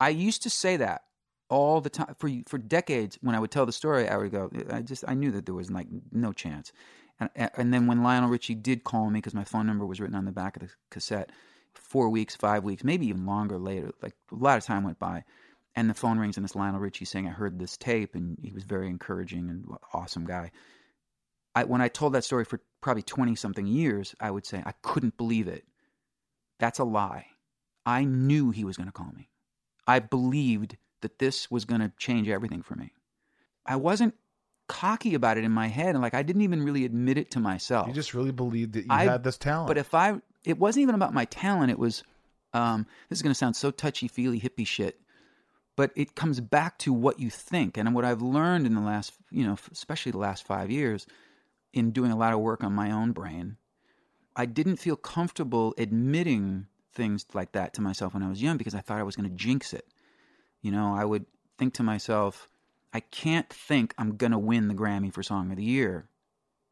I 0.00 0.08
used 0.08 0.42
to 0.42 0.50
say 0.50 0.76
that 0.78 1.03
all 1.50 1.80
the 1.80 1.90
time 1.90 2.14
for 2.18 2.30
for 2.46 2.58
decades. 2.58 3.18
When 3.20 3.34
I 3.34 3.40
would 3.40 3.50
tell 3.50 3.66
the 3.66 3.72
story, 3.72 4.08
I 4.08 4.16
would 4.16 4.30
go, 4.30 4.50
I 4.70 4.82
just 4.82 5.04
I 5.06 5.14
knew 5.14 5.30
that 5.32 5.46
there 5.46 5.54
was 5.54 5.70
like 5.70 5.86
no 6.12 6.32
chance. 6.32 6.72
And 7.20 7.30
and 7.56 7.72
then 7.72 7.86
when 7.86 8.02
Lionel 8.02 8.30
Richie 8.30 8.54
did 8.54 8.84
call 8.84 9.10
me 9.10 9.18
because 9.18 9.34
my 9.34 9.44
phone 9.44 9.66
number 9.66 9.86
was 9.86 10.00
written 10.00 10.16
on 10.16 10.24
the 10.24 10.32
back 10.32 10.56
of 10.56 10.62
the 10.62 10.70
cassette, 10.90 11.30
four 11.74 12.08
weeks, 12.08 12.36
five 12.36 12.64
weeks, 12.64 12.84
maybe 12.84 13.06
even 13.06 13.26
longer 13.26 13.58
later, 13.58 13.92
like 14.02 14.14
a 14.32 14.34
lot 14.34 14.58
of 14.58 14.64
time 14.64 14.84
went 14.84 14.98
by, 14.98 15.24
and 15.76 15.88
the 15.88 15.94
phone 15.94 16.18
rings 16.18 16.36
and 16.36 16.44
it's 16.44 16.56
Lionel 16.56 16.80
Richie 16.80 17.04
saying 17.04 17.28
I 17.28 17.32
heard 17.32 17.58
this 17.58 17.76
tape 17.76 18.14
and 18.14 18.38
he 18.42 18.52
was 18.52 18.64
very 18.64 18.88
encouraging 18.88 19.48
and 19.50 19.66
awesome 19.92 20.24
guy. 20.24 20.50
I 21.54 21.64
when 21.64 21.80
I 21.80 21.88
told 21.88 22.14
that 22.14 22.24
story 22.24 22.44
for 22.44 22.60
probably 22.80 23.02
twenty 23.02 23.36
something 23.36 23.66
years, 23.66 24.14
I 24.20 24.30
would 24.30 24.46
say 24.46 24.62
I 24.64 24.72
couldn't 24.82 25.16
believe 25.16 25.48
it. 25.48 25.64
That's 26.58 26.78
a 26.78 26.84
lie. 26.84 27.26
I 27.86 28.04
knew 28.04 28.50
he 28.50 28.64
was 28.64 28.76
going 28.76 28.88
to 28.88 28.92
call 28.92 29.12
me. 29.14 29.28
I 29.86 29.98
believed 29.98 30.76
that 31.04 31.18
this 31.18 31.50
was 31.50 31.64
going 31.64 31.80
to 31.80 31.92
change 31.96 32.28
everything 32.28 32.62
for 32.62 32.74
me. 32.74 32.92
I 33.64 33.76
wasn't 33.76 34.14
cocky 34.66 35.14
about 35.14 35.38
it 35.38 35.44
in 35.44 35.52
my 35.52 35.68
head, 35.68 35.94
and 35.94 36.02
like 36.02 36.14
I 36.14 36.22
didn't 36.22 36.42
even 36.42 36.62
really 36.62 36.84
admit 36.84 37.18
it 37.18 37.30
to 37.32 37.40
myself. 37.40 37.86
You 37.86 37.94
just 37.94 38.14
really 38.14 38.32
believed 38.32 38.72
that 38.72 38.86
you 38.86 38.90
I- 38.90 39.04
had 39.04 39.22
this 39.22 39.38
talent. 39.38 39.68
But 39.68 39.78
if 39.78 39.94
I, 39.94 40.20
it 40.44 40.58
wasn't 40.58 40.82
even 40.82 40.94
about 40.94 41.14
my 41.14 41.24
talent. 41.26 41.70
It 41.70 41.78
was, 41.78 42.02
um, 42.52 42.86
this 43.08 43.18
is 43.18 43.22
going 43.22 43.30
to 43.30 43.38
sound 43.38 43.56
so 43.56 43.70
touchy 43.70 44.08
feely 44.08 44.40
hippie 44.40 44.66
shit, 44.66 45.00
but 45.76 45.90
it 45.96 46.14
comes 46.14 46.40
back 46.40 46.78
to 46.78 46.92
what 46.92 47.18
you 47.18 47.30
think. 47.30 47.76
And 47.76 47.94
what 47.94 48.04
I've 48.04 48.22
learned 48.22 48.66
in 48.66 48.74
the 48.74 48.80
last, 48.80 49.12
you 49.30 49.46
know, 49.46 49.56
especially 49.72 50.12
the 50.12 50.18
last 50.18 50.46
five 50.46 50.70
years, 50.70 51.06
in 51.72 51.90
doing 51.90 52.10
a 52.10 52.16
lot 52.16 52.32
of 52.32 52.40
work 52.40 52.62
on 52.62 52.72
my 52.72 52.90
own 52.90 53.12
brain, 53.12 53.56
I 54.36 54.46
didn't 54.46 54.76
feel 54.76 54.96
comfortable 54.96 55.74
admitting 55.78 56.66
things 56.92 57.26
like 57.34 57.52
that 57.52 57.74
to 57.74 57.80
myself 57.80 58.14
when 58.14 58.22
I 58.22 58.28
was 58.28 58.42
young 58.42 58.56
because 58.56 58.74
I 58.74 58.80
thought 58.80 58.98
I 58.98 59.02
was 59.02 59.16
going 59.16 59.28
to 59.28 59.34
jinx 59.34 59.72
it. 59.72 59.86
You 60.64 60.72
know, 60.72 60.94
I 60.96 61.04
would 61.04 61.26
think 61.58 61.74
to 61.74 61.82
myself, 61.82 62.48
I 62.94 63.00
can't 63.00 63.48
think 63.50 63.94
I'm 63.98 64.16
going 64.16 64.32
to 64.32 64.38
win 64.38 64.68
the 64.68 64.74
Grammy 64.74 65.12
for 65.12 65.22
Song 65.22 65.50
of 65.50 65.58
the 65.58 65.64
Year 65.64 66.08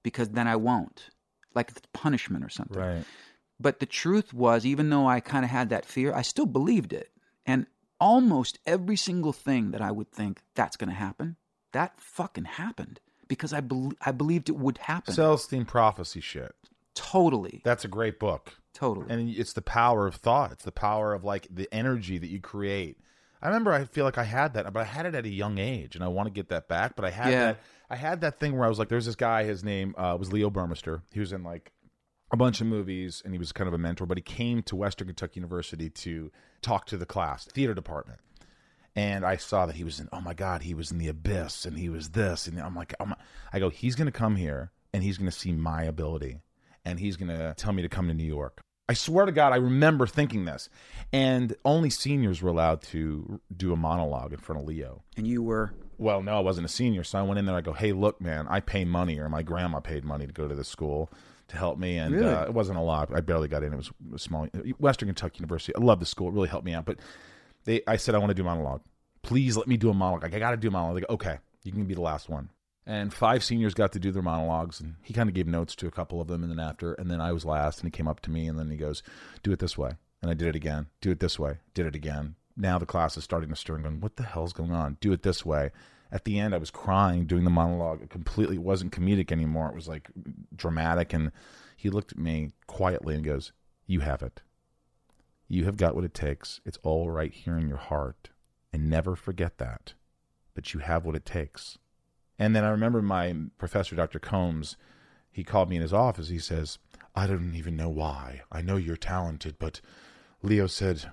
because 0.02 0.30
then 0.30 0.48
I 0.48 0.56
won't. 0.56 1.10
Like 1.54 1.70
it's 1.70 1.82
punishment 1.92 2.42
or 2.42 2.48
something. 2.48 2.80
right. 2.80 3.04
But 3.60 3.80
the 3.80 3.86
truth 3.86 4.32
was, 4.32 4.64
even 4.64 4.88
though 4.88 5.06
I 5.06 5.20
kind 5.20 5.44
of 5.44 5.50
had 5.50 5.68
that 5.68 5.84
fear, 5.84 6.14
I 6.14 6.22
still 6.22 6.46
believed 6.46 6.94
it. 6.94 7.10
And 7.44 7.66
almost 8.00 8.58
every 8.64 8.96
single 8.96 9.34
thing 9.34 9.72
that 9.72 9.82
I 9.82 9.90
would 9.92 10.10
think 10.10 10.40
that's 10.54 10.76
going 10.76 10.88
to 10.88 10.96
happen, 10.96 11.36
that 11.72 12.00
fucking 12.00 12.46
happened 12.46 12.98
because 13.28 13.52
I, 13.52 13.60
bel 13.60 13.92
I 14.00 14.12
believed 14.12 14.48
it 14.48 14.56
would 14.56 14.78
happen. 14.78 15.12
Celestine 15.14 15.66
prophecy 15.66 16.20
shit. 16.20 16.54
totally. 16.94 17.60
That's 17.62 17.84
a 17.84 17.88
great 17.88 18.18
book. 18.18 18.54
totally. 18.72 19.06
and 19.10 19.28
it's 19.28 19.52
the 19.52 19.60
power 19.62 20.06
of 20.06 20.14
thought 20.14 20.50
it's 20.50 20.64
the 20.64 20.72
power 20.72 21.12
of 21.12 21.24
like 21.24 21.46
the 21.50 21.68
energy 21.72 22.16
that 22.16 22.28
you 22.28 22.40
create 22.40 22.96
i 23.42 23.46
remember 23.46 23.72
i 23.72 23.84
feel 23.84 24.04
like 24.04 24.18
i 24.18 24.24
had 24.24 24.54
that 24.54 24.72
but 24.72 24.80
i 24.80 24.84
had 24.84 25.04
it 25.06 25.14
at 25.14 25.24
a 25.26 25.28
young 25.28 25.58
age 25.58 25.94
and 25.96 26.04
i 26.04 26.08
want 26.08 26.26
to 26.26 26.32
get 26.32 26.48
that 26.48 26.68
back 26.68 26.94
but 26.96 27.04
i 27.04 27.10
had 27.10 27.30
Yeah. 27.32 27.44
that 27.46 27.60
i 27.90 27.96
had 27.96 28.20
that 28.22 28.38
thing 28.40 28.56
where 28.56 28.64
i 28.64 28.68
was 28.68 28.78
like 28.78 28.88
there's 28.88 29.06
this 29.06 29.16
guy 29.16 29.44
his 29.44 29.62
name 29.64 29.94
uh, 29.98 30.16
was 30.18 30.32
leo 30.32 30.48
burmester 30.50 31.02
he 31.12 31.20
was 31.20 31.32
in 31.32 31.42
like 31.42 31.72
a 32.30 32.36
bunch 32.36 32.60
of 32.60 32.66
movies 32.66 33.20
and 33.24 33.34
he 33.34 33.38
was 33.38 33.52
kind 33.52 33.68
of 33.68 33.74
a 33.74 33.78
mentor 33.78 34.06
but 34.06 34.16
he 34.16 34.22
came 34.22 34.62
to 34.62 34.76
western 34.76 35.06
kentucky 35.08 35.40
university 35.40 35.90
to 35.90 36.30
talk 36.62 36.86
to 36.86 36.96
the 36.96 37.06
class 37.06 37.44
theater 37.46 37.74
department 37.74 38.20
and 38.94 39.24
I 39.24 39.36
saw 39.36 39.64
that 39.64 39.76
he 39.76 39.84
was 39.84 40.00
in. 40.00 40.08
Oh 40.12 40.20
my 40.20 40.34
God, 40.34 40.60
he 40.64 40.74
was 40.74 40.90
in 40.90 40.98
the 40.98 41.08
abyss, 41.08 41.64
and 41.64 41.78
he 41.78 41.88
was 41.88 42.10
this, 42.10 42.46
and 42.46 42.60
I'm 42.60 42.74
like, 42.76 42.92
I'm, 43.00 43.14
I 43.50 43.58
go, 43.58 43.70
he's 43.70 43.94
going 43.94 44.04
to 44.04 44.12
come 44.12 44.36
here, 44.36 44.70
and 44.92 45.02
he's 45.02 45.16
going 45.16 45.30
to 45.30 45.34
see 45.34 45.50
my 45.50 45.84
ability, 45.84 46.42
and 46.84 47.00
he's 47.00 47.16
going 47.16 47.30
to 47.30 47.54
tell 47.56 47.72
me 47.72 47.80
to 47.80 47.88
come 47.88 48.06
to 48.08 48.12
New 48.12 48.22
York. 48.22 48.60
I 48.88 48.94
swear 48.94 49.26
to 49.26 49.32
God, 49.32 49.52
I 49.52 49.56
remember 49.56 50.06
thinking 50.06 50.44
this, 50.44 50.68
and 51.12 51.54
only 51.64 51.88
seniors 51.88 52.42
were 52.42 52.50
allowed 52.50 52.82
to 52.82 53.40
do 53.56 53.72
a 53.72 53.76
monologue 53.76 54.32
in 54.32 54.38
front 54.40 54.60
of 54.60 54.66
Leo. 54.66 55.02
And 55.16 55.26
you 55.26 55.42
were 55.42 55.72
Well, 55.98 56.22
no, 56.22 56.36
I 56.36 56.40
wasn't 56.40 56.64
a 56.64 56.68
senior, 56.68 57.04
so 57.04 57.18
I 57.18 57.22
went 57.22 57.38
in 57.38 57.46
there. 57.46 57.54
I 57.54 57.60
go, 57.60 57.72
"Hey, 57.72 57.92
look, 57.92 58.20
man, 58.20 58.46
I 58.48 58.58
pay 58.60 58.84
money, 58.84 59.18
or 59.20 59.28
my 59.28 59.42
grandma 59.42 59.78
paid 59.80 60.04
money 60.04 60.26
to 60.26 60.32
go 60.32 60.48
to 60.48 60.54
this 60.54 60.68
school 60.68 61.10
to 61.48 61.56
help 61.56 61.78
me, 61.78 61.96
and 61.96 62.12
Really? 62.14 62.26
uh, 62.34 62.44
it 62.44 62.54
wasn't 62.54 62.78
a 62.78 62.82
lot. 62.82 63.14
I 63.14 63.20
barely 63.20 63.46
got 63.46 63.62
in. 63.62 63.72
It 63.72 63.76
was 63.76 63.92
a 64.14 64.18
small 64.18 64.46
Western 64.78 65.08
Kentucky 65.08 65.36
University. 65.38 65.72
I 65.76 65.80
love 65.80 66.00
the 66.00 66.06
school; 66.06 66.28
it 66.28 66.32
really 66.34 66.48
helped 66.48 66.66
me 66.66 66.74
out. 66.74 66.84
But 66.84 66.98
they, 67.64 67.82
I 67.86 67.96
said, 67.96 68.16
I 68.16 68.18
want 68.18 68.30
to 68.30 68.34
do 68.34 68.42
a 68.42 68.46
monologue. 68.46 68.80
Please 69.22 69.56
let 69.56 69.68
me 69.68 69.76
do 69.76 69.90
a 69.90 69.94
monologue. 69.94 70.24
Like, 70.24 70.34
I 70.34 70.40
got 70.40 70.50
to 70.50 70.56
do 70.56 70.66
a 70.68 70.70
monologue. 70.72 70.96
They 70.96 71.06
go, 71.06 71.14
okay, 71.14 71.38
you 71.62 71.70
can 71.70 71.84
be 71.84 71.94
the 71.94 72.00
last 72.00 72.28
one. 72.28 72.48
And 72.84 73.14
five 73.14 73.44
seniors 73.44 73.74
got 73.74 73.92
to 73.92 74.00
do 74.00 74.10
their 74.10 74.22
monologues, 74.22 74.80
and 74.80 74.96
he 75.02 75.14
kind 75.14 75.28
of 75.28 75.34
gave 75.34 75.46
notes 75.46 75.76
to 75.76 75.86
a 75.86 75.92
couple 75.92 76.20
of 76.20 76.26
them, 76.26 76.42
and 76.42 76.50
then 76.50 76.58
after, 76.58 76.94
and 76.94 77.10
then 77.10 77.20
I 77.20 77.30
was 77.32 77.44
last, 77.44 77.78
and 77.78 77.86
he 77.86 77.96
came 77.96 78.08
up 78.08 78.20
to 78.20 78.30
me, 78.30 78.48
and 78.48 78.58
then 78.58 78.70
he 78.70 78.76
goes, 78.76 79.04
"Do 79.44 79.52
it 79.52 79.60
this 79.60 79.78
way," 79.78 79.92
and 80.20 80.30
I 80.30 80.34
did 80.34 80.48
it 80.48 80.56
again. 80.56 80.88
Do 81.00 81.12
it 81.12 81.20
this 81.20 81.38
way. 81.38 81.58
Did 81.74 81.86
it 81.86 81.94
again. 81.94 82.34
Now 82.56 82.78
the 82.78 82.86
class 82.86 83.16
is 83.16 83.24
starting 83.24 83.50
to 83.50 83.56
stir 83.56 83.76
and 83.76 83.84
going, 83.84 84.00
"What 84.00 84.16
the 84.16 84.24
hell's 84.24 84.52
going 84.52 84.72
on?" 84.72 84.98
Do 85.00 85.12
it 85.12 85.22
this 85.22 85.46
way. 85.46 85.70
At 86.10 86.24
the 86.24 86.40
end, 86.40 86.54
I 86.54 86.58
was 86.58 86.70
crying 86.70 87.24
doing 87.26 87.44
the 87.44 87.50
monologue. 87.50 88.02
It 88.02 88.10
completely 88.10 88.58
wasn't 88.58 88.92
comedic 88.92 89.30
anymore. 89.30 89.68
It 89.68 89.76
was 89.76 89.88
like 89.88 90.10
dramatic, 90.54 91.12
and 91.12 91.30
he 91.76 91.88
looked 91.88 92.12
at 92.12 92.18
me 92.18 92.52
quietly 92.66 93.14
and 93.14 93.24
goes, 93.24 93.52
"You 93.86 94.00
have 94.00 94.22
it. 94.22 94.42
You 95.46 95.66
have 95.66 95.76
got 95.76 95.94
what 95.94 96.04
it 96.04 96.14
takes. 96.14 96.60
It's 96.64 96.78
all 96.82 97.10
right 97.10 97.32
here 97.32 97.56
in 97.56 97.68
your 97.68 97.78
heart, 97.78 98.30
and 98.72 98.90
never 98.90 99.14
forget 99.14 99.58
that. 99.58 99.94
But 100.54 100.74
you 100.74 100.80
have 100.80 101.04
what 101.04 101.14
it 101.14 101.24
takes." 101.24 101.78
And 102.38 102.56
then 102.56 102.64
I 102.64 102.70
remember 102.70 103.02
my 103.02 103.34
professor, 103.58 103.94
Dr. 103.94 104.18
Combs, 104.18 104.76
he 105.30 105.44
called 105.44 105.68
me 105.70 105.76
in 105.76 105.82
his 105.82 105.92
office. 105.92 106.28
He 106.28 106.38
says, 106.38 106.78
I 107.14 107.26
don't 107.26 107.54
even 107.54 107.76
know 107.76 107.88
why. 107.90 108.42
I 108.50 108.62
know 108.62 108.76
you're 108.76 108.96
talented, 108.96 109.56
but 109.58 109.80
Leo 110.42 110.66
said 110.66 111.12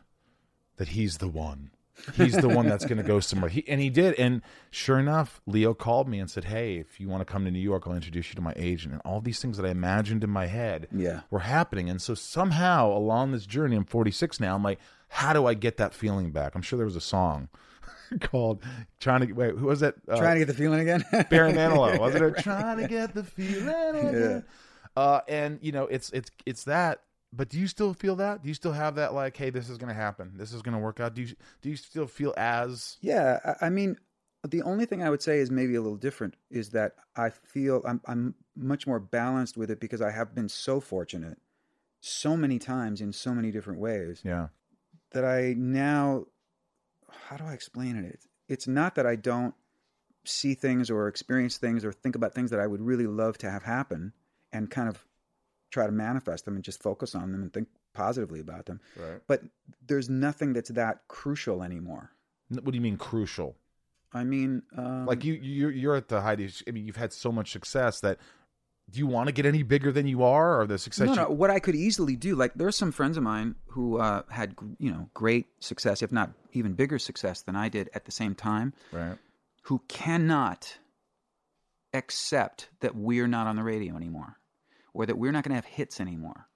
that 0.77 0.89
he's 0.89 1.17
the 1.17 1.27
one. 1.27 1.71
He's 2.13 2.37
the 2.37 2.47
one 2.47 2.65
that's 2.65 2.85
going 2.85 2.97
to 2.97 3.03
go 3.03 3.19
somewhere. 3.19 3.49
He, 3.49 3.67
and 3.67 3.81
he 3.81 3.89
did. 3.89 4.13
And 4.17 4.41
sure 4.71 4.97
enough, 4.97 5.41
Leo 5.45 5.73
called 5.73 6.07
me 6.07 6.17
and 6.19 6.31
said, 6.31 6.45
Hey, 6.45 6.77
if 6.77 6.97
you 6.97 7.09
want 7.09 7.19
to 7.19 7.25
come 7.31 7.43
to 7.43 7.51
New 7.51 7.59
York, 7.59 7.83
I'll 7.85 7.93
introduce 7.93 8.29
you 8.29 8.35
to 8.35 8.41
my 8.41 8.53
agent. 8.55 8.93
And 8.93 9.01
all 9.03 9.19
these 9.19 9.41
things 9.41 9.57
that 9.57 9.65
I 9.65 9.69
imagined 9.69 10.23
in 10.23 10.29
my 10.29 10.45
head 10.47 10.87
Yeah. 10.95 11.21
were 11.29 11.39
happening. 11.39 11.89
And 11.89 12.01
so 12.01 12.13
somehow 12.15 12.89
along 12.89 13.33
this 13.33 13.45
journey, 13.45 13.75
I'm 13.75 13.83
46 13.83 14.39
now, 14.39 14.55
I'm 14.55 14.63
like, 14.63 14.79
how 15.09 15.33
do 15.33 15.45
I 15.45 15.53
get 15.55 15.75
that 15.75 15.93
feeling 15.93 16.31
back? 16.31 16.55
I'm 16.55 16.61
sure 16.61 16.77
there 16.77 16.85
was 16.85 16.95
a 16.95 17.01
song 17.01 17.49
called 18.21 18.63
trying 18.99 19.27
to 19.27 19.33
wait, 19.33 19.55
who 19.55 19.67
was 19.67 19.79
that? 19.81 19.95
Uh, 20.07 20.17
trying 20.17 20.35
to 20.35 20.39
get 20.39 20.47
the 20.47 20.53
feeling 20.53 20.79
again. 20.79 21.03
Barry 21.29 21.53
Manilow, 21.53 21.99
wasn't 21.99 22.23
it? 22.37 22.43
Trying 22.43 22.77
to 22.77 22.87
get 22.87 23.13
the 23.13 23.23
feeling. 23.23 24.07
again. 24.07 24.45
Uh, 24.95 25.21
and 25.27 25.59
you 25.61 25.71
know, 25.71 25.83
it's 25.85 26.09
it's 26.11 26.31
it's 26.45 26.63
that. 26.65 27.01
But 27.31 27.49
do 27.49 27.59
you 27.59 27.67
still 27.67 27.93
feel 27.93 28.15
that? 28.15 28.41
Do 28.41 28.47
you 28.47 28.55
still 28.55 28.71
have 28.71 28.95
that 28.95 29.13
like, 29.13 29.37
hey, 29.37 29.51
this 29.51 29.69
is 29.69 29.77
going 29.77 29.89
to 29.89 29.93
happen. 29.93 30.31
This 30.35 30.51
is 30.51 30.63
going 30.63 30.73
to 30.73 30.79
work 30.79 30.99
out. 30.99 31.13
Do 31.13 31.21
you 31.21 31.35
do 31.61 31.69
you 31.69 31.75
still 31.75 32.07
feel 32.07 32.33
as 32.37 32.97
Yeah, 33.01 33.39
I, 33.61 33.67
I 33.67 33.69
mean, 33.69 33.97
the 34.47 34.61
only 34.63 34.85
thing 34.85 35.03
I 35.03 35.09
would 35.09 35.21
say 35.21 35.39
is 35.39 35.51
maybe 35.51 35.75
a 35.75 35.81
little 35.81 35.97
different 35.97 36.35
is 36.49 36.69
that 36.69 36.93
I 37.15 37.29
feel 37.29 37.83
I'm 37.85 38.01
I'm 38.05 38.35
much 38.55 38.87
more 38.87 38.99
balanced 38.99 39.57
with 39.57 39.69
it 39.69 39.79
because 39.79 40.01
I 40.01 40.11
have 40.11 40.33
been 40.33 40.49
so 40.49 40.79
fortunate 40.79 41.37
so 42.01 42.37
many 42.37 42.57
times 42.59 43.01
in 43.01 43.11
so 43.11 43.33
many 43.33 43.51
different 43.51 43.79
ways 43.79 44.21
yeah 44.23 44.47
that 45.11 45.25
I 45.25 45.53
now 45.57 46.25
how 47.27 47.37
do 47.37 47.43
I 47.45 47.53
explain 47.53 47.95
it? 47.97 48.05
It's, 48.05 48.27
it's 48.47 48.67
not 48.67 48.95
that 48.95 49.05
I 49.05 49.15
don't 49.15 49.53
see 50.25 50.53
things 50.53 50.89
or 50.89 51.07
experience 51.07 51.57
things 51.57 51.85
or 51.85 51.91
think 51.91 52.15
about 52.15 52.33
things 52.33 52.51
that 52.51 52.59
I 52.59 52.67
would 52.67 52.81
really 52.81 53.07
love 53.07 53.37
to 53.39 53.49
have 53.49 53.63
happen 53.63 54.13
and 54.51 54.69
kind 54.69 54.89
of 54.89 55.05
try 55.71 55.85
to 55.85 55.91
manifest 55.91 56.45
them 56.45 56.55
and 56.55 56.63
just 56.63 56.81
focus 56.81 57.15
on 57.15 57.31
them 57.31 57.41
and 57.41 57.53
think 57.53 57.67
positively 57.93 58.39
about 58.39 58.65
them. 58.65 58.79
right? 58.97 59.21
But 59.27 59.43
there's 59.87 60.09
nothing 60.09 60.53
that's 60.53 60.69
that 60.69 61.07
crucial 61.07 61.63
anymore. 61.63 62.11
What 62.49 62.65
do 62.65 62.75
you 62.75 62.81
mean 62.81 62.97
crucial? 62.97 63.55
I 64.11 64.23
mean, 64.23 64.63
um, 64.75 65.05
Like 65.05 65.23
you 65.23 65.33
you 65.35 65.69
you're 65.69 65.95
at 65.95 66.07
the 66.07 66.21
height. 66.21 66.41
Of, 66.41 66.63
I 66.67 66.71
mean, 66.71 66.87
you've 66.87 66.95
had 66.95 67.13
so 67.13 67.31
much 67.31 67.51
success 67.51 67.99
that. 68.01 68.17
Do 68.91 68.99
you 68.99 69.07
want 69.07 69.27
to 69.27 69.31
get 69.33 69.45
any 69.45 69.63
bigger 69.63 69.91
than 69.91 70.07
you 70.07 70.23
are, 70.23 70.59
or 70.61 70.65
the 70.67 70.77
success? 70.77 71.05
no, 71.07 71.13
you, 71.13 71.19
no. 71.21 71.29
What 71.29 71.49
I 71.49 71.59
could 71.59 71.75
easily 71.75 72.15
do, 72.15 72.35
like 72.35 72.53
there 72.55 72.67
are 72.67 72.71
some 72.71 72.91
friends 72.91 73.17
of 73.17 73.23
mine 73.23 73.55
who 73.67 73.99
uh, 73.99 74.23
had, 74.29 74.55
you 74.79 74.91
know, 74.91 75.09
great 75.13 75.47
success, 75.59 76.01
if 76.01 76.11
not 76.11 76.31
even 76.53 76.73
bigger 76.73 76.97
success 76.99 77.41
than 77.43 77.55
I 77.55 77.69
did 77.69 77.89
at 77.93 78.05
the 78.05 78.11
same 78.11 78.33
time, 78.35 78.73
Right. 78.91 79.17
who 79.63 79.81
cannot 79.87 80.77
accept 81.93 82.69
that 82.81 82.95
we're 82.95 83.27
not 83.27 83.47
on 83.47 83.55
the 83.55 83.63
radio 83.63 83.95
anymore, 83.95 84.37
or 84.93 85.05
that 85.05 85.17
we're 85.17 85.31
not 85.31 85.43
going 85.43 85.51
to 85.51 85.55
have 85.55 85.65
hits 85.65 85.99
anymore. 85.99 86.47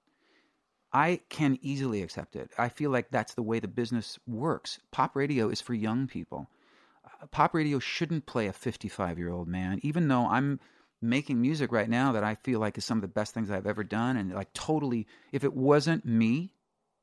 I 0.92 1.20
can 1.28 1.58
easily 1.60 2.02
accept 2.02 2.36
it. 2.36 2.50
I 2.56 2.68
feel 2.68 2.90
like 2.90 3.10
that's 3.10 3.34
the 3.34 3.42
way 3.42 3.58
the 3.58 3.66
business 3.68 4.18
works. 4.26 4.78
Pop 4.92 5.16
radio 5.16 5.48
is 5.48 5.60
for 5.60 5.74
young 5.74 6.06
people. 6.06 6.48
Uh, 7.04 7.26
Pop 7.26 7.52
radio 7.52 7.80
shouldn't 7.80 8.26
play 8.26 8.46
a 8.46 8.52
55 8.52 9.18
year 9.18 9.30
old 9.30 9.48
man, 9.48 9.80
even 9.82 10.06
though 10.06 10.26
I'm 10.26 10.60
making 11.04 11.40
music 11.40 11.70
right 11.72 11.88
now 11.88 12.12
that 12.12 12.24
I 12.24 12.34
feel 12.36 12.60
like 12.60 12.78
is 12.78 12.84
some 12.84 12.98
of 12.98 13.02
the 13.02 13.08
best 13.08 13.34
things 13.34 13.50
I've 13.50 13.66
ever 13.66 13.84
done. 13.84 14.16
And 14.16 14.32
like, 14.32 14.52
totally, 14.52 15.06
if 15.32 15.44
it 15.44 15.54
wasn't 15.54 16.04
me, 16.04 16.54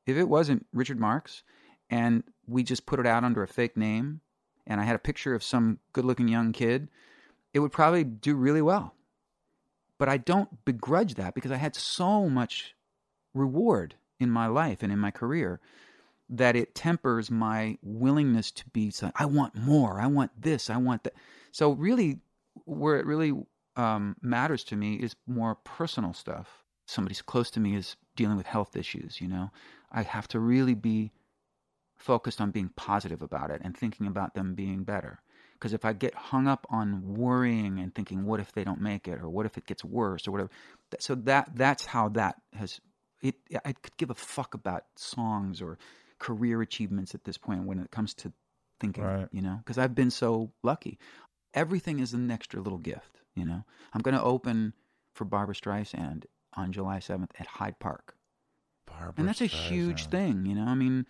if 0.06 0.16
it 0.16 0.28
wasn't 0.28 0.66
Richard 0.72 1.00
Marx, 1.00 1.42
and 1.88 2.24
we 2.46 2.62
just 2.62 2.86
put 2.86 3.00
it 3.00 3.06
out 3.06 3.24
under 3.24 3.42
a 3.42 3.48
fake 3.48 3.76
name, 3.76 4.20
and 4.66 4.80
I 4.80 4.84
had 4.84 4.96
a 4.96 5.00
picture 5.00 5.34
of 5.34 5.42
some 5.42 5.78
good 5.92 6.04
looking 6.04 6.28
young 6.28 6.52
kid, 6.52 6.88
it 7.52 7.60
would 7.60 7.72
probably 7.72 8.04
do 8.04 8.34
really 8.34 8.62
well. 8.62 8.94
But 9.98 10.08
I 10.08 10.16
don't 10.16 10.64
begrudge 10.64 11.14
that 11.14 11.34
because 11.34 11.50
I 11.50 11.56
had 11.56 11.76
so 11.76 12.28
much 12.28 12.74
reward 13.34 13.94
in 14.18 14.30
my 14.30 14.46
life 14.46 14.82
and 14.82 14.92
in 14.92 14.98
my 14.98 15.10
career 15.10 15.60
that 16.28 16.56
it 16.56 16.74
tempers 16.74 17.30
my 17.30 17.76
willingness 17.82 18.50
to 18.52 18.64
be 18.70 18.90
I 19.14 19.26
want 19.26 19.54
more, 19.54 20.00
I 20.00 20.06
want 20.06 20.30
this, 20.40 20.70
I 20.70 20.78
want 20.78 21.04
that. 21.04 21.14
So 21.50 21.72
really 21.72 22.20
where 22.64 22.98
it 22.98 23.06
really 23.06 23.34
um, 23.76 24.16
matters 24.20 24.64
to 24.64 24.76
me 24.76 24.96
is 24.96 25.14
more 25.26 25.54
personal 25.56 26.12
stuff. 26.12 26.62
Somebody's 26.86 27.22
close 27.22 27.50
to 27.52 27.60
me 27.60 27.74
is 27.76 27.96
dealing 28.16 28.36
with 28.36 28.46
health 28.46 28.76
issues, 28.76 29.20
you 29.20 29.28
know. 29.28 29.50
I 29.90 30.02
have 30.02 30.28
to 30.28 30.40
really 30.40 30.74
be 30.74 31.12
focused 31.96 32.40
on 32.40 32.50
being 32.50 32.70
positive 32.76 33.22
about 33.22 33.50
it 33.50 33.60
and 33.64 33.76
thinking 33.76 34.06
about 34.06 34.34
them 34.34 34.54
being 34.54 34.82
better. 34.84 35.20
Because 35.54 35.72
if 35.72 35.84
I 35.84 35.92
get 35.92 36.14
hung 36.14 36.48
up 36.48 36.66
on 36.70 37.14
worrying 37.14 37.78
and 37.78 37.94
thinking, 37.94 38.24
what 38.24 38.40
if 38.40 38.50
they 38.52 38.64
don't 38.64 38.80
make 38.80 39.06
it, 39.06 39.20
or 39.20 39.28
what 39.28 39.46
if 39.46 39.56
it 39.56 39.64
gets 39.66 39.84
worse, 39.84 40.26
or 40.26 40.32
whatever, 40.32 40.50
so 40.98 41.14
that 41.14 41.50
that's 41.54 41.86
how 41.86 42.08
that 42.10 42.42
has. 42.52 42.80
It 43.22 43.36
I 43.64 43.72
could 43.72 43.96
give 43.96 44.10
a 44.10 44.14
fuck 44.14 44.54
about 44.54 44.84
songs 44.96 45.62
or 45.62 45.78
career 46.18 46.62
achievements 46.62 47.14
at 47.14 47.22
this 47.22 47.38
point 47.38 47.64
when 47.64 47.78
it 47.78 47.92
comes 47.92 48.14
to 48.14 48.32
thinking, 48.80 49.04
Right. 49.04 49.28
you 49.30 49.40
know, 49.40 49.58
because 49.58 49.78
I've 49.78 49.94
been 49.94 50.10
so 50.10 50.50
lucky. 50.64 50.98
Everything 51.54 52.00
is 52.00 52.12
an 52.12 52.30
extra 52.30 52.60
little 52.60 52.78
gift, 52.78 53.21
you 53.34 53.44
know. 53.44 53.64
I'm 53.92 54.00
going 54.00 54.14
to 54.14 54.22
open 54.22 54.74
for 55.14 55.24
Barbra 55.24 55.54
Streisand 55.54 56.24
on 56.54 56.72
July 56.72 56.98
7th 56.98 57.30
at 57.38 57.46
Hyde 57.46 57.78
Park. 57.78 58.14
Barbra 58.86 59.14
and 59.16 59.28
that's 59.28 59.40
a 59.40 59.46
huge 59.46 60.06
thing 60.06 60.44
you 60.44 60.54
know? 60.54 60.64
I 60.64 60.74
mean 60.74 61.06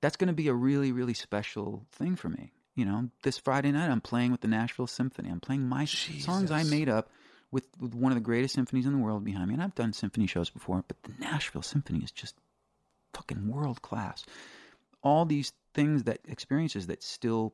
that's 0.00 0.16
going 0.16 0.28
to 0.28 0.34
be 0.34 0.48
a 0.48 0.54
really 0.54 0.92
really 0.92 1.14
special 1.14 1.84
thing 1.92 2.16
for 2.16 2.28
me 2.28 2.52
you 2.74 2.84
know? 2.84 3.10
This 3.22 3.38
friday 3.38 3.72
night 3.72 3.90
i'm 3.90 4.00
playing 4.00 4.30
with 4.30 4.40
the 4.40 4.48
nashville 4.48 4.86
symphony. 4.86 5.28
I'm 5.28 5.40
playing 5.40 5.68
my 5.68 5.84
songs 5.84 6.50
i 6.50 6.62
made 6.62 6.88
up 6.88 7.10
with, 7.50 7.66
with 7.80 7.94
one 7.94 8.12
of 8.12 8.16
the 8.16 8.24
greatest 8.24 8.54
symphonies 8.54 8.86
in 8.86 8.92
the 8.92 8.98
world 8.98 9.24
behind 9.24 9.48
me. 9.48 9.54
And 9.54 9.62
i've 9.62 9.74
done 9.74 9.92
symphony 9.92 10.26
shows 10.26 10.48
before 10.48 10.84
but 10.86 11.02
the 11.02 11.12
nashville 11.18 11.62
symphony 11.62 11.98
is 11.98 12.12
just 12.12 12.36
fucking 13.12 13.48
world 13.48 13.82
class 13.82 14.24
all 15.02 15.24
these 15.24 15.52
things 15.74 16.04
that 16.04 16.20
experiences 16.28 16.86
that 16.86 17.02
still 17.02 17.52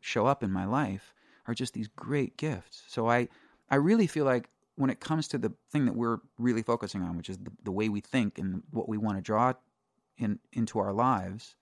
show 0.00 0.26
up 0.26 0.42
in 0.42 0.50
my 0.50 0.64
life 0.64 1.14
are 1.46 1.54
just 1.54 1.74
these 1.74 1.88
great 1.88 2.36
gifts. 2.36 2.82
So 2.88 3.08
i 3.08 3.28
i 3.70 3.76
really 3.76 4.06
feel 4.06 4.24
like 4.24 4.48
when 4.76 4.90
it 4.90 5.00
comes 5.00 5.28
to 5.28 5.38
the 5.38 5.52
thing 5.70 5.84
that 5.86 5.94
we're 5.94 6.18
really 6.38 6.62
focusing 6.62 7.02
on 7.02 7.16
which 7.16 7.28
is 7.30 7.38
the, 7.38 7.50
the 7.64 7.70
way 7.72 7.88
we 7.88 8.00
think 8.00 8.38
and 8.38 8.62
what 8.70 8.88
we 8.88 8.98
want 8.98 9.16
to 9.16 9.22
draw 9.22 9.52
in 10.18 10.38
into 10.52 10.78
our 10.78 10.92
lives 10.92 11.56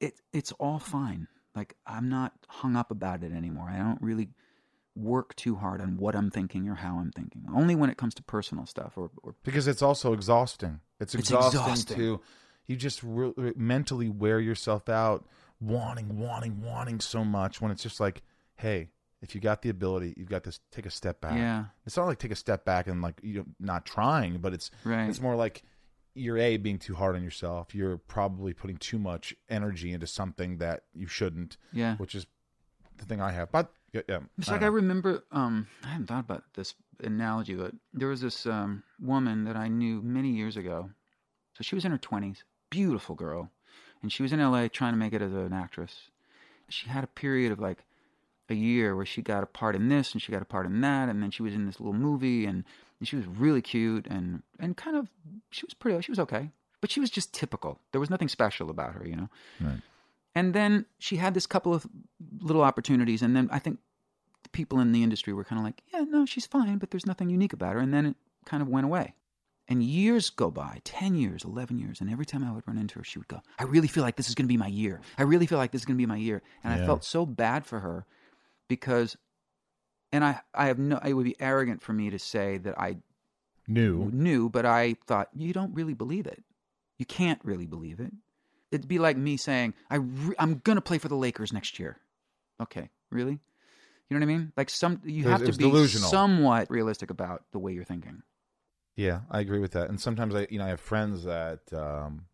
it 0.00 0.14
it's 0.32 0.52
all 0.52 0.78
fine 0.78 1.26
like 1.54 1.76
i'm 1.86 2.08
not 2.08 2.32
hung 2.48 2.76
up 2.76 2.90
about 2.90 3.22
it 3.22 3.32
anymore 3.32 3.68
i 3.70 3.78
don't 3.78 4.00
really 4.02 4.28
work 4.96 5.34
too 5.34 5.56
hard 5.56 5.80
on 5.80 5.96
what 5.96 6.14
i'm 6.14 6.30
thinking 6.30 6.68
or 6.68 6.76
how 6.76 6.98
i'm 6.98 7.10
thinking 7.10 7.44
only 7.54 7.74
when 7.74 7.90
it 7.90 7.96
comes 7.96 8.14
to 8.14 8.22
personal 8.22 8.66
stuff 8.66 8.92
or, 8.96 9.10
or 9.22 9.34
because 9.42 9.66
it's 9.66 9.82
also 9.82 10.12
exhausting. 10.12 10.80
It's 11.00 11.14
It's 11.14 11.28
exhausting, 11.28 11.60
exhausting. 11.60 11.96
to 11.96 12.20
you 12.66 12.76
just 12.76 13.00
re- 13.02 13.52
mentally 13.56 14.08
wear 14.08 14.40
yourself 14.40 14.88
out, 14.88 15.26
wanting, 15.60 16.16
wanting, 16.18 16.62
wanting 16.62 17.00
so 17.00 17.24
much. 17.24 17.60
When 17.60 17.70
it's 17.70 17.82
just 17.82 18.00
like, 18.00 18.22
hey, 18.56 18.88
if 19.24 19.34
you 19.34 19.40
got 19.40 19.62
the 19.62 19.70
ability, 19.70 20.14
you've 20.16 20.28
got 20.28 20.44
this. 20.44 20.60
Take 20.70 20.84
a 20.86 20.90
step 20.90 21.20
back. 21.22 21.36
Yeah. 21.36 21.64
it's 21.86 21.96
not 21.96 22.06
like 22.06 22.18
take 22.18 22.30
a 22.30 22.36
step 22.36 22.64
back 22.64 22.86
and 22.86 23.00
like 23.00 23.18
you 23.22 23.38
know 23.38 23.46
not 23.58 23.86
trying, 23.86 24.38
but 24.38 24.52
it's 24.52 24.70
Right. 24.84 25.08
It's 25.08 25.20
more 25.20 25.34
like 25.34 25.62
you're 26.14 26.38
a 26.38 26.58
being 26.58 26.78
too 26.78 26.94
hard 26.94 27.16
on 27.16 27.24
yourself. 27.24 27.74
You're 27.74 27.96
probably 27.96 28.52
putting 28.52 28.76
too 28.76 28.98
much 28.98 29.34
energy 29.48 29.92
into 29.92 30.06
something 30.06 30.58
that 30.58 30.82
you 30.92 31.06
shouldn't. 31.08 31.56
Yeah. 31.72 31.96
which 31.96 32.14
is 32.14 32.26
the 32.98 33.06
thing 33.06 33.20
I 33.20 33.32
have. 33.32 33.50
But 33.50 33.72
yeah, 33.92 34.02
yeah 34.08 34.20
It's 34.38 34.48
I 34.48 34.52
like 34.52 34.60
don't 34.60 34.70
I 34.70 34.72
remember. 34.72 35.24
Um, 35.32 35.66
I 35.82 35.88
hadn't 35.88 36.06
thought 36.06 36.20
about 36.20 36.44
this 36.54 36.74
analogy, 37.02 37.54
but 37.54 37.72
there 37.94 38.08
was 38.08 38.20
this 38.20 38.44
um, 38.46 38.82
woman 39.00 39.44
that 39.44 39.56
I 39.56 39.68
knew 39.68 40.02
many 40.02 40.30
years 40.30 40.56
ago. 40.56 40.90
So 41.54 41.62
she 41.62 41.74
was 41.74 41.84
in 41.84 41.92
her 41.92 41.98
twenties, 41.98 42.44
beautiful 42.70 43.14
girl, 43.14 43.50
and 44.02 44.12
she 44.12 44.22
was 44.22 44.32
in 44.32 44.40
L.A. 44.40 44.68
trying 44.68 44.92
to 44.92 44.98
make 44.98 45.14
it 45.14 45.22
as 45.22 45.32
an 45.32 45.52
actress. 45.54 46.10
She 46.68 46.88
had 46.88 47.04
a 47.04 47.08
period 47.08 47.52
of 47.52 47.58
like 47.58 47.84
a 48.48 48.54
year 48.54 48.94
where 48.94 49.06
she 49.06 49.22
got 49.22 49.42
a 49.42 49.46
part 49.46 49.74
in 49.74 49.88
this 49.88 50.12
and 50.12 50.20
she 50.20 50.32
got 50.32 50.42
a 50.42 50.46
part 50.46 50.66
in 50.66 50.80
that, 50.82 51.08
and 51.08 51.22
then 51.22 51.30
she 51.30 51.42
was 51.42 51.54
in 51.54 51.66
this 51.66 51.80
little 51.80 51.94
movie, 51.94 52.44
and, 52.44 52.64
and 52.98 53.08
she 53.08 53.16
was 53.16 53.26
really 53.26 53.62
cute 53.62 54.06
and 54.06 54.42
and 54.58 54.76
kind 54.76 54.96
of 54.96 55.08
she 55.50 55.64
was 55.64 55.74
pretty. 55.74 56.00
She 56.02 56.10
was 56.10 56.18
okay, 56.18 56.50
but 56.80 56.90
she 56.90 57.00
was 57.00 57.10
just 57.10 57.32
typical. 57.32 57.80
There 57.92 58.00
was 58.00 58.10
nothing 58.10 58.28
special 58.28 58.70
about 58.70 58.94
her, 58.94 59.06
you 59.06 59.16
know. 59.16 59.28
Right. 59.60 59.80
And 60.34 60.52
then 60.52 60.86
she 60.98 61.16
had 61.16 61.34
this 61.34 61.46
couple 61.46 61.72
of 61.72 61.86
little 62.40 62.62
opportunities, 62.62 63.22
and 63.22 63.36
then 63.36 63.48
I 63.52 63.58
think 63.58 63.78
the 64.42 64.48
people 64.50 64.80
in 64.80 64.92
the 64.92 65.02
industry 65.02 65.32
were 65.32 65.44
kind 65.44 65.58
of 65.58 65.64
like, 65.64 65.82
"Yeah, 65.92 66.00
no, 66.00 66.26
she's 66.26 66.46
fine, 66.46 66.78
but 66.78 66.90
there's 66.90 67.06
nothing 67.06 67.30
unique 67.30 67.52
about 67.52 67.74
her." 67.74 67.78
And 67.78 67.94
then 67.94 68.06
it 68.06 68.16
kind 68.44 68.62
of 68.62 68.68
went 68.68 68.84
away. 68.84 69.14
And 69.66 69.82
years 69.82 70.28
go 70.28 70.50
by 70.50 70.80
10 70.84 71.14
years, 71.14 71.42
11 71.42 71.78
years. 71.78 72.00
And 72.00 72.10
every 72.10 72.26
time 72.26 72.44
I 72.44 72.52
would 72.52 72.66
run 72.66 72.76
into 72.76 72.98
her, 72.98 73.04
she 73.04 73.18
would 73.18 73.28
go, 73.28 73.40
I 73.58 73.64
really 73.64 73.88
feel 73.88 74.02
like 74.02 74.16
this 74.16 74.28
is 74.28 74.34
going 74.34 74.44
to 74.44 74.52
be 74.52 74.58
my 74.58 74.66
year. 74.66 75.00
I 75.16 75.22
really 75.22 75.46
feel 75.46 75.56
like 75.56 75.70
this 75.70 75.80
is 75.80 75.86
going 75.86 75.96
to 75.96 76.02
be 76.02 76.06
my 76.06 76.18
year. 76.18 76.42
And 76.62 76.72
I 76.72 76.84
felt 76.84 77.02
so 77.02 77.24
bad 77.24 77.64
for 77.64 77.80
her 77.80 78.04
because, 78.68 79.16
and 80.12 80.24
I, 80.24 80.40
I 80.54 80.66
have 80.66 80.78
no, 80.78 80.98
it 81.04 81.12
would 81.14 81.24
be 81.24 81.36
arrogant 81.40 81.82
for 81.82 81.92
me 81.92 82.10
to 82.10 82.18
say 82.18 82.58
that 82.58 82.78
I 82.78 82.96
knew 83.66 84.10
knew, 84.12 84.48
but 84.50 84.66
I 84.66 84.96
thought, 85.06 85.28
you 85.34 85.52
don't 85.52 85.74
really 85.74 85.94
believe 85.94 86.26
it. 86.26 86.42
You 86.98 87.06
can't 87.06 87.40
really 87.44 87.66
believe 87.66 87.98
it. 88.00 88.12
It'd 88.70 88.88
be 88.88 88.98
like 88.98 89.16
me 89.16 89.36
saying, 89.36 89.74
I 89.90 89.96
re- 89.96 90.36
I'm 90.38 90.58
going 90.64 90.76
to 90.76 90.82
play 90.82 90.98
for 90.98 91.08
the 91.08 91.16
Lakers 91.16 91.52
next 91.52 91.78
year. 91.78 91.98
Okay, 92.60 92.90
really? 93.10 93.32
You 94.10 94.18
know 94.18 94.24
what 94.26 94.32
I 94.32 94.36
mean? 94.38 94.52
Like 94.56 94.68
some, 94.70 95.00
you 95.04 95.22
It 95.22 95.24
was- 95.24 95.32
have 95.32 95.42
it 95.42 95.52
to 95.52 95.58
be 95.58 95.64
delusional. 95.64 96.08
somewhat 96.10 96.70
realistic 96.70 97.10
about 97.10 97.44
the 97.52 97.58
way 97.58 97.72
you're 97.72 97.84
thinking. 97.84 98.22
Yeah, 98.96 99.22
I 99.30 99.40
agree 99.40 99.58
with 99.58 99.72
that. 99.72 99.88
And 99.88 100.00
sometimes 100.00 100.34
I, 100.34 100.46
you 100.50 100.58
know, 100.58 100.66
I 100.66 100.68
have 100.68 100.80
friends 100.80 101.24
that, 101.24 101.60
um, 101.72 102.26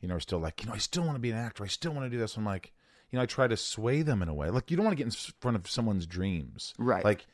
you 0.00 0.08
know, 0.08 0.16
are 0.16 0.20
still 0.20 0.40
like, 0.40 0.62
you 0.62 0.68
know, 0.68 0.74
I 0.74 0.78
still 0.78 1.04
want 1.04 1.14
to 1.14 1.20
be 1.20 1.30
an 1.30 1.38
actor. 1.38 1.64
I 1.64 1.68
still 1.68 1.92
want 1.92 2.04
to 2.06 2.10
do 2.10 2.18
this. 2.18 2.36
I'm 2.36 2.44
like, 2.44 2.72
you 3.12 3.18
know, 3.18 3.22
I 3.22 3.26
try 3.26 3.46
to 3.46 3.56
sway 3.56 4.02
them 4.02 4.22
in 4.22 4.28
a 4.28 4.34
way. 4.34 4.50
Like, 4.50 4.70
you 4.70 4.76
don't 4.76 4.84
want 4.86 4.96
to 4.98 5.04
get 5.04 5.14
in 5.14 5.32
front 5.40 5.56
of 5.56 5.70
someone's 5.70 6.06
dreams, 6.06 6.74
Right. 6.78 7.04
Like, 7.04 7.26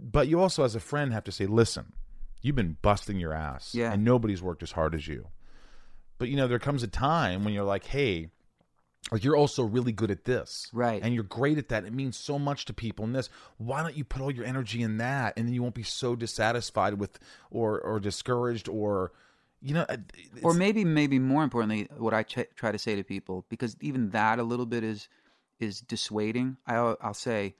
but 0.00 0.28
you 0.28 0.40
also, 0.40 0.64
as 0.64 0.74
a 0.74 0.80
friend, 0.80 1.12
have 1.12 1.24
to 1.24 1.32
say, 1.32 1.44
listen, 1.46 1.92
you've 2.40 2.56
been 2.56 2.78
busting 2.80 3.18
your 3.18 3.34
ass, 3.34 3.74
Yeah. 3.74 3.92
and 3.92 4.04
nobody's 4.04 4.40
worked 4.42 4.62
as 4.62 4.72
hard 4.72 4.94
as 4.94 5.06
you. 5.06 5.28
But 6.18 6.28
you 6.28 6.36
know, 6.36 6.48
there 6.48 6.58
comes 6.58 6.82
a 6.82 6.88
time 6.88 7.44
when 7.44 7.52
you're 7.52 7.64
like, 7.64 7.84
hey, 7.84 8.30
like 9.12 9.22
you're 9.22 9.36
also 9.36 9.62
really 9.62 9.92
good 9.92 10.10
at 10.10 10.24
this, 10.24 10.68
Right. 10.72 11.00
And 11.02 11.14
you're 11.14 11.24
great 11.24 11.58
at 11.58 11.68
that. 11.68 11.84
It 11.84 11.92
means 11.92 12.16
so 12.16 12.38
much 12.38 12.64
to 12.66 12.72
people. 12.72 13.04
And 13.04 13.14
this, 13.14 13.28
why 13.58 13.82
don't 13.82 13.96
you 13.96 14.04
put 14.04 14.22
all 14.22 14.30
your 14.30 14.44
energy 14.46 14.80
in 14.82 14.96
that, 14.96 15.34
and 15.36 15.46
then 15.46 15.54
you 15.54 15.62
won't 15.62 15.74
be 15.74 15.82
so 15.82 16.16
dissatisfied 16.16 16.94
with, 16.94 17.18
or 17.50 17.80
or 17.80 18.00
discouraged, 18.00 18.68
or 18.68 19.12
you 19.66 19.74
know, 19.74 19.86
or 20.42 20.54
maybe 20.54 20.84
maybe 20.84 21.18
more 21.18 21.42
importantly 21.42 21.88
what 21.96 22.14
i 22.14 22.22
ch- 22.22 22.48
try 22.54 22.70
to 22.70 22.78
say 22.78 22.94
to 22.94 23.02
people 23.02 23.44
because 23.48 23.76
even 23.80 24.10
that 24.10 24.38
a 24.38 24.42
little 24.42 24.66
bit 24.66 24.84
is 24.84 25.08
is 25.58 25.80
dissuading 25.80 26.56
I'll, 26.66 26.96
I'll 27.00 27.14
say 27.14 27.56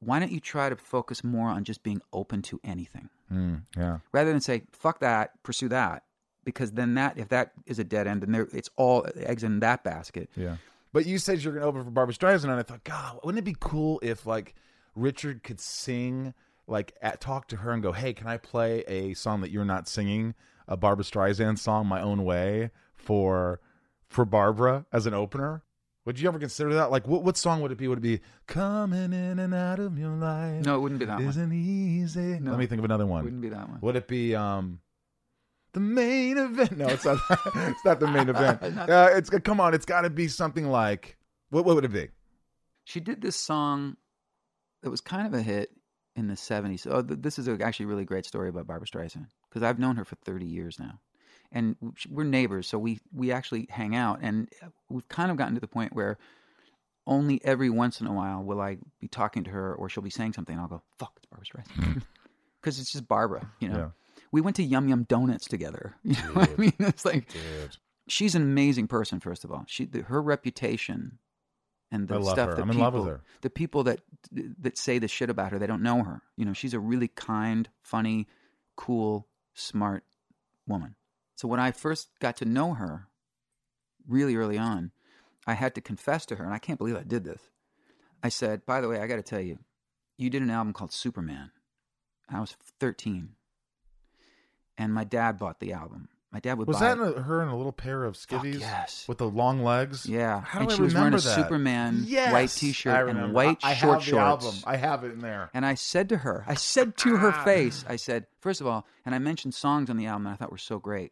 why 0.00 0.18
don't 0.18 0.32
you 0.32 0.40
try 0.40 0.70
to 0.70 0.76
focus 0.76 1.22
more 1.22 1.48
on 1.48 1.62
just 1.64 1.82
being 1.82 2.00
open 2.12 2.40
to 2.42 2.58
anything? 2.64 3.10
Mm, 3.30 3.64
yeah, 3.76 3.98
rather 4.12 4.32
than 4.32 4.40
say 4.40 4.62
fuck 4.72 5.00
that 5.00 5.42
pursue 5.42 5.68
that 5.68 6.04
because 6.44 6.72
then 6.72 6.94
that 6.94 7.18
if 7.18 7.28
that 7.28 7.52
is 7.66 7.78
a 7.78 7.84
dead 7.84 8.06
end 8.06 8.22
then 8.22 8.32
there 8.32 8.48
it's 8.52 8.70
all 8.76 9.06
eggs 9.16 9.44
in 9.44 9.60
that 9.60 9.84
basket. 9.84 10.30
Yeah. 10.34 10.56
But 10.92 11.06
you 11.06 11.18
said 11.18 11.42
you're 11.42 11.52
going 11.52 11.62
to 11.62 11.68
open 11.68 11.84
for 11.84 11.90
Barbra 11.92 12.12
Streisand, 12.12 12.44
and 12.44 12.54
I 12.54 12.64
thought, 12.64 12.82
God, 12.82 13.20
wouldn't 13.22 13.38
it 13.38 13.44
be 13.44 13.54
cool 13.60 14.00
if 14.02 14.26
like 14.26 14.56
Richard 14.96 15.44
could 15.44 15.60
sing, 15.60 16.34
like 16.66 16.92
at, 17.00 17.20
talk 17.20 17.46
to 17.48 17.58
her 17.58 17.70
and 17.70 17.80
go, 17.80 17.92
Hey, 17.92 18.12
can 18.12 18.26
I 18.26 18.38
play 18.38 18.82
a 18.88 19.14
song 19.14 19.40
that 19.42 19.52
you're 19.52 19.64
not 19.64 19.86
singing, 19.86 20.34
a 20.70 20.76
Barbra 20.76 21.04
Streisand 21.04 21.58
song, 21.58 21.86
my 21.86 22.00
own 22.00 22.24
way 22.24 22.70
for 22.94 23.60
for 24.08 24.24
Barbra 24.24 24.86
as 24.92 25.04
an 25.04 25.12
opener? 25.12 25.62
Would 26.06 26.18
you 26.18 26.28
ever 26.28 26.38
consider 26.38 26.72
that? 26.74 26.90
Like, 26.90 27.06
what 27.06 27.22
what 27.22 27.36
song 27.36 27.60
would 27.60 27.72
it 27.72 27.76
be? 27.78 27.86
Would 27.88 27.98
it 27.98 28.00
be 28.00 28.20
"Coming 28.46 29.12
in 29.12 29.38
and 29.38 29.52
out 29.52 29.78
of 29.78 29.98
your 29.98 30.12
life"? 30.12 30.64
no 30.64 30.76
it 30.76 30.80
wouldn't 30.80 31.00
be 31.00 31.04
that 31.06 31.18
one 31.18 31.28
isn't 31.28 31.52
easy. 31.52 32.40
No. 32.40 32.52
Let 32.52 32.58
me 32.58 32.66
think 32.66 32.78
of 32.78 32.84
another 32.86 33.06
one. 33.06 33.24
wouldn't 33.24 33.42
be 33.42 33.50
that 33.50 33.68
one 33.68 33.78
Would 33.82 33.96
it 33.96 34.08
be 34.08 34.34
um 34.34 34.80
the 35.72 35.80
main 35.80 36.38
event? 36.38 36.78
No, 36.78 36.86
it's 36.86 37.04
not. 37.04 37.18
it's 37.54 37.84
not 37.84 38.00
the 38.00 38.08
main 38.08 38.28
event. 38.34 38.62
Uh, 38.62 39.10
it's 39.12 39.28
come 39.28 39.60
on. 39.60 39.74
It's 39.74 39.84
got 39.84 40.00
to 40.02 40.10
be 40.10 40.26
something 40.28 40.68
like 40.70 41.18
what? 41.50 41.64
What 41.64 41.74
would 41.74 41.84
it 41.84 41.92
be? 41.92 42.08
she 42.84 42.98
did 42.98 43.20
this 43.20 43.36
song 43.36 43.96
that 44.82 44.90
was 44.90 45.00
kind 45.00 45.26
of 45.26 45.34
a 45.34 45.42
hit 45.42 45.70
in 46.16 46.26
the 46.26 46.34
70s. 46.34 46.88
Oh, 46.90 47.02
th- 47.02 47.20
this 47.22 47.38
is 47.38 47.46
a, 47.46 47.56
actually 47.62 47.84
a 47.84 47.88
really 47.88 48.04
great 48.04 48.26
story 48.26 48.48
about 48.48 48.66
Barbra 48.66 48.88
Streisand 48.88 49.26
because 49.50 49.62
I've 49.62 49.78
known 49.78 49.96
her 49.96 50.04
for 50.04 50.16
30 50.16 50.46
years 50.46 50.78
now. 50.78 51.00
And 51.52 51.76
we're 52.08 52.24
neighbors, 52.24 52.68
so 52.68 52.78
we, 52.78 53.00
we 53.12 53.32
actually 53.32 53.66
hang 53.68 53.96
out. 53.96 54.20
And 54.22 54.48
uh, 54.62 54.68
we've 54.88 55.08
kind 55.08 55.32
of 55.32 55.36
gotten 55.36 55.54
to 55.54 55.60
the 55.60 55.66
point 55.66 55.92
where 55.92 56.16
only 57.06 57.40
every 57.44 57.70
once 57.70 58.00
in 58.00 58.06
a 58.06 58.12
while 58.12 58.42
will 58.42 58.60
I 58.60 58.78
be 59.00 59.08
talking 59.08 59.42
to 59.44 59.50
her 59.50 59.74
or 59.74 59.88
she'll 59.88 60.02
be 60.02 60.10
saying 60.10 60.34
something 60.34 60.52
and 60.52 60.62
I'll 60.62 60.68
go, 60.68 60.82
fuck, 60.98 61.12
it's 61.16 61.26
Barbra 61.26 61.46
Streisand. 61.46 62.02
Because 62.60 62.78
it's 62.80 62.92
just 62.92 63.08
Barbra, 63.08 63.50
you 63.58 63.68
know? 63.68 63.78
Yeah. 63.78 63.88
We 64.32 64.40
went 64.40 64.56
to 64.56 64.62
Yum 64.62 64.88
Yum 64.88 65.04
Donuts 65.04 65.48
together. 65.48 65.96
You 66.04 66.14
know 66.14 66.32
what 66.34 66.50
I 66.50 66.54
mean? 66.56 66.72
It's 66.78 67.04
like, 67.04 67.32
Dude, 67.32 67.76
she's 68.06 68.36
an 68.36 68.42
amazing 68.42 68.86
person. 68.86 69.18
First 69.18 69.44
of 69.44 69.50
all, 69.50 69.64
she 69.66 69.86
the, 69.86 70.02
her 70.02 70.22
reputation 70.22 71.18
and 71.90 72.06
the 72.06 72.22
stuff 72.22 72.50
her. 72.50 72.54
that 72.54 72.62
I'm 72.62 72.70
in 72.70 72.76
people, 72.76 72.82
love 72.82 72.94
with 72.94 73.06
her. 73.06 73.20
the 73.40 73.50
people 73.50 73.84
that 73.84 74.00
that 74.60 74.78
say 74.78 74.98
the 74.98 75.08
shit 75.08 75.30
about 75.30 75.52
her, 75.52 75.58
they 75.58 75.66
don't 75.66 75.82
know 75.82 76.02
her. 76.04 76.22
You 76.36 76.44
know, 76.44 76.52
she's 76.52 76.74
a 76.74 76.78
really 76.78 77.08
kind, 77.08 77.68
funny, 77.82 78.28
cool, 78.76 79.26
smart 79.54 80.04
woman. 80.66 80.96
So 81.36 81.48
when 81.48 81.60
I 81.60 81.72
first 81.72 82.10
got 82.20 82.36
to 82.38 82.44
know 82.44 82.74
her, 82.74 83.08
really 84.06 84.36
early 84.36 84.58
on, 84.58 84.92
I 85.46 85.54
had 85.54 85.74
to 85.74 85.80
confess 85.80 86.26
to 86.26 86.36
her, 86.36 86.44
and 86.44 86.52
I 86.52 86.58
can't 86.58 86.78
believe 86.78 86.96
I 86.96 87.02
did 87.02 87.24
this. 87.24 87.50
I 88.22 88.28
said, 88.28 88.66
"By 88.66 88.80
the 88.80 88.88
way, 88.88 89.00
I 89.00 89.06
got 89.06 89.16
to 89.16 89.22
tell 89.22 89.40
you, 89.40 89.58
you 90.16 90.28
did 90.30 90.42
an 90.42 90.50
album 90.50 90.72
called 90.72 90.92
Superman." 90.92 91.50
I 92.28 92.40
was 92.40 92.52
13, 92.78 93.36
and 94.76 94.92
my 94.92 95.04
dad 95.04 95.38
bought 95.38 95.60
the 95.60 95.72
album. 95.72 96.08
My 96.32 96.38
dad 96.38 96.58
would 96.58 96.68
was 96.68 96.78
buy 96.78 96.94
that 96.94 97.00
a, 97.16 97.22
her 97.22 97.42
in 97.42 97.48
a 97.48 97.56
little 97.56 97.72
pair 97.72 98.04
of 98.04 98.16
Fuck 98.16 98.42
skivvies? 98.44 98.60
yes. 98.60 99.04
with 99.08 99.18
the 99.18 99.28
long 99.28 99.64
legs. 99.64 100.06
Yeah, 100.06 100.40
How 100.42 100.60
and 100.60 100.68
do 100.68 100.74
I 100.74 100.76
she 100.76 100.82
was 100.82 100.94
wearing 100.94 101.06
remember 101.06 101.18
a 101.18 101.28
that? 101.28 101.34
Superman 101.34 102.04
Yes! 102.06 102.32
white 102.32 102.50
T-shirt 102.50 103.08
and 103.08 103.32
white 103.32 103.58
I, 103.64 103.72
I 103.72 103.74
short 103.74 103.94
have 103.94 104.04
the 104.04 104.10
shorts. 104.10 104.46
album. 104.46 104.60
I 104.64 104.76
have 104.76 105.02
it 105.04 105.12
in 105.12 105.18
there. 105.20 105.50
And 105.52 105.66
I 105.66 105.74
said 105.74 106.08
to 106.10 106.18
her, 106.18 106.44
I 106.46 106.54
said 106.54 106.96
to 106.98 107.16
her 107.16 107.32
Ah. 107.34 107.44
face, 107.44 107.84
I 107.88 107.96
said, 107.96 108.26
first 108.40 108.60
of 108.60 108.68
all, 108.68 108.86
and 109.04 109.12
I 109.14 109.18
mentioned 109.18 109.54
songs 109.54 109.90
on 109.90 109.96
the 109.96 110.06
album 110.06 110.24
that 110.24 110.30
I 110.30 110.36
thought 110.36 110.52
were 110.52 110.58
so 110.58 110.78
great. 110.78 111.10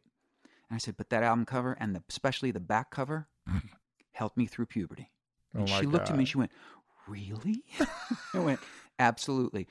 And 0.71 0.77
I 0.77 0.79
said, 0.79 0.97
but 0.97 1.11
that 1.11 1.25
album 1.25 1.47
cover 1.47 1.77
and 1.81 1.97
the, 1.97 2.03
especially 2.09 2.53
the 2.53 2.61
back 2.61 2.91
cover 2.93 3.27
helped 4.13 4.37
me 4.37 4.47
through 4.47 4.67
puberty. 4.67 5.11
Oh 5.55 5.61
And 5.61 5.71
my 5.71 5.81
she 5.81 5.87
looked 5.87 6.11
at 6.11 6.15
me 6.15 6.21
and 6.21 6.29
she 6.29 6.39
went, 6.39 6.53
Really? 7.09 7.65
I 8.35 8.39
went, 8.39 8.61
Absolutely. 9.01 9.67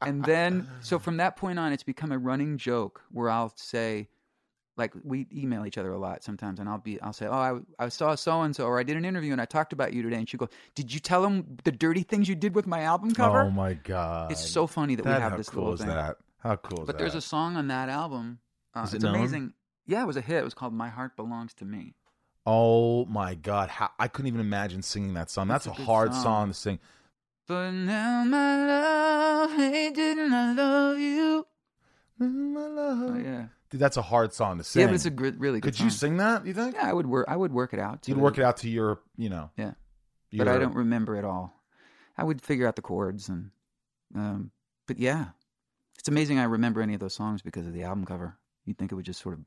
And 0.00 0.24
then, 0.24 0.68
so 0.80 0.98
from 0.98 1.18
that 1.18 1.36
point 1.36 1.58
on, 1.58 1.72
it's 1.72 1.82
become 1.82 2.10
a 2.12 2.18
running 2.18 2.58
joke 2.58 3.02
where 3.12 3.28
I'll 3.30 3.52
say, 3.56 4.08
like 4.78 4.92
we 5.04 5.26
email 5.34 5.66
each 5.66 5.76
other 5.76 5.90
a 5.92 5.98
lot 5.98 6.22
sometimes, 6.22 6.60
and 6.60 6.68
I'll 6.68 6.78
be, 6.78 7.00
I'll 7.02 7.12
say, 7.12 7.26
oh, 7.26 7.32
I, 7.78 7.84
I 7.84 7.88
saw 7.88 8.14
so 8.14 8.42
and 8.42 8.54
so, 8.54 8.64
or 8.64 8.78
I 8.78 8.82
did 8.84 8.96
an 8.96 9.04
interview 9.04 9.32
and 9.32 9.40
I 9.40 9.44
talked 9.44 9.72
about 9.72 9.92
you 9.92 10.02
today, 10.02 10.16
and 10.16 10.28
she 10.28 10.36
goes, 10.36 10.48
did 10.74 10.94
you 10.94 11.00
tell 11.00 11.20
them 11.22 11.58
the 11.64 11.72
dirty 11.72 12.02
things 12.04 12.28
you 12.28 12.34
did 12.34 12.54
with 12.54 12.66
my 12.66 12.82
album 12.82 13.12
cover? 13.12 13.42
Oh 13.42 13.50
my 13.50 13.74
god! 13.74 14.30
It's 14.32 14.48
so 14.48 14.66
funny 14.66 14.94
that, 14.94 15.02
That- 15.04 15.16
we 15.18 15.22
have 15.22 15.32
how 15.32 15.36
this 15.36 15.48
cool 15.50 15.62
little 15.64 15.74
is 15.74 15.80
thing. 15.80 15.88
that? 15.88 16.16
How 16.38 16.56
cool 16.56 16.78
is 16.78 16.80
that? 16.82 16.86
But 16.86 16.92
that? 16.92 16.98
there's 16.98 17.14
a 17.16 17.20
song 17.20 17.56
on 17.56 17.66
that 17.68 17.88
album. 17.88 18.38
Uh, 18.74 18.86
it 18.88 18.94
it's 18.94 19.04
known? 19.04 19.16
amazing. 19.16 19.52
Yeah, 19.86 20.02
it 20.02 20.06
was 20.06 20.16
a 20.16 20.20
hit. 20.20 20.36
It 20.38 20.44
was 20.44 20.54
called 20.54 20.72
"My 20.72 20.88
Heart 20.88 21.16
Belongs 21.16 21.52
to 21.54 21.64
Me." 21.64 21.94
Oh 22.46 23.04
my 23.06 23.34
god! 23.34 23.68
How, 23.70 23.90
I 23.98 24.06
couldn't 24.08 24.28
even 24.28 24.40
imagine 24.40 24.82
singing 24.82 25.14
that 25.14 25.28
song. 25.30 25.48
That's, 25.48 25.64
That's 25.66 25.78
a, 25.78 25.82
a 25.82 25.84
hard 25.84 26.14
song. 26.14 26.22
song 26.22 26.48
to 26.48 26.54
sing. 26.54 26.78
But 27.46 27.70
now, 27.72 28.24
my 28.24 28.66
love, 28.66 29.52
hey, 29.52 29.90
didn't 29.90 30.32
I 30.32 30.52
love 30.52 30.98
you? 30.98 31.46
my 32.18 32.66
love 32.66 33.10
Oh, 33.14 33.18
yeah, 33.18 33.46
Dude, 33.70 33.80
that's 33.80 33.96
a 33.98 34.02
hard 34.02 34.32
song 34.32 34.58
to 34.58 34.64
sing. 34.64 34.80
yeah, 34.80 34.86
but 34.86 34.94
it's 34.94 35.04
a 35.04 35.10
gr- 35.10 35.30
really 35.36 35.60
good. 35.60 35.74
Could 35.74 35.80
you 35.80 35.90
song. 35.90 35.98
sing 35.98 36.16
that? 36.18 36.46
You 36.46 36.54
think? 36.54 36.74
Yeah, 36.74 36.88
I 36.88 36.92
would 36.92 37.06
work. 37.06 37.26
I 37.28 37.36
would 37.36 37.52
work 37.52 37.74
it 37.74 37.80
out. 37.80 38.02
to 38.02 38.10
You'd 38.10 38.20
work 38.20 38.38
it 38.38 38.44
out 38.44 38.56
to 38.58 38.68
your, 38.68 39.00
you 39.16 39.28
know. 39.28 39.50
Yeah. 39.56 39.72
your, 40.30 40.44
but 40.44 40.54
I 40.54 40.58
don't 40.58 40.74
remember 40.74 41.16
it 41.16 41.24
all. 41.24 41.54
I 42.16 42.24
would 42.24 42.40
figure 42.40 42.66
out 42.66 42.76
the 42.76 42.82
chords 42.82 43.28
and, 43.28 43.50
um, 44.14 44.50
but 44.86 44.98
yeah, 44.98 45.26
it's 45.98 46.08
amazing 46.08 46.38
I 46.38 46.44
remember 46.44 46.80
any 46.80 46.94
of 46.94 47.00
those 47.00 47.14
songs 47.14 47.42
because 47.42 47.66
of 47.66 47.72
the 47.74 47.82
album 47.82 48.04
cover. 48.06 48.36
You'd 48.64 48.78
think 48.78 48.90
it 48.90 48.94
would 48.94 49.04
just 49.04 49.20
sort 49.20 49.38
of. 49.38 49.44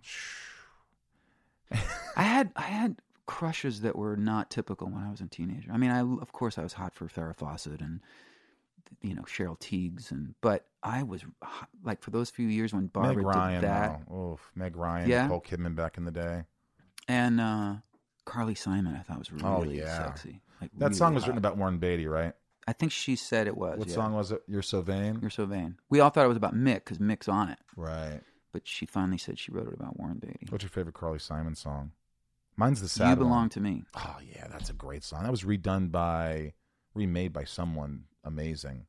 I 2.16 2.24
had 2.24 2.52
I 2.56 2.64
had 2.64 2.98
crushes 3.26 3.82
that 3.82 3.96
were 3.96 4.18
not 4.18 4.50
typical 4.50 4.88
when 4.90 5.04
I 5.04 5.10
was 5.10 5.22
a 5.22 5.28
teenager. 5.28 5.72
I 5.72 5.78
mean, 5.78 5.90
I 5.92 6.02
of 6.02 6.32
course 6.32 6.58
I 6.58 6.64
was 6.64 6.74
hot 6.74 6.94
for 6.94 7.08
Farrah 7.08 7.36
Fawcett 7.36 7.82
and 7.82 8.02
you 9.02 9.16
know 9.16 9.24
Cheryl 9.24 9.60
Tiegs 9.60 10.12
and 10.12 10.36
but 10.42 10.66
I 10.84 11.04
was 11.04 11.24
like 11.84 12.02
for 12.02 12.10
those 12.12 12.30
few 12.30 12.48
years 12.48 12.74
when 12.74 12.88
Barbra 12.88 13.16
Meg 13.16 13.24
did 13.24 13.26
Ryan, 13.28 13.62
that 13.62 14.02
though. 14.10 14.32
Oof, 14.34 14.52
Meg 14.56 14.76
Ryan, 14.76 15.10
Yeah. 15.10 15.24
Nicole 15.24 15.42
Kidman 15.42 15.76
back 15.76 15.98
in 15.98 16.06
the 16.06 16.12
day. 16.12 16.44
and 17.08 17.40
uh, 17.40 17.76
Carly 18.26 18.56
Simon, 18.56 18.96
I 18.96 19.02
thought 19.04 19.20
was 19.20 19.32
really 19.32 19.46
Oh, 19.46 19.64
yeah. 19.64 19.98
sexy. 20.06 20.42
Like 20.62 20.72
That 20.78 20.86
really 20.88 20.96
song 20.96 21.14
was 21.14 21.24
hot. 21.24 21.30
written 21.30 21.38
about 21.40 21.58
Warren 21.58 21.78
Beatty, 21.80 22.08
right? 22.08 22.34
I 22.68 22.74
think 22.74 22.92
she 22.92 23.16
said 23.16 23.48
it 23.48 23.58
was. 23.58 23.80
What 23.80 23.88
yeah. 23.88 23.96
song 23.96 24.14
was 24.14 24.32
it? 24.32 24.44
You're 24.48 24.62
so 24.62 24.82
vain. 24.82 25.18
You're 25.22 25.32
so 25.32 25.46
vain. 25.46 25.78
We 25.90 26.00
all 26.00 26.10
thought 26.12 26.26
it 26.26 26.30
was 26.30 26.38
about 26.38 26.56
Mick 26.56 26.76
because 26.76 27.00
Mick's 27.00 27.28
on 27.28 27.50
it, 27.50 27.58
right. 27.76 28.22
but 28.52 28.68
she 28.68 28.86
finally 28.86 29.18
said 29.18 29.40
she 29.40 29.52
wrote 29.52 29.68
it 29.68 29.74
about 29.74 30.00
Warren 30.00 30.20
Beatty. 30.20 30.46
What's 30.50 30.64
your 30.64 30.70
favorite 30.70 30.94
Carly 30.96 31.18
Simon 31.20 31.56
song? 31.56 31.92
Mine's 32.58 32.82
the 32.82 32.88
sad 32.90 33.04
you 33.04 33.10
one. 33.10 33.18
belong 33.18 33.50
to 33.50 33.60
me. 33.60 33.84
Oh 33.96 34.18
yeah, 34.36 34.48
that's 34.48 34.70
a 34.70 34.74
great 34.74 35.04
song. 35.04 35.24
That 35.24 35.32
was 35.32 35.44
redone 35.44 35.92
by, 35.92 36.54
remade 36.94 37.34
by 37.34 37.44
someone 37.46 38.04
amazing. 38.24 38.86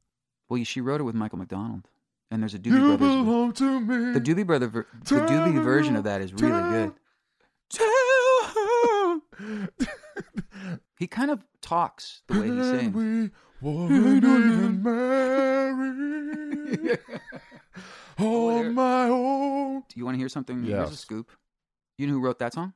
Well, 0.52 0.62
she 0.64 0.82
wrote 0.82 1.00
it 1.00 1.04
with 1.04 1.14
Michael 1.14 1.38
McDonald, 1.38 1.88
and 2.30 2.42
there's 2.42 2.52
a 2.52 2.58
Doobie 2.58 2.98
Brothers. 2.98 3.54
to 3.58 3.80
me. 3.80 4.12
The 4.12 4.20
Doobie 4.20 4.46
Brother, 4.46 4.66
ver- 4.66 4.86
the 5.04 5.14
Doobie 5.20 5.62
version 5.64 5.96
of 5.96 6.04
that 6.04 6.20
is 6.20 6.34
really 6.34 6.60
good. 6.70 6.92
He 10.98 11.06
kind 11.08 11.30
of 11.32 11.42
talks 11.62 12.22
the 12.28 12.38
way 12.38 12.48
he 12.48 12.62
sings. 12.62 12.94
we 12.94 13.30
wouldn't 13.62 14.24
even 14.24 14.82
marry 14.82 15.78
Oh, 18.18 18.58
on 18.58 18.74
my 18.74 19.04
own. 19.08 19.82
Do 19.88 19.98
you 19.98 20.04
want 20.04 20.14
to 20.14 20.18
hear 20.18 20.28
something? 20.28 20.62
Here's 20.62 20.90
a 20.92 20.96
scoop. 20.96 21.30
You 21.98 22.06
know 22.06 22.12
who 22.12 22.20
wrote 22.20 22.38
that 22.38 22.52
song? 22.52 22.74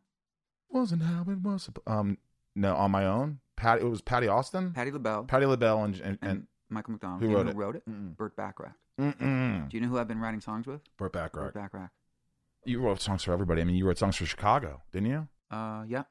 Wasn't 0.71 1.03
how 1.03 1.25
it 1.31 1.41
was. 1.41 1.71
Um, 1.87 2.19
no, 2.57 2.75
on 2.75 2.91
my 2.91 3.07
own. 3.07 3.39
Pat. 3.55 3.81
It 3.81 3.85
was 3.85 4.01
Patti 4.01 4.27
Austin, 4.29 4.73
Patti 4.73 4.91
LaBelle 4.91 5.25
Patti 5.25 5.47
LaBelle, 5.47 5.85
and 5.85 5.95
and, 6.01 6.19
and, 6.21 6.31
and 6.31 6.47
Michael 6.71 6.93
McDonald. 6.93 7.21
who 7.23 7.29
you 7.29 7.33
know 7.33 7.39
wrote 7.39 7.47
who 7.47 7.51
it? 7.51 7.57
wrote 7.57 7.77
it? 7.77 7.89
Mm-mm. 7.89 8.17
Burt 8.17 8.37
Bacharach. 8.37 8.73
Mm-mm. 9.01 9.69
Do 9.69 9.77
you 9.77 9.81
know 9.83 9.89
who 9.89 9.99
I've 9.99 10.09
been 10.09 10.21
writing 10.21 10.41
songs 10.41 10.67
with? 10.67 10.81
Burt 10.97 11.13
Bacharach. 11.13 11.53
Burt 11.53 11.55
Bacharach. 11.55 11.91
You 12.65 12.81
wrote 12.81 13.01
songs 13.01 13.23
for 13.25 13.33
everybody. 13.33 13.61
I 13.61 13.65
mean, 13.65 13.77
you 13.77 13.87
wrote 13.87 13.99
songs 13.99 14.17
for 14.17 14.27
Chicago, 14.27 14.83
didn't 14.93 15.09
you? 15.11 15.29
Uh, 15.51 15.85
yeah. 15.87 16.03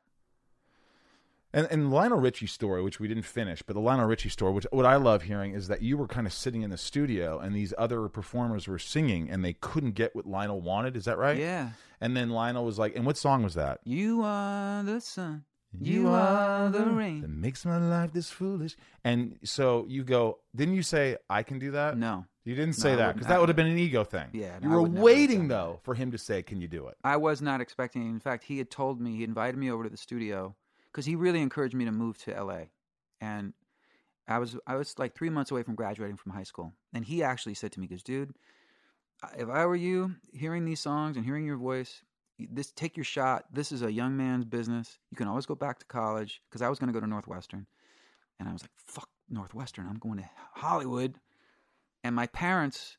And 1.54 1.68
and 1.72 1.90
Lionel 1.90 2.20
Richie's 2.20 2.52
story, 2.52 2.84
which 2.84 3.00
we 3.00 3.08
didn't 3.08 3.24
finish, 3.24 3.62
but 3.62 3.74
the 3.76 3.80
Lionel 3.80 4.08
Richie 4.08 4.28
story, 4.30 4.52
which 4.52 4.68
what 4.72 4.86
I 4.86 4.98
love 4.98 5.22
hearing 5.24 5.54
is 5.54 5.70
that 5.70 5.82
you 5.82 5.98
were 5.98 6.08
kind 6.08 6.28
of 6.28 6.34
sitting 6.34 6.64
in 6.64 6.70
the 6.70 6.78
studio 6.78 7.40
and 7.40 7.56
these 7.56 7.74
other 7.78 8.10
performers 8.10 8.68
were 8.68 8.78
singing 8.80 9.30
and 9.30 9.44
they 9.44 9.54
couldn't 9.54 9.92
get 9.92 10.14
what 10.16 10.26
Lionel 10.26 10.60
wanted. 10.60 10.98
Is 10.98 11.06
that 11.06 11.18
right? 11.18 11.38
Yeah. 11.38 11.70
And 12.02 12.16
then 12.16 12.30
Lionel 12.30 12.66
was 12.66 12.78
like, 12.78 12.94
"And 12.98 13.06
what 13.06 13.16
song 13.16 13.42
was 13.42 13.54
that?" 13.54 13.80
You 13.86 14.22
are 14.22 14.84
the 14.84 15.00
sun. 15.00 15.46
You 15.82 16.08
are 16.10 16.70
the 16.70 16.86
rain. 16.86 17.22
that 17.22 17.30
makes 17.30 17.66
my 17.66 17.78
life 17.78 18.14
this 18.14 18.30
foolish. 18.30 18.76
And 19.04 19.38
so 19.44 19.86
you 19.88 20.04
go, 20.04 20.40
didn't 20.56 20.76
you 20.76 20.84
say 20.84 21.18
I 21.30 21.44
can 21.44 21.60
do 21.60 21.72
that? 21.72 21.98
No. 21.98 22.26
you 22.44 22.56
didn't 22.56 22.76
say 22.76 22.94
I 22.94 22.96
that 22.98 23.14
because 23.16 23.28
that 23.28 23.40
would 23.40 23.50
have 23.50 23.56
been 23.56 23.68
an 23.68 23.78
ego 23.78 24.04
thing. 24.04 24.30
Yeah, 24.34 24.58
you 24.62 24.70
no, 24.70 24.76
were 24.76 24.82
would 24.84 24.92
never 24.94 24.98
have 25.00 25.04
waiting 25.06 25.48
though 25.48 25.80
for 25.84 25.94
him 25.96 26.12
to 26.12 26.18
say, 26.18 26.44
"Can 26.44 26.62
you 26.62 26.68
do 26.68 26.88
it?" 26.88 26.96
I 27.04 27.18
was 27.18 27.42
not 27.42 27.60
expecting. 27.62 28.08
In 28.08 28.20
fact, 28.20 28.44
he 28.46 28.58
had 28.60 28.70
told 28.70 29.02
me 29.02 29.16
he 29.18 29.24
invited 29.24 29.58
me 29.58 29.70
over 29.72 29.84
to 29.84 29.90
the 29.90 29.98
studio 29.98 30.56
because 30.92 31.06
he 31.06 31.16
really 31.16 31.42
encouraged 31.42 31.76
me 31.76 31.86
to 31.86 31.92
move 31.92 32.18
to 32.20 32.32
LA, 32.32 32.66
and 33.20 33.54
I 34.28 34.38
was 34.40 34.58
I 34.66 34.76
was 34.76 34.98
like 34.98 35.14
three 35.16 35.30
months 35.30 35.52
away 35.52 35.64
from 35.64 35.76
graduating 35.76 36.18
from 36.18 36.32
high 36.34 36.44
school, 36.44 36.74
and 36.94 37.04
he 37.06 37.22
actually 37.24 37.56
said 37.56 37.72
to 37.74 37.80
me, 37.80 37.88
"Because 37.88 38.04
dude, 38.04 38.34
if 39.38 39.50
I 39.50 39.66
were 39.66 39.76
you, 39.76 40.16
hearing 40.34 40.66
these 40.66 40.80
songs 40.80 41.18
and 41.18 41.26
hearing 41.26 41.46
your 41.46 41.58
voice, 41.58 42.04
this 42.38 42.72
take 42.72 42.98
your 42.98 43.04
shot. 43.04 43.46
This 43.52 43.72
is 43.72 43.82
a 43.82 43.92
young 43.92 44.18
man's 44.18 44.46
business. 44.46 44.98
You 45.12 45.18
can 45.18 45.28
always 45.28 45.46
go 45.46 45.56
back 45.56 45.80
to 45.80 45.86
college 45.86 46.42
because 46.50 46.62
I 46.62 46.70
was 46.70 46.80
going 46.80 46.88
to 46.88 46.94
go 46.94 47.00
to 47.00 47.08
Northwestern, 47.08 47.68
and 48.40 48.50
I 48.50 48.54
was 48.54 48.64
like, 48.64 48.72
fuck 48.78 49.10
Northwestern. 49.30 49.88
I'm 49.88 49.98
going 49.98 50.18
to 50.18 50.30
Hollywood, 50.54 51.16
and 52.04 52.16
my 52.16 52.28
parents." 52.28 52.98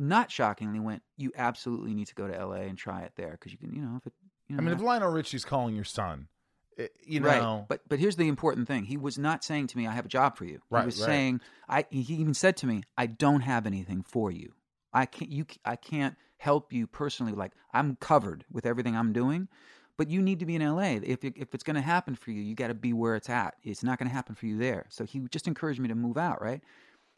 Not 0.00 0.30
shockingly, 0.30 0.78
went. 0.78 1.02
You 1.16 1.32
absolutely 1.36 1.92
need 1.92 2.06
to 2.06 2.14
go 2.14 2.28
to 2.28 2.46
LA 2.46 2.68
and 2.68 2.78
try 2.78 3.00
it 3.02 3.14
there 3.16 3.32
because 3.32 3.50
you 3.50 3.58
can, 3.58 3.74
you 3.74 3.82
know, 3.82 3.96
if 3.96 4.06
it, 4.06 4.12
you 4.46 4.54
know, 4.54 4.62
I 4.62 4.64
mean, 4.64 4.72
if 4.72 4.80
Lionel 4.80 5.10
Richie's 5.10 5.44
calling 5.44 5.74
your 5.74 5.82
son, 5.82 6.28
it, 6.76 6.92
you 7.04 7.18
know, 7.18 7.26
right. 7.28 7.64
But 7.68 7.80
but 7.88 7.98
here's 7.98 8.14
the 8.14 8.28
important 8.28 8.68
thing. 8.68 8.84
He 8.84 8.96
was 8.96 9.18
not 9.18 9.42
saying 9.42 9.66
to 9.66 9.76
me, 9.76 9.88
"I 9.88 9.92
have 9.92 10.06
a 10.06 10.08
job 10.08 10.36
for 10.36 10.44
you." 10.44 10.60
Right, 10.70 10.82
He 10.82 10.86
was 10.86 11.00
right. 11.00 11.06
saying, 11.06 11.40
"I." 11.68 11.84
He 11.90 12.14
even 12.14 12.34
said 12.34 12.56
to 12.58 12.66
me, 12.66 12.84
"I 12.96 13.06
don't 13.06 13.40
have 13.40 13.66
anything 13.66 14.02
for 14.02 14.30
you. 14.30 14.52
I 14.92 15.06
can't. 15.06 15.30
You. 15.30 15.46
I 15.64 15.76
can't 15.76 16.16
help 16.38 16.72
you 16.72 16.86
personally. 16.86 17.32
Like 17.32 17.52
I'm 17.72 17.96
covered 17.96 18.44
with 18.50 18.66
everything 18.66 18.96
I'm 18.96 19.12
doing." 19.12 19.48
But 19.96 20.08
you 20.10 20.22
need 20.22 20.38
to 20.38 20.46
be 20.46 20.54
in 20.54 20.62
LA. 20.62 21.00
If 21.02 21.24
if 21.24 21.54
it's 21.54 21.64
going 21.64 21.74
to 21.74 21.82
happen 21.82 22.14
for 22.14 22.30
you, 22.30 22.40
you 22.40 22.54
got 22.54 22.68
to 22.68 22.74
be 22.74 22.92
where 22.92 23.16
it's 23.16 23.28
at. 23.28 23.56
It's 23.64 23.82
not 23.82 23.98
going 23.98 24.08
to 24.08 24.14
happen 24.14 24.36
for 24.36 24.46
you 24.46 24.56
there. 24.56 24.86
So 24.90 25.04
he 25.04 25.18
just 25.30 25.48
encouraged 25.48 25.80
me 25.80 25.88
to 25.88 25.96
move 25.96 26.16
out, 26.16 26.40
right? 26.40 26.62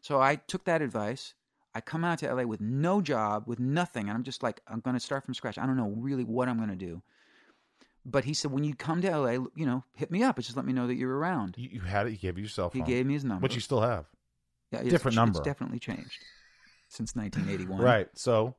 So 0.01 0.19
I 0.19 0.35
took 0.35 0.65
that 0.65 0.81
advice. 0.81 1.35
I 1.75 1.79
come 1.79 2.03
out 2.03 2.19
to 2.19 2.33
LA 2.33 2.43
with 2.43 2.59
no 2.59 2.99
job, 2.99 3.43
with 3.45 3.59
nothing, 3.59 4.09
and 4.09 4.17
I'm 4.17 4.23
just 4.23 4.41
like, 4.43 4.61
I'm 4.67 4.79
going 4.81 4.95
to 4.95 4.99
start 4.99 5.23
from 5.23 5.35
scratch. 5.35 5.57
I 5.59 5.65
don't 5.67 5.77
know 5.77 5.93
really 5.95 6.23
what 6.23 6.49
I'm 6.49 6.57
going 6.57 6.69
to 6.69 6.75
do. 6.75 7.01
But 8.03 8.25
he 8.25 8.33
said, 8.33 8.51
when 8.51 8.63
you 8.63 8.73
come 8.73 8.99
to 9.03 9.15
LA, 9.15 9.45
you 9.55 9.65
know, 9.65 9.83
hit 9.93 10.11
me 10.11 10.23
up. 10.23 10.35
and 10.37 10.43
Just 10.43 10.57
let 10.57 10.65
me 10.65 10.73
know 10.73 10.87
that 10.87 10.95
you're 10.95 11.15
around. 11.15 11.55
you, 11.57 11.69
you 11.71 11.81
had 11.81 12.07
it. 12.07 12.11
He 12.11 12.17
gave 12.17 12.35
you 12.37 12.43
your 12.43 12.49
cell 12.49 12.71
phone. 12.71 12.81
He 12.81 12.91
gave 12.91 13.05
me 13.05 13.13
his 13.13 13.23
number. 13.23 13.43
which 13.43 13.53
you 13.55 13.61
still 13.61 13.81
have. 13.81 14.05
Yeah, 14.71 14.79
it's- 14.79 14.91
different 14.91 15.13
it's, 15.13 15.17
number. 15.17 15.39
It's 15.39 15.45
definitely 15.45 15.79
changed 15.79 16.17
since 16.91 17.15
1981. 17.15 17.81
Right. 17.81 18.09
So 18.13 18.55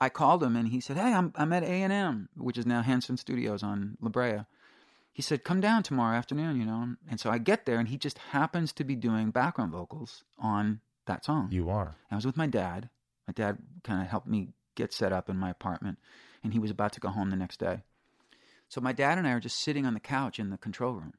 I 0.00 0.08
called 0.08 0.42
him 0.42 0.56
and 0.56 0.68
he 0.68 0.80
said, 0.80 0.96
"Hey, 0.96 1.12
I'm 1.12 1.32
I'm 1.36 1.52
at 1.52 1.62
A 1.62 1.66
and 1.66 1.92
M, 1.92 2.28
which 2.36 2.58
is 2.58 2.66
now 2.66 2.82
Henson 2.82 3.16
Studios 3.16 3.62
on 3.62 3.96
La 4.00 4.08
Brea." 4.08 4.40
He 5.12 5.22
said, 5.22 5.44
"Come 5.44 5.60
down 5.60 5.82
tomorrow 5.82 6.16
afternoon," 6.16 6.58
you 6.58 6.66
know. 6.66 6.96
And 7.08 7.20
so 7.20 7.30
I 7.30 7.38
get 7.38 7.66
there 7.66 7.78
and 7.78 7.88
he 7.88 7.98
just 7.98 8.18
happens 8.18 8.72
to 8.72 8.84
be 8.84 8.96
doing 8.96 9.30
background 9.30 9.72
vocals 9.72 10.24
on 10.38 10.80
that 11.06 11.24
song. 11.24 11.48
you 11.52 11.70
are. 11.70 11.94
I 12.10 12.16
was 12.16 12.26
with 12.26 12.36
my 12.36 12.46
dad. 12.46 12.90
My 13.28 13.32
dad 13.32 13.58
kind 13.84 14.02
of 14.02 14.08
helped 14.08 14.26
me 14.26 14.48
get 14.74 14.92
set 14.92 15.12
up 15.12 15.28
in 15.28 15.36
my 15.36 15.50
apartment, 15.50 15.98
and 16.42 16.52
he 16.52 16.58
was 16.58 16.70
about 16.70 16.92
to 16.92 17.00
go 17.00 17.08
home 17.08 17.30
the 17.30 17.36
next 17.36 17.60
day. 17.60 17.82
So 18.68 18.80
my 18.80 18.92
dad 18.92 19.16
and 19.18 19.26
I 19.26 19.32
are 19.32 19.40
just 19.40 19.58
sitting 19.58 19.86
on 19.86 19.94
the 19.94 20.00
couch 20.00 20.38
in 20.38 20.50
the 20.50 20.58
control 20.58 20.94
room, 20.94 21.14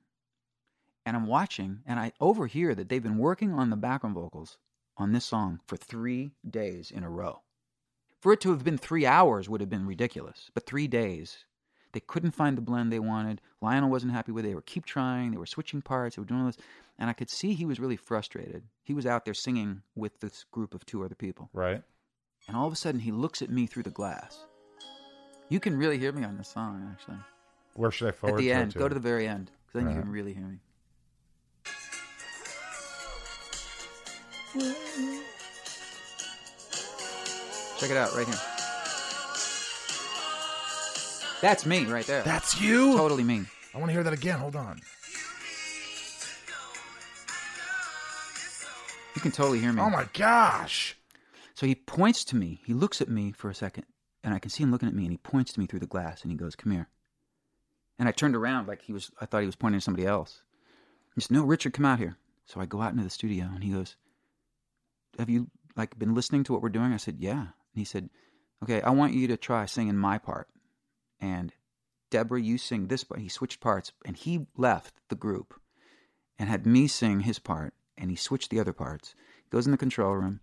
and 1.06 1.16
I'm 1.16 1.26
watching, 1.28 1.80
and 1.86 2.00
I 2.00 2.12
overhear 2.20 2.76
that 2.76 2.90
they've 2.90 3.02
been 3.02 3.18
working 3.18 3.54
on 3.54 3.70
the 3.70 3.78
background 3.78 4.16
vocals 4.16 4.58
on 4.98 5.12
this 5.12 5.26
song 5.26 5.60
for 5.66 5.78
three 5.78 6.34
days 6.50 6.92
in 6.92 7.04
a 7.04 7.10
row. 7.10 7.42
For 8.20 8.34
it 8.34 8.42
to 8.42 8.52
have 8.52 8.64
been 8.64 8.78
three 8.78 9.06
hours 9.06 9.48
would 9.48 9.62
have 9.62 9.70
been 9.70 9.86
ridiculous, 9.86 10.50
but 10.54 10.66
three 10.66 10.88
days. 10.88 11.46
They 11.94 12.00
couldn't 12.02 12.32
find 12.32 12.58
the 12.58 12.62
blend 12.62 12.92
they 12.92 13.00
wanted. 13.00 13.42
Lionel 13.62 13.90
wasn't 13.90 14.12
happy 14.12 14.32
with 14.32 14.46
it. 14.46 14.50
They 14.50 14.56
were 14.56 14.62
keep 14.62 14.86
trying. 14.86 15.32
They 15.32 15.38
were 15.38 15.46
switching 15.46 15.82
parts. 15.82 16.16
They 16.16 16.22
were 16.22 16.26
doing 16.28 16.42
all 16.42 16.48
this. 16.48 16.58
And 17.00 17.10
I 17.10 17.14
could 17.14 17.30
see 17.30 17.54
he 17.54 17.66
was 17.66 17.80
really 17.80 17.96
frustrated. 17.96 18.64
He 18.84 18.94
was 18.94 19.06
out 19.06 19.24
there 19.26 19.34
singing 19.34 19.82
with 19.96 20.20
this 20.20 20.44
group 20.52 20.74
of 20.74 20.86
two 20.86 21.04
other 21.04 21.16
people. 21.16 21.50
Right. 21.54 21.82
And 22.48 22.58
all 22.58 22.68
of 22.68 22.74
a 22.74 22.76
sudden, 22.76 23.02
he 23.02 23.12
looks 23.12 23.42
at 23.42 23.50
me 23.50 23.68
through 23.68 23.84
the 23.84 23.90
glass. 23.90 24.46
You 25.50 25.60
can 25.60 25.78
really 25.78 25.98
hear 25.98 26.12
me 26.12 26.24
on 26.24 26.38
this 26.38 26.50
song, 26.50 26.88
actually. 26.92 27.18
Where 27.76 27.92
should 27.92 28.10
I 28.10 28.12
forward 28.12 28.38
at 28.38 28.42
the 28.42 28.52
end, 28.52 28.72
to? 28.72 28.80
go 28.80 28.88
to 28.88 28.94
the 28.94 29.00
very 29.00 29.28
end, 29.28 29.52
because 29.66 29.84
then 29.84 29.96
you 29.96 30.02
can 30.02 30.12
really 30.12 30.34
hear 30.34 30.46
me. 30.46 30.58
Check 37.80 37.92
it 37.92 37.98
out 37.98 38.16
right 38.16 38.26
here. 38.26 38.36
That's 41.42 41.66
me 41.66 41.86
right 41.86 42.06
there. 42.06 42.24
That's 42.24 42.60
you. 42.60 42.98
totally 42.98 43.24
me. 43.24 43.44
I 43.76 43.78
want 43.78 43.90
to 43.90 43.94
hear 43.94 44.04
that 44.04 44.14
again. 44.14 44.40
Hold 44.40 44.56
on. 44.56 44.82
You 49.16 49.22
can 49.22 49.32
totally 49.32 49.60
hear 49.60 49.72
me. 49.72 49.82
Oh 49.82 49.90
my 49.90 50.08
gosh. 50.14 50.98
So 51.54 51.68
he 51.68 51.76
points 51.76 52.24
to 52.26 52.36
me. 52.36 52.60
He 52.66 52.74
looks 52.74 53.02
at 53.02 53.10
me 53.10 53.32
for 53.32 53.50
a 53.50 53.56
second, 53.56 53.86
and 54.24 54.34
I 54.34 54.40
can 54.40 54.50
see 54.50 54.64
him 54.64 54.72
looking 54.72 54.88
at 54.88 54.96
me, 54.96 55.04
and 55.04 55.12
he 55.12 55.18
points 55.18 55.54
to 55.54 55.60
me 55.60 55.68
through 55.68 55.80
the 55.80 55.88
glass, 55.88 56.24
and 56.24 56.32
he 56.32 56.38
goes, 56.38 56.56
"Come 56.56 56.72
here." 56.72 56.88
And 58.00 58.08
I 58.10 58.12
turned 58.12 58.36
around 58.36 58.68
like 58.68 58.82
he 58.82 58.94
was. 58.94 59.12
I 59.22 59.26
thought 59.28 59.42
he 59.42 59.48
was 59.48 59.56
pointing 59.56 59.80
to 59.80 59.84
somebody 59.84 60.08
else. 60.08 60.42
He 61.14 61.22
said, 61.22 61.32
"No, 61.32 61.44
Richard, 61.44 61.74
come 61.74 61.86
out 61.86 62.00
here." 62.00 62.18
So 62.46 62.60
I 62.60 62.66
go 62.66 62.82
out 62.82 62.92
into 62.92 63.04
the 63.04 63.10
studio, 63.10 63.50
and 63.54 63.64
he 63.64 63.72
goes, 63.72 63.96
"Have 65.18 65.30
you 65.30 65.50
like 65.76 65.98
been 65.98 66.16
listening 66.16 66.44
to 66.46 66.54
what 66.54 66.62
we're 66.62 66.70
doing?" 66.70 66.94
I 66.94 66.98
said, 66.98 67.18
"Yeah." 67.20 67.40
And 67.40 67.76
he 67.76 67.86
said, 67.86 68.10
"Okay, 68.64 68.82
I 68.82 68.90
want 68.92 69.14
you 69.14 69.28
to 69.28 69.38
try 69.38 69.66
singing 69.66 69.98
my 69.98 70.18
part." 70.18 70.50
And 71.20 71.54
Deborah, 72.10 72.42
you 72.42 72.58
sing 72.58 72.88
this 72.88 73.04
part. 73.04 73.22
He 73.22 73.30
switched 73.30 73.60
parts, 73.60 73.92
and 74.06 74.16
he 74.16 74.48
left 74.56 74.96
the 75.10 75.16
group 75.16 75.60
and 76.40 76.50
had 76.50 76.66
me 76.66 76.88
sing 76.88 77.22
his 77.22 77.40
part, 77.40 77.74
and 77.98 78.10
he 78.10 78.16
switched 78.16 78.50
the 78.50 78.60
other 78.60 78.74
parts. 78.74 79.16
He 79.44 79.50
goes 79.50 79.66
in 79.66 79.72
the 79.72 79.78
control 79.78 80.14
room. 80.14 80.40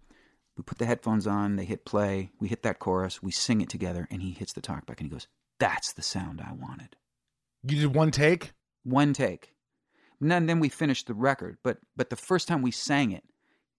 We 0.57 0.63
put 0.63 0.79
the 0.79 0.87
headphones 0.87 1.27
on, 1.27 1.57
they 1.57 1.65
hit 1.65 1.85
play, 1.85 2.31
we 2.39 2.49
hit 2.49 2.63
that 2.63 2.79
chorus, 2.79 3.23
we 3.23 3.33
sing 3.33 3.61
it 3.61 3.69
together, 3.69 4.07
and 4.11 4.23
he 4.23 4.31
hits 4.31 4.53
the 4.53 4.61
talkback 4.61 4.99
and 4.99 5.07
he 5.07 5.09
goes, 5.09 5.27
That's 5.59 5.93
the 5.93 6.03
sound 6.03 6.41
I 6.41 6.53
wanted. 6.53 6.97
You 7.65 7.81
did 7.81 7.95
one 7.95 8.11
take. 8.11 8.53
One 8.85 9.13
take. 9.13 9.55
And 10.21 10.31
then, 10.31 10.47
then 10.47 10.61
we 10.61 10.69
finished 10.69 11.07
the 11.07 11.15
record, 11.15 11.59
but 11.63 11.79
but 11.97 12.11
the 12.11 12.17
first 12.17 12.47
time 12.47 12.63
we 12.63 12.71
sang 12.71 13.11
it, 13.11 13.25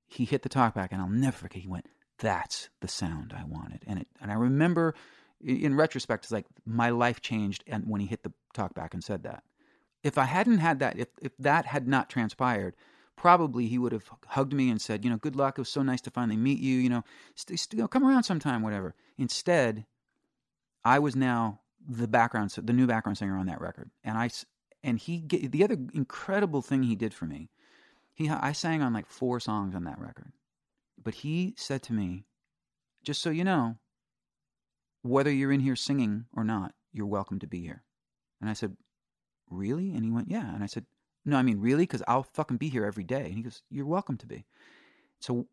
he 0.08 0.26
hit 0.26 0.44
the 0.44 0.50
talkback, 0.50 0.90
and 0.92 1.02
I'll 1.02 1.10
never 1.10 1.38
forget. 1.38 1.62
He 1.62 1.68
went, 1.68 1.88
"That's 2.20 2.70
the 2.82 2.88
sound 2.88 3.34
I 3.36 3.44
wanted," 3.44 3.84
and 3.88 4.00
it. 4.00 4.08
And 4.22 4.32
I 4.32 4.36
remember, 4.36 4.96
in 5.44 5.76
retrospect, 5.76 6.26
it's 6.26 6.32
like 6.32 6.46
my 6.66 6.90
life 6.90 7.22
changed, 7.22 7.64
and 7.68 7.88
when 7.88 8.02
he 8.02 8.08
hit 8.08 8.24
the 8.24 8.34
talkback 8.54 8.94
and 8.94 9.04
said 9.04 9.24
that. 9.24 9.44
If 10.04 10.18
I 10.18 10.26
hadn't 10.26 10.60
had 10.60 10.80
that, 10.80 11.00
if 11.00 11.10
if 11.22 11.36
that 11.38 11.66
had 11.66 11.88
not 11.88 12.10
transpired, 12.10 12.76
probably 13.16 13.68
he 13.68 13.78
would 13.78 13.92
have 13.92 14.10
hugged 14.28 14.54
me 14.54 14.70
and 14.70 14.82
said, 14.82 15.04
you 15.04 15.10
know, 15.10 15.18
good 15.18 15.36
luck. 15.36 15.58
It 15.58 15.62
was 15.62 15.70
so 15.70 15.82
nice 15.82 16.02
to 16.02 16.12
finally 16.12 16.38
meet 16.38 16.60
you. 16.60 16.78
You 16.78 16.90
know, 16.90 17.04
st- 17.36 17.60
st- 17.60 17.78
you 17.78 17.84
know, 17.84 17.88
come 17.88 18.06
around 18.06 18.24
sometime, 18.24 18.62
whatever. 18.62 18.94
Instead, 19.18 19.86
I 20.84 21.00
was 21.00 21.16
now 21.16 21.62
the 21.88 22.08
background, 22.08 22.52
the 22.52 22.74
new 22.74 22.88
background 22.88 23.18
singer 23.18 23.38
on 23.38 23.48
that 23.48 23.62
record, 23.62 23.90
and 24.04 24.18
I 24.18 24.30
and 24.84 25.00
he 25.00 25.26
the 25.28 25.64
other 25.64 25.78
incredible 25.94 26.62
thing 26.62 26.84
he 26.84 26.96
did 26.96 27.14
for 27.14 27.26
me, 27.26 27.50
he 28.16 28.30
I 28.30 28.54
sang 28.54 28.82
on 28.82 28.94
like 28.94 29.08
four 29.08 29.40
songs 29.40 29.76
on 29.76 29.84
that 29.84 30.00
record, 30.00 30.32
but 31.02 31.16
he 31.16 31.54
said 31.58 31.84
to 31.84 31.94
me, 31.94 32.26
just 33.04 33.22
so 33.22 33.30
you 33.30 33.44
know, 33.44 33.76
whether 35.04 35.32
you're 35.32 35.52
in 35.52 35.60
here 35.60 35.76
singing 35.76 36.26
or 36.36 36.44
not, 36.44 36.74
you're 36.92 37.06
welcome 37.06 37.40
to 37.40 37.48
be 37.48 37.62
here. 37.62 37.84
And 38.42 38.50
I 38.50 38.54
said, 38.54 38.76
really? 39.50 39.94
And 39.94 40.04
he 40.04 40.12
went, 40.12 40.32
yeah. 40.32 40.54
And 40.54 40.64
I 40.64 40.66
said, 40.66 40.86
no, 41.26 41.38
I 41.38 41.44
mean 41.44 41.60
really, 41.60 41.84
because 41.84 42.04
I'll 42.08 42.24
fucking 42.24 42.58
be 42.58 42.70
here 42.70 42.86
every 42.86 43.04
day. 43.04 43.26
And 43.26 43.36
he 43.36 43.44
goes, 43.44 43.62
you're 43.70 43.86
welcome 43.86 44.18
to 44.18 44.26
be. 44.26 44.46
So 45.20 45.48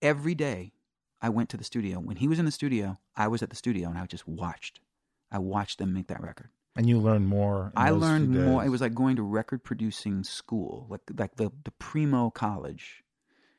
every 0.00 0.34
day 0.34 0.72
I 1.20 1.28
went 1.28 1.50
to 1.50 1.56
the 1.56 1.64
studio. 1.64 1.98
When 1.98 2.16
he 2.16 2.28
was 2.28 2.38
in 2.38 2.46
the 2.46 2.50
studio, 2.50 2.98
I 3.14 3.28
was 3.28 3.42
at 3.42 3.50
the 3.50 3.56
studio 3.56 3.88
and 3.88 3.98
I 3.98 4.06
just 4.06 4.26
watched. 4.26 4.80
I 5.30 5.38
watched 5.38 5.78
them 5.78 5.92
make 5.92 6.08
that 6.08 6.22
record. 6.22 6.48
And 6.76 6.88
you 6.88 6.98
learn 6.98 7.26
more. 7.26 7.72
I 7.76 7.90
learned 7.90 8.30
more. 8.30 8.64
It 8.64 8.68
was 8.68 8.80
like 8.80 8.94
going 8.94 9.16
to 9.16 9.22
record 9.22 9.64
producing 9.64 10.24
school, 10.24 10.86
like 10.88 11.02
like 11.16 11.36
the 11.36 11.50
the 11.64 11.72
primo 11.72 12.30
college. 12.30 13.02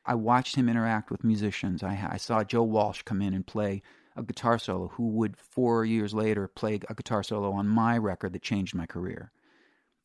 I 0.05 0.15
watched 0.15 0.55
him 0.55 0.69
interact 0.69 1.11
with 1.11 1.23
musicians. 1.23 1.83
I 1.83 2.07
I 2.09 2.17
saw 2.17 2.43
Joe 2.43 2.63
Walsh 2.63 3.03
come 3.03 3.21
in 3.21 3.33
and 3.33 3.45
play 3.45 3.81
a 4.15 4.23
guitar 4.23 4.57
solo, 4.57 4.87
who 4.89 5.09
would 5.09 5.37
four 5.37 5.85
years 5.85 6.13
later 6.13 6.47
play 6.47 6.79
a 6.89 6.93
guitar 6.95 7.23
solo 7.23 7.51
on 7.51 7.67
my 7.67 7.97
record 7.97 8.33
that 8.33 8.41
changed 8.41 8.75
my 8.75 8.85
career. 8.85 9.31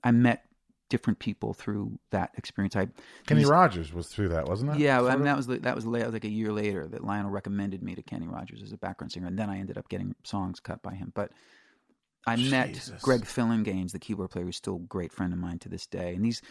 I 0.05 0.11
met 0.11 0.45
different 0.89 1.19
people 1.19 1.53
through 1.53 1.99
that 2.11 2.31
experience. 2.37 2.77
I 2.77 2.89
Kenny 3.27 3.41
these- 3.41 3.49
Rogers 3.49 3.93
was 3.93 4.09
through 4.09 4.29
that, 4.29 4.47
wasn't 4.49 4.73
it? 4.73 4.79
yeah, 4.79 5.01
I 5.03 5.15
mean, 5.17 5.25
that 5.25 5.37
was 5.37 5.47
that 5.47 5.75
was 5.75 5.87
la- 5.87 5.99
that 5.99 6.07
was 6.07 6.15
like 6.15 6.25
a 6.25 6.31
year 6.31 6.53
later 6.53 6.87
that 6.89 7.05
Lionel 7.05 7.31
recommended 7.31 7.83
me 7.83 7.95
to 7.95 8.03
Kenny 8.03 8.29
Rogers 8.29 8.63
as 8.63 8.73
a 8.73 8.77
background 8.77 9.13
singer, 9.13 9.27
and 9.27 9.39
then 9.39 9.51
I 9.51 9.59
ended 9.59 9.79
up 9.79 9.89
getting 9.89 10.15
songs 10.23 10.61
cut 10.61 10.83
by 10.83 10.95
him. 10.95 11.13
But 11.15 11.33
I 12.27 12.37
met 12.37 12.75
Jesus. 12.75 13.01
Greg 13.03 13.23
Phillinganes, 13.23 13.93
the 13.93 13.99
keyboard 13.99 14.31
player, 14.31 14.45
who's 14.45 14.57
still 14.57 14.77
a 14.77 14.81
great 14.81 15.13
friend 15.13 15.33
of 15.33 15.39
mine 15.39 15.59
to 15.61 15.69
this 15.69 15.87
day, 15.87 16.15
and 16.15 16.25
these 16.25 16.43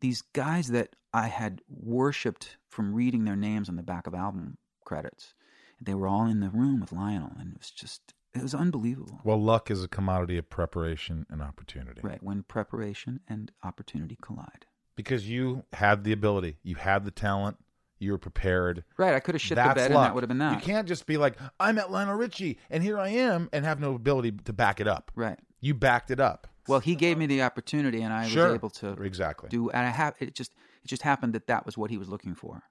these 0.00 0.22
guys 0.32 0.68
that 0.68 0.96
I 1.14 1.28
had 1.28 1.62
worshipped 1.68 2.56
from 2.68 2.94
reading 2.94 3.24
their 3.24 3.36
names 3.36 3.68
on 3.68 3.76
the 3.76 3.82
back 3.82 4.06
of 4.06 4.14
album 4.14 4.58
credits, 4.84 5.34
they 5.80 5.94
were 5.94 6.08
all 6.08 6.26
in 6.26 6.40
the 6.40 6.50
room 6.50 6.80
with 6.80 6.92
Lionel, 6.92 7.32
and 7.38 7.52
it 7.52 7.58
was 7.58 7.70
just 7.70 8.14
it 8.34 8.42
was 8.42 8.54
unbelievable. 8.54 9.20
Well, 9.24 9.40
luck 9.40 9.70
is 9.70 9.84
a 9.84 9.88
commodity 9.88 10.38
of 10.38 10.48
preparation 10.48 11.26
and 11.30 11.42
opportunity. 11.42 12.00
Right 12.02 12.22
when 12.22 12.42
preparation 12.42 13.20
and 13.28 13.52
opportunity 13.62 14.16
collide. 14.20 14.66
Because 14.96 15.28
you 15.28 15.64
had 15.72 16.04
the 16.04 16.12
ability, 16.12 16.58
you 16.62 16.76
had 16.76 17.04
the 17.04 17.10
talent, 17.10 17.56
you 18.02 18.12
were 18.12 18.18
prepared. 18.18 18.84
Right, 18.98 19.14
I 19.14 19.20
could 19.20 19.34
have 19.34 19.42
shit 19.42 19.56
the 19.56 19.62
bed, 19.62 19.76
luck. 19.76 19.86
and 19.90 19.94
that 19.96 20.14
would 20.14 20.22
have 20.22 20.28
been 20.28 20.38
that. 20.38 20.52
You 20.54 20.60
can't 20.60 20.86
just 20.88 21.06
be 21.06 21.16
like, 21.16 21.36
I'm 21.60 21.78
at 21.78 21.90
Lionel 21.90 22.16
Richie, 22.16 22.58
and 22.68 22.82
here 22.82 22.98
I 22.98 23.08
am, 23.08 23.48
and 23.52 23.64
have 23.64 23.80
no 23.80 23.94
ability 23.94 24.32
to 24.32 24.52
back 24.52 24.80
it 24.80 24.88
up. 24.88 25.10
Right. 25.14 25.38
You 25.60 25.74
backed 25.74 26.10
it 26.10 26.20
up. 26.20 26.48
Well, 26.68 26.80
he 26.80 26.94
gave 26.94 27.16
me 27.18 27.26
the 27.26 27.42
opportunity, 27.42 28.02
and 28.02 28.12
I 28.12 28.28
Sure. 28.28 28.48
was 28.48 28.54
able 28.54 28.70
to 28.70 28.92
Exactly. 29.02 29.48
do 29.48 29.70
and 29.70 29.86
I 29.86 29.90
have 29.90 30.14
it 30.20 30.34
just 30.34 30.52
it 30.84 30.88
just 30.88 31.02
happened 31.02 31.32
that 31.34 31.46
that 31.46 31.64
was 31.66 31.76
what 31.78 31.90
he 31.90 31.98
was 31.98 32.08
looking 32.08 32.34
for. 32.34 32.62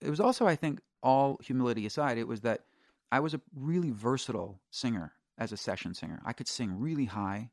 It 0.00 0.10
was 0.10 0.20
also 0.20 0.46
I 0.46 0.56
think 0.56 0.80
all 1.02 1.38
humility 1.42 1.86
aside 1.86 2.18
it 2.18 2.26
was 2.26 2.40
that 2.42 2.64
I 3.12 3.20
was 3.20 3.34
a 3.34 3.40
really 3.54 3.90
versatile 3.90 4.60
singer 4.70 5.12
as 5.38 5.52
a 5.52 5.56
session 5.56 5.94
singer. 5.94 6.20
I 6.24 6.32
could 6.32 6.48
sing 6.48 6.78
really 6.78 7.04
high, 7.04 7.50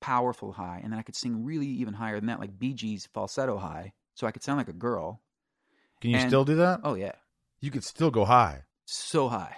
powerful 0.00 0.52
high, 0.52 0.80
and 0.82 0.92
then 0.92 0.98
I 0.98 1.02
could 1.02 1.16
sing 1.16 1.44
really 1.44 1.66
even 1.66 1.94
higher 1.94 2.16
than 2.16 2.26
that 2.26 2.40
like 2.40 2.58
Bee 2.58 2.74
Gees 2.74 3.06
falsetto 3.12 3.56
high, 3.58 3.92
so 4.14 4.26
I 4.26 4.32
could 4.32 4.42
sound 4.42 4.58
like 4.58 4.68
a 4.68 4.72
girl. 4.74 5.22
Can 6.00 6.10
you 6.10 6.16
and- 6.18 6.28
still 6.30 6.44
do 6.44 6.56
that? 6.56 6.80
Oh 6.84 6.94
yeah. 6.94 7.12
You 7.60 7.70
could 7.70 7.84
still 7.84 8.10
go 8.10 8.24
high. 8.24 8.62
So 8.86 9.28
high. 9.28 9.56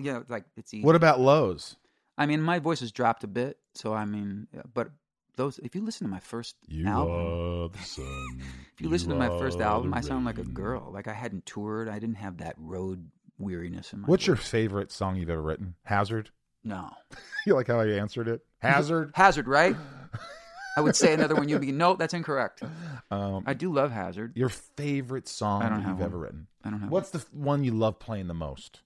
yeah, 0.00 0.20
like 0.28 0.44
it's 0.56 0.74
easy. 0.74 0.84
What 0.84 0.96
about 0.96 1.20
lows? 1.20 1.76
I 2.18 2.26
mean, 2.26 2.42
my 2.42 2.58
voice 2.58 2.80
has 2.80 2.92
dropped 2.92 3.24
a 3.24 3.28
bit, 3.28 3.58
so 3.74 3.94
I 3.94 4.04
mean, 4.04 4.46
but 4.74 4.90
those 5.36 5.58
if 5.60 5.74
you 5.74 5.82
listen 5.82 6.06
to 6.06 6.10
my 6.10 6.18
first 6.20 6.56
You 6.66 6.86
album, 6.86 7.14
are 7.14 7.68
the 7.72 7.78
sun. 7.84 8.42
If 8.74 8.80
you 8.80 8.88
listen 8.88 9.08
to 9.10 9.14
my 9.14 9.28
first 9.28 9.60
album, 9.60 9.94
I 9.94 10.00
sound 10.00 10.24
like 10.24 10.38
a 10.38 10.44
girl. 10.44 10.90
Like 10.92 11.08
I 11.08 11.14
hadn't 11.14 11.46
toured. 11.46 11.88
I 11.88 11.98
didn't 11.98 12.16
have 12.16 12.38
that 12.38 12.56
road 12.58 13.10
weariness 13.38 13.92
in 13.92 14.00
my. 14.00 14.06
What's 14.06 14.26
your 14.26 14.36
favorite 14.36 14.90
song 14.92 15.16
you've 15.16 15.30
ever 15.30 15.42
written? 15.42 15.74
Hazard? 15.84 16.30
no 16.62 16.90
You 17.46 17.54
like 17.54 17.68
how 17.68 17.80
I 17.80 17.86
answered 17.86 18.28
it? 18.28 18.42
Hazard? 18.58 19.12
Hazard? 19.14 19.48
Right? 19.48 19.76
I 20.76 20.80
would 20.80 20.94
say 20.96 21.12
another 21.12 21.34
one. 21.34 21.48
You'd 21.48 21.60
be 21.60 21.72
no, 21.84 21.94
that's 21.94 22.14
incorrect. 22.14 22.62
Um, 23.10 23.42
I 23.46 23.54
do 23.54 23.72
love 23.72 23.90
Hazard. 23.90 24.32
your 24.36 24.48
favorite 24.48 25.26
song 25.28 25.62
I 25.62 25.68
don't 25.68 25.78
that 25.78 25.82
have 25.82 25.90
you've 25.92 25.98
one. 26.00 26.06
ever 26.08 26.18
written? 26.18 26.46
I 26.64 26.70
don't 26.70 26.80
know. 26.82 26.88
What's 26.88 27.10
the 27.10 27.18
f- 27.18 27.32
one 27.32 27.64
you 27.64 27.72
love 27.72 27.98
playing 27.98 28.26
the 28.28 28.34
most? 28.34 28.80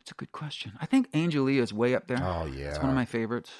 It's 0.00 0.12
a 0.12 0.14
good 0.14 0.32
question. 0.32 0.72
I 0.80 0.86
think 0.86 1.12
Angelia 1.12 1.60
is 1.60 1.70
way 1.74 1.94
up 1.94 2.06
there. 2.06 2.16
Oh, 2.22 2.46
yeah. 2.46 2.70
it's 2.70 2.78
one 2.78 2.88
of 2.88 2.94
my 2.94 3.04
favorites. 3.04 3.50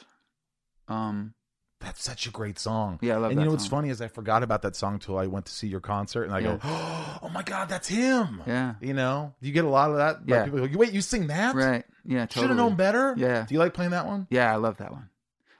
Um, 0.88 1.34
That's 1.80 2.02
such 2.02 2.26
a 2.26 2.30
great 2.30 2.58
song. 2.58 2.98
Yeah, 3.02 3.14
I 3.14 3.18
love 3.18 3.30
And 3.30 3.40
you 3.40 3.44
know 3.44 3.52
what's 3.52 3.64
song. 3.64 3.70
funny 3.70 3.90
is 3.90 4.00
I 4.00 4.08
forgot 4.08 4.42
about 4.42 4.62
that 4.62 4.74
song 4.74 4.98
till 4.98 5.16
I 5.16 5.26
went 5.28 5.46
to 5.46 5.52
see 5.52 5.68
your 5.68 5.80
concert, 5.80 6.24
and 6.24 6.34
I 6.34 6.42
go, 6.42 6.58
"Oh 6.64 7.30
my 7.32 7.42
god, 7.42 7.68
that's 7.68 7.86
him!" 7.88 8.42
yeah, 8.46 8.74
You 8.80 8.94
know, 8.94 9.34
you 9.40 9.52
get 9.52 9.64
a 9.64 9.68
lot 9.68 9.90
of 9.90 9.96
that? 9.98 10.20
Yeah. 10.26 10.44
people 10.44 10.66
go, 10.66 10.78
"Wait, 10.78 10.92
you 10.92 11.00
sing 11.00 11.28
that? 11.28 11.54
right. 11.54 11.84
Yeah, 12.04 12.26
Totally. 12.26 12.42
Should 12.44 12.50
have 12.50 12.56
known 12.56 12.74
better." 12.74 13.14
Yeah. 13.16 13.46
Do 13.46 13.54
you 13.54 13.60
like 13.60 13.74
playing 13.74 13.92
that 13.92 14.06
one? 14.06 14.26
Yeah, 14.30 14.52
I 14.52 14.56
love 14.56 14.78
that 14.78 14.90
one. 14.90 15.08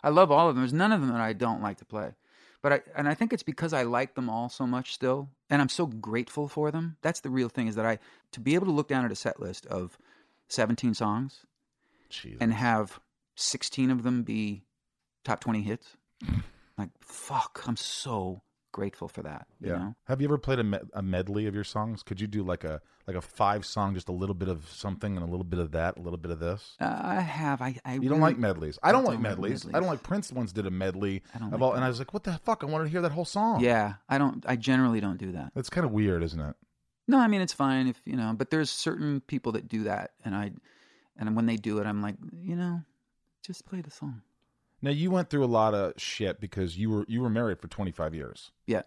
I 0.03 0.09
love 0.11 0.31
all 0.33 0.49
of 0.49 0.55
them. 0.57 0.63
There's 0.63 0.73
none 0.73 0.93
of 0.93 1.01
them 1.01 1.11
that 1.11 1.21
I 1.21 1.33
don't 1.33 1.63
like 1.63 1.79
to 1.79 1.85
play. 1.85 2.13
But 2.63 2.73
I 2.73 2.81
and 2.97 3.09
I 3.09 3.15
think 3.15 3.33
it's 3.33 3.45
because 3.45 3.73
I 3.73 3.85
like 3.85 4.17
them 4.17 4.29
all 4.29 4.49
so 4.49 4.67
much 4.67 4.93
still, 4.95 5.31
and 5.49 5.63
I'm 5.63 5.69
so 5.69 5.87
grateful 5.87 6.49
for 6.49 6.73
them. 6.73 6.97
That's 7.03 7.21
the 7.21 7.31
real 7.31 7.49
thing 7.49 7.69
is 7.69 7.77
that 7.77 7.87
I 7.87 8.01
to 8.33 8.41
be 8.41 8.57
able 8.57 8.67
to 8.67 8.73
look 8.73 8.89
down 8.89 9.05
at 9.05 9.13
a 9.13 9.17
set 9.17 9.39
list 9.39 9.67
of 9.67 9.97
17 10.49 10.95
songs 10.95 11.47
Jesus. 12.11 12.39
and 12.41 12.53
have 12.55 12.99
16 13.37 13.91
of 13.93 14.03
them 14.03 14.25
be 14.25 14.65
top 15.23 15.41
20 15.41 15.63
hits. 15.63 15.97
Like 16.77 16.91
fuck, 17.01 17.63
I'm 17.67 17.77
so 17.77 18.43
grateful 18.73 19.09
for 19.09 19.23
that. 19.23 19.47
You 19.61 19.71
yeah. 19.71 19.79
know? 19.79 19.97
Have 20.05 20.21
you 20.21 20.29
ever 20.29 20.39
played 20.39 20.59
a, 20.59 20.65
me- 20.65 20.79
a 20.93 21.03
medley 21.03 21.47
of 21.47 21.55
your 21.55 21.65
songs? 21.65 22.03
Could 22.03 22.21
you 22.21 22.27
do 22.27 22.43
like 22.43 22.65
a 22.65 22.81
like 23.07 23.17
a 23.17 23.21
five 23.21 23.65
song, 23.65 23.95
just 23.95 24.09
a 24.09 24.13
little 24.13 24.35
bit 24.35 24.49
of 24.49 24.69
something 24.69 25.17
and 25.17 25.27
a 25.27 25.29
little 25.29 25.45
bit 25.45 25.59
of 25.59 25.73
that, 25.73 25.97
a 25.97 26.01
little 26.01 26.19
bit 26.19 26.31
of 26.31 26.39
this? 26.39 26.77
Uh, 26.81 27.01
I 27.03 27.21
have. 27.21 27.63
I. 27.63 27.77
I 27.85 27.95
You 27.95 28.09
don't 28.09 28.21
like 28.21 28.39
medleys. 28.39 28.79
I 28.83 28.93
don't, 28.93 29.05
like 29.05 29.15
don't 29.15 29.23
like 29.23 29.31
medleys. 29.31 29.67
I 29.67 29.81
don't 29.81 29.89
like 29.89 30.03
Prince 30.03 30.33
once 30.33 30.53
did 30.53 30.67
a 30.67 30.71
medley 30.71 31.23
I 31.35 31.39
don't 31.39 31.49
of 31.49 31.55
like 31.55 31.63
all, 31.63 31.73
and. 31.75 31.85
I 31.85 31.89
was 31.89 31.99
like, 31.99 32.13
"What 32.13 32.25
the 32.25 32.39
fuck? 32.45 32.63
I 32.63 32.67
wanted 32.67 32.85
to 32.85 32.91
hear 32.91 33.01
that 33.01 33.13
whole 33.13 33.25
song." 33.25 33.61
Yeah, 33.61 33.95
I 34.09 34.19
don't. 34.19 34.45
I 34.47 34.57
generally 34.57 35.01
don't 35.01 35.19
do 35.19 35.33
that. 35.33 35.53
that's 35.55 35.71
kind 35.71 35.85
of 35.85 35.93
weird, 35.93 36.23
isn't 36.23 36.41
it? 36.41 36.55
No, 37.09 37.19
I 37.19 37.27
mean 37.27 37.41
it's 37.41 37.55
fine 37.55 37.87
if 37.89 37.99
you 38.05 38.17
know, 38.17 38.35
but 38.37 38.51
there's 38.51 38.69
certain 38.71 39.23
people 39.23 39.53
that 39.53 39.67
do 39.67 39.85
that, 39.85 40.11
and 40.25 40.35
I, 40.35 40.53
and 41.17 41.35
when 41.35 41.47
they 41.47 41.57
do 41.57 41.79
it, 41.79 41.87
I'm 41.87 42.03
like, 42.03 42.17
you 42.43 42.55
know, 42.55 42.83
just 43.43 43.65
play 43.67 43.81
the 43.81 43.91
song. 43.91 44.21
Now 44.81 44.91
you 44.91 45.11
went 45.11 45.29
through 45.31 45.45
a 45.45 45.47
lot 45.47 45.75
of 45.75 45.95
shit 45.97 46.41
because 46.41 46.79
you 46.79 46.91
were 46.91 47.05
you 47.09 47.21
were 47.21 47.31
married 47.31 47.59
for 47.61 47.69
25 47.69 48.15
years, 48.15 48.53
Yeah, 48.67 48.83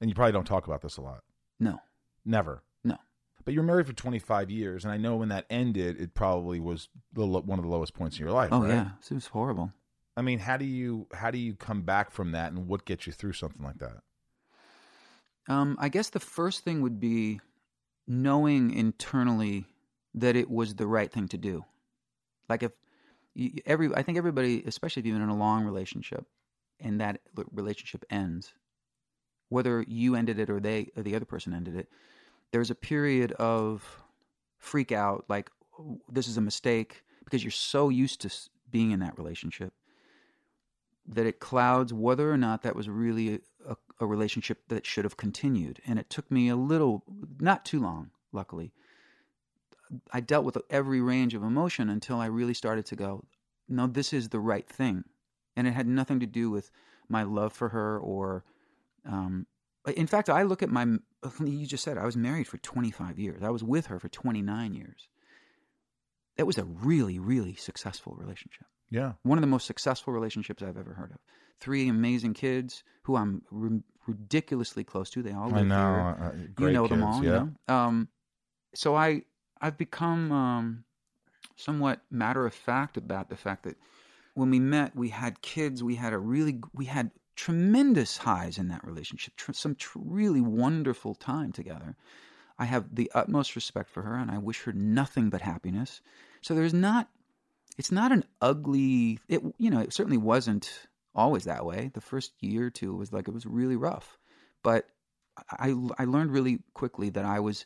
and 0.00 0.10
you 0.10 0.14
probably 0.14 0.32
don't 0.32 0.44
talk 0.46 0.66
about 0.66 0.82
this 0.82 0.96
a 0.96 1.02
lot. 1.02 1.22
no, 1.60 1.80
Never. 2.24 2.62
no. 2.84 2.96
But 3.44 3.54
you 3.54 3.60
were 3.60 3.66
married 3.66 3.86
for 3.86 3.92
25 3.92 4.50
years, 4.50 4.84
and 4.84 4.92
I 4.92 4.96
know 4.96 5.14
when 5.16 5.28
that 5.28 5.46
ended, 5.48 6.00
it 6.00 6.14
probably 6.14 6.58
was 6.58 6.88
the 7.12 7.24
lo- 7.24 7.42
one 7.42 7.60
of 7.60 7.64
the 7.64 7.70
lowest 7.70 7.94
points 7.94 8.16
in 8.18 8.24
your 8.24 8.34
life. 8.34 8.48
Oh 8.52 8.62
right? 8.62 8.70
yeah, 8.70 8.88
it 9.08 9.14
was 9.14 9.26
horrible. 9.28 9.72
I 10.16 10.22
mean, 10.22 10.40
how 10.40 10.56
do 10.56 10.64
you 10.64 11.06
how 11.12 11.30
do 11.30 11.38
you 11.38 11.54
come 11.54 11.82
back 11.82 12.10
from 12.10 12.32
that, 12.32 12.50
and 12.52 12.66
what 12.66 12.84
gets 12.84 13.06
you 13.06 13.12
through 13.12 13.34
something 13.34 13.62
like 13.62 13.78
that? 13.78 13.98
Um, 15.48 15.76
I 15.78 15.88
guess 15.88 16.10
the 16.10 16.18
first 16.20 16.64
thing 16.64 16.80
would 16.82 16.98
be 16.98 17.40
knowing 18.08 18.72
internally 18.72 19.66
that 20.14 20.34
it 20.34 20.50
was 20.50 20.74
the 20.74 20.86
right 20.86 21.12
thing 21.12 21.28
to 21.28 21.38
do. 21.38 21.64
Like 22.48 22.62
if 22.62 22.72
you, 23.36 23.60
every, 23.66 23.94
I 23.94 24.02
think 24.02 24.18
everybody, 24.18 24.62
especially 24.66 25.00
if 25.00 25.06
you've 25.06 25.14
been 25.14 25.22
in 25.22 25.28
a 25.28 25.36
long 25.36 25.64
relationship, 25.64 26.26
and 26.80 27.00
that 27.00 27.20
relationship 27.52 28.04
ends, 28.10 28.52
whether 29.48 29.84
you 29.86 30.14
ended 30.16 30.38
it 30.38 30.50
or 30.50 30.60
they 30.60 30.90
or 30.96 31.02
the 31.02 31.14
other 31.14 31.24
person 31.24 31.52
ended 31.52 31.76
it, 31.76 31.88
there's 32.52 32.70
a 32.70 32.74
period 32.74 33.32
of 33.32 34.02
freak 34.58 34.92
out, 34.92 35.24
like 35.28 35.50
"Oh, 35.78 36.00
this 36.10 36.28
is 36.28 36.36
a 36.36 36.40
mistake, 36.40 37.04
because 37.24 37.44
you're 37.44 37.50
so 37.50 37.88
used 37.88 38.20
to 38.22 38.30
being 38.70 38.90
in 38.90 39.00
that 39.00 39.18
relationship 39.18 39.72
that 41.08 41.26
it 41.26 41.38
clouds 41.38 41.92
whether 41.92 42.32
or 42.32 42.36
not 42.36 42.62
that 42.62 42.74
was 42.74 42.88
really 42.88 43.40
a, 43.66 43.76
a 44.00 44.06
relationship 44.06 44.58
that 44.68 44.84
should 44.84 45.04
have 45.04 45.16
continued. 45.16 45.80
And 45.86 45.98
it 45.98 46.10
took 46.10 46.30
me 46.30 46.48
a 46.48 46.56
little, 46.56 47.04
not 47.38 47.64
too 47.64 47.80
long, 47.80 48.10
luckily. 48.32 48.72
I 50.12 50.20
dealt 50.20 50.44
with 50.44 50.58
every 50.70 51.00
range 51.00 51.34
of 51.34 51.42
emotion 51.42 51.88
until 51.88 52.18
I 52.18 52.26
really 52.26 52.54
started 52.54 52.86
to 52.86 52.96
go, 52.96 53.24
no, 53.68 53.86
this 53.86 54.12
is 54.12 54.28
the 54.30 54.40
right 54.40 54.68
thing. 54.68 55.04
And 55.56 55.66
it 55.66 55.72
had 55.72 55.86
nothing 55.86 56.20
to 56.20 56.26
do 56.26 56.50
with 56.50 56.70
my 57.08 57.22
love 57.22 57.52
for 57.52 57.68
her 57.70 57.98
or, 57.98 58.44
um, 59.08 59.46
in 59.96 60.06
fact, 60.08 60.28
I 60.28 60.42
look 60.42 60.62
at 60.62 60.68
my, 60.70 60.84
you 61.44 61.66
just 61.66 61.84
said 61.84 61.96
I 61.96 62.04
was 62.04 62.16
married 62.16 62.48
for 62.48 62.58
25 62.58 63.18
years. 63.18 63.42
I 63.42 63.50
was 63.50 63.62
with 63.62 63.86
her 63.86 64.00
for 64.00 64.08
29 64.08 64.74
years. 64.74 65.08
That 66.36 66.46
was 66.46 66.58
a 66.58 66.64
really, 66.64 67.18
really 67.18 67.54
successful 67.54 68.14
relationship 68.18 68.66
Yeah, 68.90 69.12
one 69.22 69.38
of 69.38 69.42
the 69.42 69.46
most 69.46 69.66
successful 69.66 70.12
relationships 70.12 70.62
I've 70.62 70.76
ever 70.76 70.92
heard 70.94 71.12
of. 71.12 71.18
three 71.60 71.88
amazing 71.88 72.34
kids 72.34 72.82
who 73.04 73.16
I'm 73.16 73.42
r- 73.52 73.80
ridiculously 74.06 74.84
close 74.84 75.08
to. 75.10 75.22
They 75.22 75.32
all 75.32 75.54
I 75.54 75.58
live 75.58 75.66
know. 75.68 75.74
here 75.74 76.34
uh, 76.60 76.62
you 76.66 76.70
know 76.72 76.86
them 76.86 77.02
all. 77.02 77.24
Yeah. 77.24 77.30
You 77.30 77.52
know? 77.68 77.74
Um, 77.74 78.08
so 78.74 78.94
I 78.94 79.22
I've 79.60 79.78
become 79.78 80.32
um, 80.32 80.84
somewhat 81.56 82.00
matter 82.10 82.46
of 82.46 82.54
fact 82.54 82.96
about 82.96 83.28
the 83.28 83.36
fact 83.36 83.64
that 83.64 83.76
when 84.34 84.50
we 84.50 84.60
met, 84.60 84.94
we 84.94 85.08
had 85.08 85.40
kids. 85.40 85.82
We 85.82 85.94
had 85.94 86.12
a 86.12 86.18
really 86.18 86.60
we 86.74 86.84
had 86.84 87.10
tremendous 87.36 88.18
highs 88.18 88.58
in 88.58 88.68
that 88.68 88.84
relationship. 88.84 89.34
Tr- 89.36 89.52
some 89.52 89.74
tr- 89.74 89.98
really 89.98 90.40
wonderful 90.40 91.14
time 91.14 91.52
together. 91.52 91.96
I 92.58 92.64
have 92.66 92.94
the 92.94 93.10
utmost 93.14 93.54
respect 93.54 93.90
for 93.90 94.02
her, 94.02 94.14
and 94.14 94.30
I 94.30 94.38
wish 94.38 94.62
her 94.62 94.72
nothing 94.72 95.30
but 95.30 95.40
happiness. 95.40 96.00
So 96.42 96.54
there's 96.54 96.74
not. 96.74 97.08
It's 97.78 97.92
not 97.92 98.12
an 98.12 98.24
ugly. 98.40 99.18
It 99.28 99.42
you 99.58 99.70
know 99.70 99.80
it 99.80 99.92
certainly 99.92 100.18
wasn't 100.18 100.86
always 101.14 101.44
that 101.44 101.64
way. 101.64 101.90
The 101.94 102.00
first 102.00 102.32
year 102.40 102.66
or 102.66 102.70
two 102.70 102.94
was 102.94 103.12
like 103.12 103.28
it 103.28 103.34
was 103.34 103.46
really 103.46 103.76
rough, 103.76 104.18
but 104.62 104.86
I 105.50 105.74
I 105.98 106.04
learned 106.04 106.32
really 106.32 106.60
quickly 106.74 107.10
that 107.10 107.24
I 107.24 107.40
was 107.40 107.64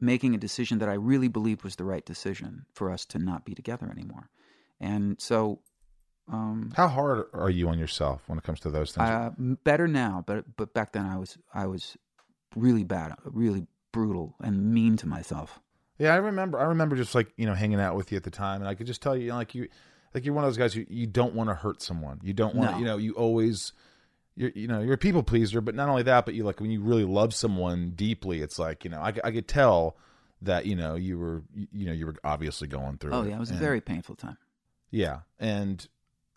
making 0.00 0.34
a 0.34 0.38
decision 0.38 0.78
that 0.78 0.88
I 0.88 0.94
really 0.94 1.28
believed 1.28 1.62
was 1.64 1.76
the 1.76 1.84
right 1.84 2.04
decision 2.04 2.66
for 2.72 2.90
us 2.90 3.04
to 3.06 3.18
not 3.18 3.44
be 3.44 3.54
together 3.54 3.88
anymore. 3.90 4.30
And 4.80 5.20
so, 5.20 5.60
um, 6.32 6.72
How 6.76 6.88
hard 6.88 7.26
are 7.32 7.50
you 7.50 7.68
on 7.68 7.78
yourself 7.78 8.22
when 8.28 8.38
it 8.38 8.44
comes 8.44 8.60
to 8.60 8.70
those 8.70 8.92
things? 8.92 9.08
uh, 9.08 9.30
better 9.64 9.88
now, 9.88 10.22
but 10.26 10.44
but 10.56 10.74
back 10.74 10.92
then 10.92 11.06
I 11.06 11.16
was 11.18 11.38
I 11.52 11.66
was 11.66 11.96
really 12.54 12.84
bad, 12.84 13.14
really 13.24 13.66
brutal 13.92 14.34
and 14.40 14.72
mean 14.72 14.96
to 14.98 15.06
myself. 15.08 15.58
Yeah, 15.98 16.12
I 16.14 16.16
remember. 16.18 16.60
I 16.60 16.64
remember 16.64 16.94
just 16.96 17.14
like 17.14 17.32
you 17.36 17.46
know 17.46 17.54
hanging 17.54 17.80
out 17.80 17.96
with 17.96 18.12
you 18.12 18.16
at 18.16 18.22
the 18.24 18.30
time, 18.30 18.60
and 18.60 18.68
I 18.68 18.74
could 18.74 18.86
just 18.86 19.02
tell 19.02 19.16
you, 19.16 19.22
you 19.24 19.28
know, 19.30 19.36
like 19.36 19.54
you, 19.54 19.68
like 20.14 20.24
you're 20.24 20.34
one 20.34 20.44
of 20.44 20.48
those 20.50 20.58
guys 20.58 20.72
who 20.74 20.84
you 20.88 21.06
don't 21.08 21.34
want 21.34 21.48
to 21.50 21.54
hurt 21.54 21.82
someone. 21.82 22.20
You 22.22 22.34
don't 22.34 22.54
want, 22.54 22.72
No. 22.72 22.78
you 22.78 22.84
know, 22.84 22.96
you 22.98 23.14
always, 23.14 23.72
you're, 24.38 24.52
you 24.54 24.68
know, 24.68 24.80
you're 24.80 24.94
a 24.94 24.98
people 24.98 25.22
pleaser. 25.22 25.60
But 25.60 25.74
not 25.74 25.88
only 25.88 26.02
that, 26.04 26.24
but 26.24 26.34
you 26.34 26.44
like 26.44 26.60
when 26.60 26.70
you 26.70 26.80
really 26.80 27.04
love 27.04 27.34
someone 27.34 27.90
deeply, 27.94 28.40
it's 28.40 28.58
like 28.58 28.84
you 28.84 28.90
know, 28.90 29.00
I, 29.00 29.12
I 29.24 29.30
could 29.32 29.48
tell 29.48 29.96
that 30.42 30.66
you 30.66 30.76
know 30.76 30.94
you 30.94 31.18
were, 31.18 31.42
you, 31.72 31.86
know, 31.86 31.92
you 31.92 32.06
were 32.06 32.14
obviously 32.24 32.68
going 32.68 32.98
through. 32.98 33.12
Oh 33.12 33.22
yeah, 33.24 33.36
it 33.36 33.40
was 33.40 33.50
a 33.50 33.54
very 33.54 33.80
painful 33.80 34.14
time. 34.14 34.38
yeah. 34.90 35.20
And 35.38 35.86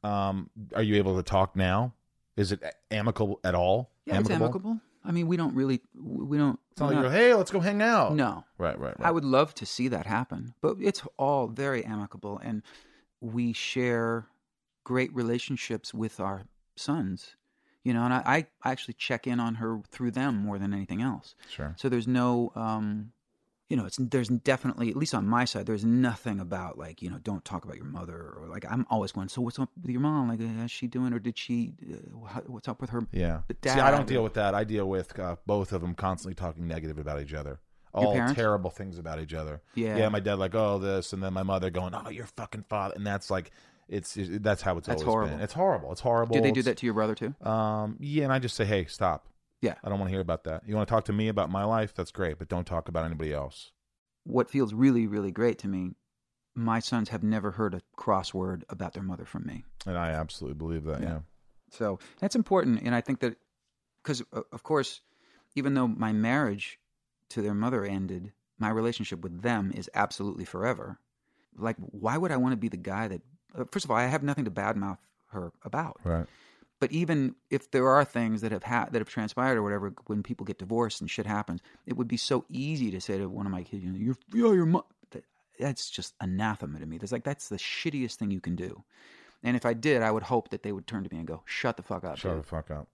um, 0.03 0.49
are 0.75 0.81
you 0.81 0.95
able 0.95 1.15
to 1.17 1.23
talk 1.23 1.55
now? 1.55 1.93
Is 2.35 2.51
it 2.51 2.63
amicable 2.89 3.39
at 3.43 3.53
all? 3.55 3.91
Yeah, 4.05 4.19
it's 4.19 4.29
amicable. 4.29 4.79
I 5.03 5.11
mean, 5.11 5.27
we 5.27 5.37
don't 5.37 5.55
really 5.55 5.81
we 5.95 6.37
don't. 6.37 6.59
It's 6.71 6.79
not 6.79 6.93
like 6.93 7.03
not- 7.03 7.11
hey, 7.11 7.33
let's 7.33 7.51
go 7.51 7.59
hang 7.59 7.81
out. 7.81 8.15
no, 8.15 8.43
Right, 8.57 8.77
right, 8.79 8.97
right. 8.99 9.07
I 9.07 9.11
would 9.11 9.25
love 9.25 9.53
to 9.55 9.65
see 9.65 9.87
that 9.89 10.05
happen, 10.05 10.53
but 10.61 10.77
it's 10.79 11.03
all 11.17 11.47
very 11.47 11.83
amicable, 11.85 12.39
and 12.43 12.63
we 13.19 13.53
share 13.53 14.27
great 14.83 15.13
relationships 15.13 15.93
with 15.93 16.19
our 16.19 16.43
sons. 16.75 17.35
You 17.83 17.93
know, 17.93 18.03
and 18.03 18.13
I, 18.13 18.45
I 18.63 18.69
actually 18.69 18.93
check 18.93 19.25
in 19.25 19.39
on 19.39 19.55
her 19.55 19.81
through 19.89 20.11
them 20.11 20.35
more 20.35 20.59
than 20.59 20.73
anything 20.73 21.01
else. 21.01 21.33
sure. 21.49 21.73
So 21.77 21.89
there's 21.89 22.07
no, 22.07 22.51
um, 22.55 23.11
you 23.69 23.77
know, 23.77 23.85
it's 23.85 23.97
there's 23.97 24.27
definitely 24.27 24.89
at 24.89 24.95
least 24.95 25.15
on 25.15 25.25
my 25.25 25.45
side, 25.45 25.65
there's 25.65 25.85
nothing 25.85 26.39
about 26.39 26.77
like 26.77 27.01
you 27.01 27.09
know, 27.09 27.17
don't 27.17 27.43
talk 27.43 27.63
about 27.63 27.77
your 27.77 27.85
mother 27.85 28.35
or 28.37 28.47
like 28.47 28.65
I'm 28.69 28.85
always 28.89 29.11
going. 29.13 29.29
So 29.29 29.41
what's 29.41 29.57
up 29.57 29.69
with 29.81 29.89
your 29.89 30.01
mom? 30.01 30.27
Like, 30.27 30.41
how's 30.59 30.69
she 30.69 30.87
doing, 30.87 31.13
or 31.13 31.19
did 31.19 31.37
she? 31.37 31.73
Uh, 31.91 32.41
what's 32.47 32.67
up 32.67 32.81
with 32.81 32.91
her? 32.91 33.07
Yeah. 33.11 33.41
But 33.47 33.57
See, 33.63 33.79
I 33.79 33.89
don't 33.89 34.07
deal 34.07 34.23
with 34.23 34.33
that. 34.35 34.53
I 34.53 34.63
deal 34.63 34.87
with 34.87 35.17
uh, 35.17 35.37
both 35.45 35.71
of 35.71 35.81
them 35.81 35.95
constantly 35.95 36.35
talking 36.35 36.67
negative 36.67 36.99
about 36.99 37.21
each 37.21 37.33
other. 37.33 37.59
All 37.93 38.13
terrible 38.33 38.69
things 38.69 38.97
about 38.97 39.19
each 39.19 39.33
other. 39.33 39.61
Yeah. 39.75 39.97
Yeah, 39.97 40.09
my 40.09 40.19
dad 40.21 40.35
like, 40.35 40.55
oh, 40.55 40.77
this, 40.79 41.13
and 41.13 41.21
then 41.21 41.33
my 41.33 41.43
mother 41.43 41.69
going, 41.69 41.93
oh, 41.93 42.09
your 42.09 42.27
fucking 42.37 42.65
father, 42.69 42.93
and 42.95 43.05
that's 43.05 43.29
like, 43.29 43.51
it's 43.91 44.17
it, 44.17 44.41
that's 44.41 44.63
how 44.63 44.77
it's 44.77 44.87
That's 44.87 45.01
always 45.03 45.13
horrible. 45.13 45.35
been. 45.35 45.43
It's 45.43 45.53
horrible. 45.53 45.91
It's 45.91 46.01
horrible. 46.01 46.33
Did 46.33 46.43
they 46.43 46.51
do 46.51 46.63
that 46.63 46.77
to 46.77 46.85
your 46.87 46.95
brother 46.95 47.13
too? 47.13 47.35
Um, 47.47 47.97
yeah, 47.99 48.23
and 48.23 48.33
I 48.33 48.39
just 48.39 48.55
say, 48.55 48.65
hey, 48.65 48.85
stop. 48.85 49.27
Yeah. 49.61 49.75
I 49.83 49.89
don't 49.89 49.99
want 49.99 50.09
to 50.09 50.13
hear 50.13 50.21
about 50.21 50.45
that. 50.45 50.63
You 50.65 50.75
want 50.75 50.87
to 50.87 50.91
talk 50.91 51.05
to 51.05 51.13
me 51.13 51.27
about 51.27 51.51
my 51.51 51.63
life? 51.63 51.93
That's 51.93 52.09
great, 52.11 52.39
but 52.39 52.47
don't 52.49 52.65
talk 52.65 52.87
about 52.89 53.05
anybody 53.05 53.31
else. 53.31 53.71
what 54.23 54.49
feels 54.49 54.73
really, 54.73 55.07
really 55.07 55.31
great 55.31 55.57
to 55.59 55.67
me, 55.67 55.91
my 56.53 56.79
sons 56.79 57.09
have 57.09 57.23
never 57.23 57.51
heard 57.51 57.73
a 57.73 57.81
crossword 57.97 58.63
about 58.69 58.93
their 58.93 59.03
mother 59.03 59.25
from 59.25 59.45
me. 59.45 59.63
And 59.85 59.97
I 59.97 60.09
absolutely 60.11 60.57
believe 60.57 60.83
that. 60.85 61.01
Yeah. 61.01 61.07
Yeah. 61.09 61.19
So 61.69 61.99
that's 62.19 62.35
important. 62.35 62.81
And 62.83 62.93
I 62.93 63.01
think 63.01 63.19
that, 63.21 63.37
because 64.03 64.21
of 64.33 64.63
course, 64.63 65.01
even 65.55 65.73
though 65.73 65.87
my 65.87 66.11
marriage 66.11 66.79
to 67.29 67.41
their 67.41 67.53
mother 67.53 67.85
ended, 67.85 68.31
my 68.59 68.69
relationship 68.69 69.21
with 69.21 69.41
them 69.41 69.71
is 69.73 69.89
absolutely 69.95 70.45
forever. 70.45 70.99
Like, 71.57 71.77
why 71.77 72.17
would 72.17 72.31
I 72.31 72.37
want 72.37 72.53
to 72.53 72.57
be 72.57 72.69
the 72.69 72.77
guy 72.77 73.07
that, 73.07 73.21
Uh, 73.57 73.65
first 73.71 73.85
of 73.85 73.91
all, 73.91 73.97
I 73.97 74.05
have 74.07 74.23
nothing 74.23 74.45
to 74.45 74.51
badmouth 74.51 74.97
her 75.27 75.51
about. 75.63 75.99
Right. 76.03 76.25
But 76.79 76.91
even 76.91 77.35
if 77.51 77.69
there 77.69 77.87
are 77.87 78.03
things 78.03 78.41
that 78.41 78.51
have 78.51 78.63
ha- 78.63 78.87
that 78.91 78.99
have 78.99 79.09
transpired 79.09 79.57
or 79.57 79.63
whatever, 79.63 79.93
when 80.07 80.23
people 80.23 80.45
get 80.45 80.57
divorced 80.57 80.99
and 80.99 81.09
shit 81.09 81.27
happens, 81.27 81.61
it 81.85 81.95
would 81.95 82.07
be 82.07 82.17
so 82.17 82.43
easy 82.49 82.89
to 82.89 82.99
say 82.99 83.19
to 83.19 83.27
one 83.29 83.45
of 83.45 83.51
my 83.51 83.63
kids, 83.63 83.83
you 83.83 83.91
know, 83.91 83.97
"You're, 83.99 84.17
you're 84.33 84.55
your 84.55 84.65
mom." 84.65 84.83
That's 85.59 85.91
just 85.91 86.15
anathema 86.19 86.79
to 86.79 86.87
me. 86.87 86.97
That's 86.97 87.11
like 87.11 87.23
that's 87.23 87.49
the 87.49 87.57
shittiest 87.57 88.15
thing 88.15 88.31
you 88.31 88.41
can 88.41 88.55
do. 88.55 88.83
And 89.43 89.55
if 89.55 89.63
I 89.63 89.73
did, 89.73 90.01
I 90.01 90.09
would 90.09 90.23
hope 90.23 90.49
that 90.49 90.63
they 90.63 90.71
would 90.71 90.87
turn 90.87 91.03
to 91.03 91.13
me 91.13 91.19
and 91.19 91.27
go, 91.27 91.43
"Shut 91.45 91.77
the 91.77 91.83
fuck 91.83 92.03
up." 92.03 92.17
Shut 92.17 92.31
dude." 92.31 92.43
the 92.43 92.47
fuck 92.47 92.71
up. 92.71 92.87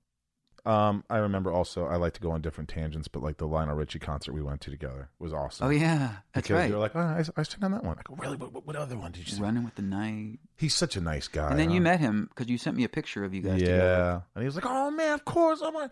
Um, 0.68 1.06
I 1.10 1.20
remember 1.20 1.50
also 1.50 1.86
I 1.86 1.96
like 1.96 2.12
to 2.16 2.20
go 2.20 2.32
on 2.32 2.42
different 2.42 2.70
tangents, 2.70 3.08
but 3.08 3.24
like 3.24 3.38
the 3.38 3.48
Lionel 3.48 3.76
Richie 3.76 4.00
concert 4.00 4.34
we 4.34 4.42
went 4.42 4.60
to 4.62 4.70
together 4.70 5.08
was 5.18 5.32
awesome. 5.32 5.68
Oh 5.68 5.70
yeah, 5.70 6.18
that's 6.34 6.48
because 6.48 6.52
right. 6.52 6.70
You're 6.70 6.80
like, 6.80 6.94
oh, 6.94 7.00
I, 7.00 7.24
I 7.38 7.44
seen 7.44 7.64
on 7.64 7.72
that 7.72 7.86
one. 7.86 7.98
I 7.98 8.02
go, 8.04 8.16
really? 8.16 8.36
What, 8.36 8.66
what 8.68 8.76
other 8.76 8.98
one 8.98 9.14
did 9.14 9.26
you 9.30 9.36
see? 9.38 9.42
Running 9.42 9.64
with 9.64 9.76
the 9.76 9.82
night. 9.82 10.40
He's 10.58 10.76
such 10.76 10.98
a 10.98 11.02
nice 11.02 11.30
guy. 11.30 11.50
and 11.52 11.58
then 11.58 11.72
you 11.72 11.80
met 11.80 12.02
him 12.02 12.28
because 12.30 12.50
you 12.50 12.58
sent 12.58 12.76
me 12.76 12.84
a 12.84 12.90
picture 12.90 13.24
of 13.24 13.34
you 13.34 13.42
guys 13.42 13.62
yeah, 13.62 13.68
together. 13.68 14.24
and 14.36 14.42
he 14.42 14.46
was 14.46 14.56
like, 14.56 14.66
"Oh 14.68 14.92
man, 14.92 15.14
of 15.14 15.24
course." 15.24 15.62
I'm 15.64 15.74
like, 15.74 15.92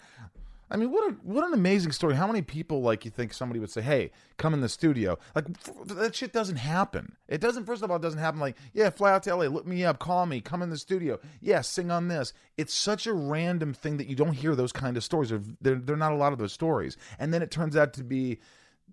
I 0.69 0.77
mean, 0.77 0.91
what 0.91 1.11
a 1.11 1.13
what 1.21 1.45
an 1.45 1.53
amazing 1.53 1.91
story. 1.91 2.15
How 2.15 2.25
many 2.25 2.41
people 2.41 2.81
like 2.81 3.05
you 3.05 3.11
think 3.11 3.33
somebody 3.33 3.59
would 3.59 3.69
say, 3.69 3.81
"Hey, 3.81 4.11
come 4.37 4.53
in 4.53 4.61
the 4.61 4.69
studio"? 4.69 5.17
Like 5.35 5.45
f- 5.49 5.87
that 5.89 6.15
shit 6.15 6.33
doesn't 6.33 6.55
happen. 6.55 7.15
It 7.27 7.39
doesn't. 7.39 7.65
First 7.65 7.83
of 7.83 7.91
all, 7.91 7.97
it 7.97 8.01
doesn't 8.01 8.19
happen. 8.19 8.39
Like, 8.39 8.57
yeah, 8.73 8.89
fly 8.89 9.11
out 9.11 9.21
to 9.23 9.35
LA, 9.35 9.45
look 9.45 9.67
me 9.67 9.85
up, 9.85 9.99
call 9.99 10.25
me, 10.25 10.41
come 10.41 10.63
in 10.63 10.71
the 10.71 10.77
studio. 10.77 11.19
Yeah, 11.39 11.61
sing 11.61 11.91
on 11.91 12.07
this. 12.07 12.33
It's 12.57 12.73
such 12.73 13.05
a 13.05 13.13
random 13.13 13.73
thing 13.73 13.97
that 13.97 14.07
you 14.07 14.15
don't 14.15 14.33
hear 14.33 14.55
those 14.55 14.71
kind 14.71 14.97
of 14.97 15.03
stories. 15.03 15.31
There 15.61 15.81
are 15.87 15.95
not 15.97 16.11
a 16.13 16.17
lot 16.17 16.33
of 16.33 16.39
those 16.39 16.53
stories, 16.53 16.97
and 17.19 17.31
then 17.33 17.43
it 17.43 17.51
turns 17.51 17.77
out 17.77 17.93
to 17.93 18.03
be 18.03 18.39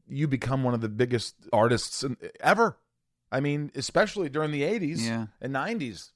you 0.08 0.28
become 0.28 0.62
one 0.64 0.74
of 0.74 0.82
the 0.82 0.88
biggest 0.90 1.36
artists 1.54 2.02
in, 2.04 2.16
ever. 2.40 2.76
I 3.30 3.40
mean, 3.40 3.72
especially 3.74 4.28
during 4.28 4.50
the 4.50 4.62
'80s 4.62 5.00
Yeah. 5.06 5.26
and 5.40 5.54
'90s. 5.54 6.11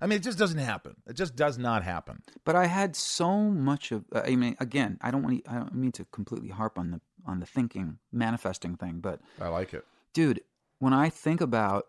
I 0.00 0.06
mean, 0.06 0.18
it 0.18 0.22
just 0.22 0.38
doesn't 0.38 0.58
happen. 0.58 0.96
It 1.06 1.14
just 1.14 1.36
does 1.36 1.56
not 1.56 1.82
happen. 1.82 2.22
But 2.44 2.54
I 2.54 2.66
had 2.66 2.94
so 2.94 3.38
much 3.50 3.92
of. 3.92 4.04
uh, 4.14 4.22
I 4.24 4.36
mean, 4.36 4.56
again, 4.60 4.98
I 5.00 5.10
don't 5.10 5.22
want. 5.22 5.44
to 5.44 5.50
I 5.50 5.54
don't 5.54 5.74
mean 5.74 5.92
to 5.92 6.04
completely 6.06 6.50
harp 6.50 6.78
on 6.78 6.90
the 6.90 7.00
on 7.26 7.40
the 7.40 7.46
thinking, 7.46 7.98
manifesting 8.12 8.76
thing, 8.76 9.00
but 9.00 9.20
I 9.40 9.48
like 9.48 9.74
it. 9.74 9.84
dude, 10.12 10.40
when 10.78 10.92
I 10.92 11.08
think 11.08 11.40
about 11.40 11.86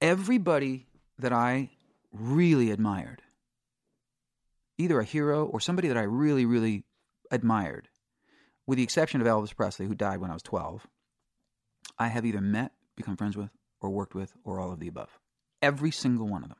everybody 0.00 0.86
that 1.18 1.32
I 1.32 1.70
really 2.12 2.70
admired, 2.70 3.22
either 4.78 5.00
a 5.00 5.04
hero 5.04 5.44
or 5.44 5.60
somebody 5.60 5.88
that 5.88 5.96
I 5.96 6.02
really, 6.02 6.44
really 6.44 6.84
admired, 7.30 7.88
with 8.66 8.76
the 8.76 8.82
exception 8.82 9.20
of 9.20 9.26
Elvis 9.26 9.54
Presley, 9.54 9.86
who 9.86 9.94
died 9.94 10.20
when 10.20 10.30
I 10.30 10.34
was 10.34 10.42
12, 10.42 10.86
I 11.98 12.08
have 12.08 12.24
either 12.24 12.40
met, 12.40 12.72
become 12.96 13.16
friends 13.16 13.36
with, 13.36 13.50
or 13.80 13.90
worked 13.90 14.14
with, 14.14 14.32
or 14.44 14.58
all 14.60 14.72
of 14.72 14.80
the 14.80 14.88
above. 14.88 15.19
Every 15.62 15.90
single 15.90 16.26
one 16.26 16.42
of 16.42 16.48
them. 16.48 16.58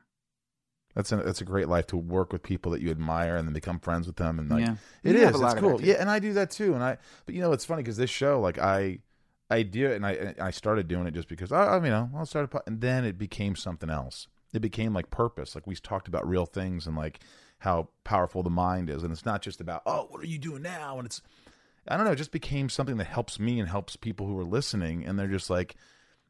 That's 0.95 1.11
a 1.11 1.17
that's 1.17 1.39
a 1.41 1.45
great 1.45 1.69
life 1.69 1.87
to 1.87 1.97
work 1.97 2.33
with 2.33 2.43
people 2.43 2.71
that 2.73 2.81
you 2.81 2.91
admire 2.91 3.37
and 3.37 3.47
then 3.47 3.53
become 3.53 3.79
friends 3.79 4.07
with 4.07 4.17
them 4.17 4.39
and 4.39 4.49
like 4.49 4.59
Yeah. 4.65 4.75
it 5.03 5.15
You 5.15 5.19
is 5.19 5.23
have 5.25 5.35
a 5.35 5.37
lot 5.37 5.51
it's 5.53 5.61
cool. 5.61 5.81
yeah 5.81 5.95
and 5.99 6.09
I 6.09 6.19
do 6.19 6.33
that 6.33 6.51
too 6.51 6.73
and 6.73 6.83
I 6.83 6.97
but 7.25 7.33
you 7.33 7.39
know 7.39 7.53
it's 7.53 7.63
funny 7.63 7.81
because 7.81 7.95
this 7.97 8.09
show 8.09 8.41
like 8.41 8.57
I 8.59 8.99
I 9.49 9.63
do 9.63 9.87
it 9.87 9.95
and 9.95 10.05
I 10.05 10.11
and 10.11 10.39
I 10.41 10.51
started 10.51 10.89
doing 10.89 11.07
it 11.07 11.13
just 11.13 11.29
because 11.29 11.51
I, 11.53 11.63
I 11.63 11.75
you 11.77 11.89
know 11.89 12.09
I'll 12.15 12.25
start 12.25 12.53
a 12.53 12.61
and 12.67 12.81
then 12.81 13.05
it 13.05 13.17
became 13.17 13.55
something 13.55 13.89
else. 13.89 14.27
It 14.53 14.59
became 14.61 14.93
like 14.93 15.09
purpose. 15.09 15.55
Like 15.55 15.65
we 15.65 15.75
talked 15.75 16.09
about 16.09 16.27
real 16.27 16.45
things 16.45 16.85
and 16.87 16.97
like 16.97 17.21
how 17.59 17.87
powerful 18.03 18.43
the 18.43 18.49
mind 18.49 18.89
is 18.89 19.01
and 19.03 19.13
it's 19.13 19.25
not 19.25 19.41
just 19.41 19.61
about 19.61 19.83
oh 19.85 20.07
what 20.09 20.19
are 20.21 20.27
you 20.27 20.39
doing 20.39 20.61
now? 20.61 20.97
And 20.97 21.05
it's 21.05 21.21
I 21.87 21.95
don't 21.95 22.05
know 22.05 22.11
it 22.11 22.17
just 22.17 22.31
became 22.33 22.67
something 22.67 22.97
that 22.97 23.07
helps 23.07 23.39
me 23.39 23.61
and 23.61 23.69
helps 23.69 23.95
people 23.95 24.27
who 24.27 24.37
are 24.37 24.43
listening 24.43 25.05
and 25.05 25.17
they're 25.17 25.27
just 25.27 25.49
like 25.49 25.75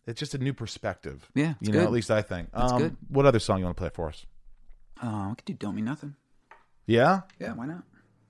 it's 0.08 0.20
just 0.20 0.34
a 0.34 0.38
new 0.38 0.54
perspective 0.54 1.30
Yeah, 1.36 1.54
you 1.62 1.72
know 1.72 1.80
good. 1.80 1.86
at 1.86 1.92
least 1.92 2.12
I 2.12 2.22
think 2.22 2.50
It's 2.56 2.72
um, 2.72 2.82
good. 2.82 2.98
what 3.10 3.26
other 3.26 3.40
song 3.40 3.60
you 3.60 3.66
want 3.66 3.78
to 3.78 3.82
play 3.82 3.90
for 3.94 4.10
us 4.10 4.26
Uh, 5.02 5.28
we 5.30 5.36
could 5.36 5.46
do 5.46 5.54
Don't 5.54 5.76
Mean 5.76 5.86
Nothing. 5.86 6.16
yeah 6.86 7.22
Yeah, 7.40 7.54
why 7.54 7.66
not? 7.68 7.84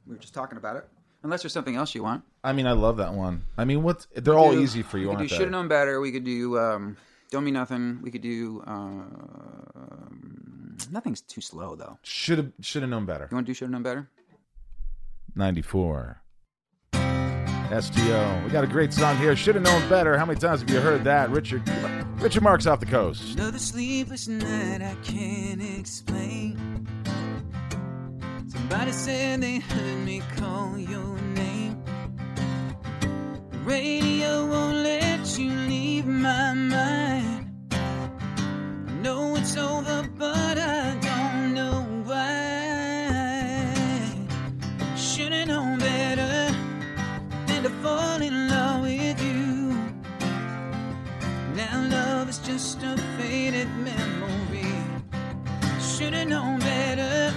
We 0.07 0.15
were 0.15 0.19
just 0.22 0.34
talking 0.34 0.57
about 0.57 0.78
it. 0.78 0.88
Unless 1.24 1.43
there's 1.43 1.53
something 1.53 1.76
else 1.76 1.93
you 1.93 2.01
want. 2.01 2.24
I 2.43 2.51
mean, 2.53 2.65
I 2.65 2.72
love 2.72 2.97
that 2.97 3.13
one. 3.13 3.43
I 3.55 3.63
mean, 3.65 3.84
what's 3.84 4.07
they're 4.15 4.34
all 4.38 4.53
do- 4.53 4.59
easy 4.61 4.82
for 4.82 4.97
you, 4.97 5.09
We 5.09 5.13
could 5.13 5.17
aren't 5.19 5.30
do? 5.30 5.36
Should 5.36 5.41
Have 5.43 5.51
Known 5.51 5.67
Better. 5.67 6.01
We 6.01 6.11
could 6.11 6.24
do 6.24 6.57
um, 6.57 6.97
Don't 7.30 7.43
Mean 7.43 7.53
Nothing. 7.53 7.99
We 8.01 8.09
could 8.09 8.24
do. 8.24 8.63
Um, 8.65 10.76
nothing's 10.91 11.22
too 11.22 11.41
slow, 11.41 11.76
though. 11.76 11.99
Should 12.01 12.39
have 12.39 12.51
should 12.61 12.82
have 12.82 12.89
known 12.89 13.05
better. 13.05 13.28
You 13.30 13.36
want 13.36 13.45
to 13.45 13.51
do 13.51 13.53
Should 13.53 13.65
Have 13.65 13.72
Known 13.72 13.84
Better? 13.84 14.09
Ninety 15.36 15.61
four. 15.61 16.22
STO. 17.80 18.41
We 18.43 18.51
got 18.51 18.63
a 18.63 18.67
great 18.67 18.93
song 18.93 19.17
here. 19.17 19.36
Should 19.36 19.55
have 19.55 19.63
known 19.63 19.88
better. 19.88 20.17
How 20.17 20.26
many 20.26 20.39
times 20.39 20.59
have 20.59 20.69
you 20.69 20.82
heard 20.82 21.03
that? 21.05 21.30
Richard 21.30 21.63
Richard 22.17 22.43
Marx 22.43 22.67
off 22.67 22.80
the 22.80 22.86
coast. 22.86 23.36
Another 23.36 23.57
sleepless 23.57 24.28
night 24.28 24.82
I 24.82 24.95
can't 25.03 25.61
explain. 25.80 26.88
Somebody 28.47 28.91
said 28.91 29.41
they 29.41 29.59
heard 29.59 30.05
me 30.05 30.22
call 30.38 30.78
your 30.78 31.17
name. 31.34 31.82
The 33.51 33.57
radio 33.59 34.45
won't 34.45 34.78
let 34.78 35.38
you 35.39 35.51
leave 35.51 36.05
my 36.05 36.53
mind. 36.53 37.55
I 37.72 38.91
know 39.01 39.36
it's 39.38 39.55
over, 39.55 40.07
but 40.17 40.57
I 40.57 41.01
just 52.52 52.84
a 52.84 52.97
faded 53.18 53.70
memory. 53.78 54.76
Should've 55.80 56.28
known 56.28 56.60
better. 56.60 57.34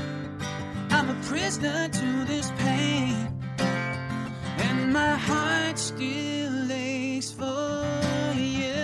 I'm 0.91 1.09
a 1.09 1.15
prisoner 1.23 1.89
to 1.89 2.25
this 2.25 2.51
pain, 2.59 3.15
and 4.59 4.93
my 4.93 5.15
heart 5.15 5.79
still 5.79 6.73
aches 6.73 7.31
for 7.31 7.85
you. 8.35 8.75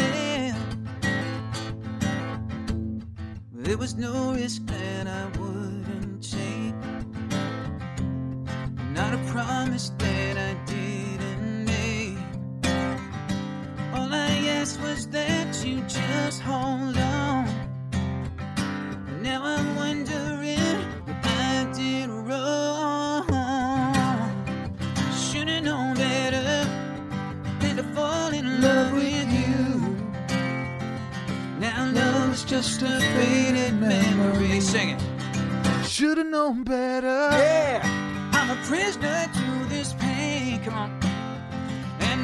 Yeah. 0.00 0.54
There 3.52 3.76
was 3.76 3.96
no 3.96 4.32
risk 4.32 4.64
that 4.66 5.06
I 5.06 5.24
wouldn't 5.38 6.22
take, 6.22 6.74
not 8.98 9.12
a 9.12 9.18
promise 9.30 9.90
that 9.98 10.38
I 10.38 10.51
All 14.12 14.18
I 14.18 14.46
asked 14.58 14.78
was 14.82 15.06
that 15.06 15.64
you 15.64 15.80
just 15.88 16.42
hold 16.42 16.98
on. 16.98 17.46
Now 19.22 19.42
I'm 19.42 19.74
wondering 19.74 20.58
what 21.06 21.24
I 21.24 21.66
did 21.72 22.10
wrong. 22.10 23.26
Should've 25.16 25.64
known 25.64 25.94
better 25.94 26.68
than 27.60 27.76
to 27.76 27.84
fall 27.94 28.34
in 28.34 28.60
love 28.60 28.92
with 28.92 29.32
you. 29.32 29.96
Now 31.58 31.90
love's 31.94 32.44
just 32.44 32.82
a 32.82 33.00
faded 33.16 33.80
memory. 33.80 34.60
Sing 34.60 34.90
it. 34.90 35.86
Should 35.86 36.18
have 36.18 36.26
known 36.26 36.64
better. 36.64 37.30
Yeah, 37.32 37.80
I'm 38.34 38.50
a 38.50 38.62
prisoner 38.64 39.30
to 39.32 39.68
this 39.70 39.94
pain. 39.94 40.62
Come 40.64 40.74
on. 40.74 41.01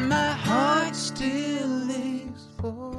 My 0.08 0.32
heart 0.32 0.96
still 0.96 1.90
aches 1.90 2.46
for 2.58 2.97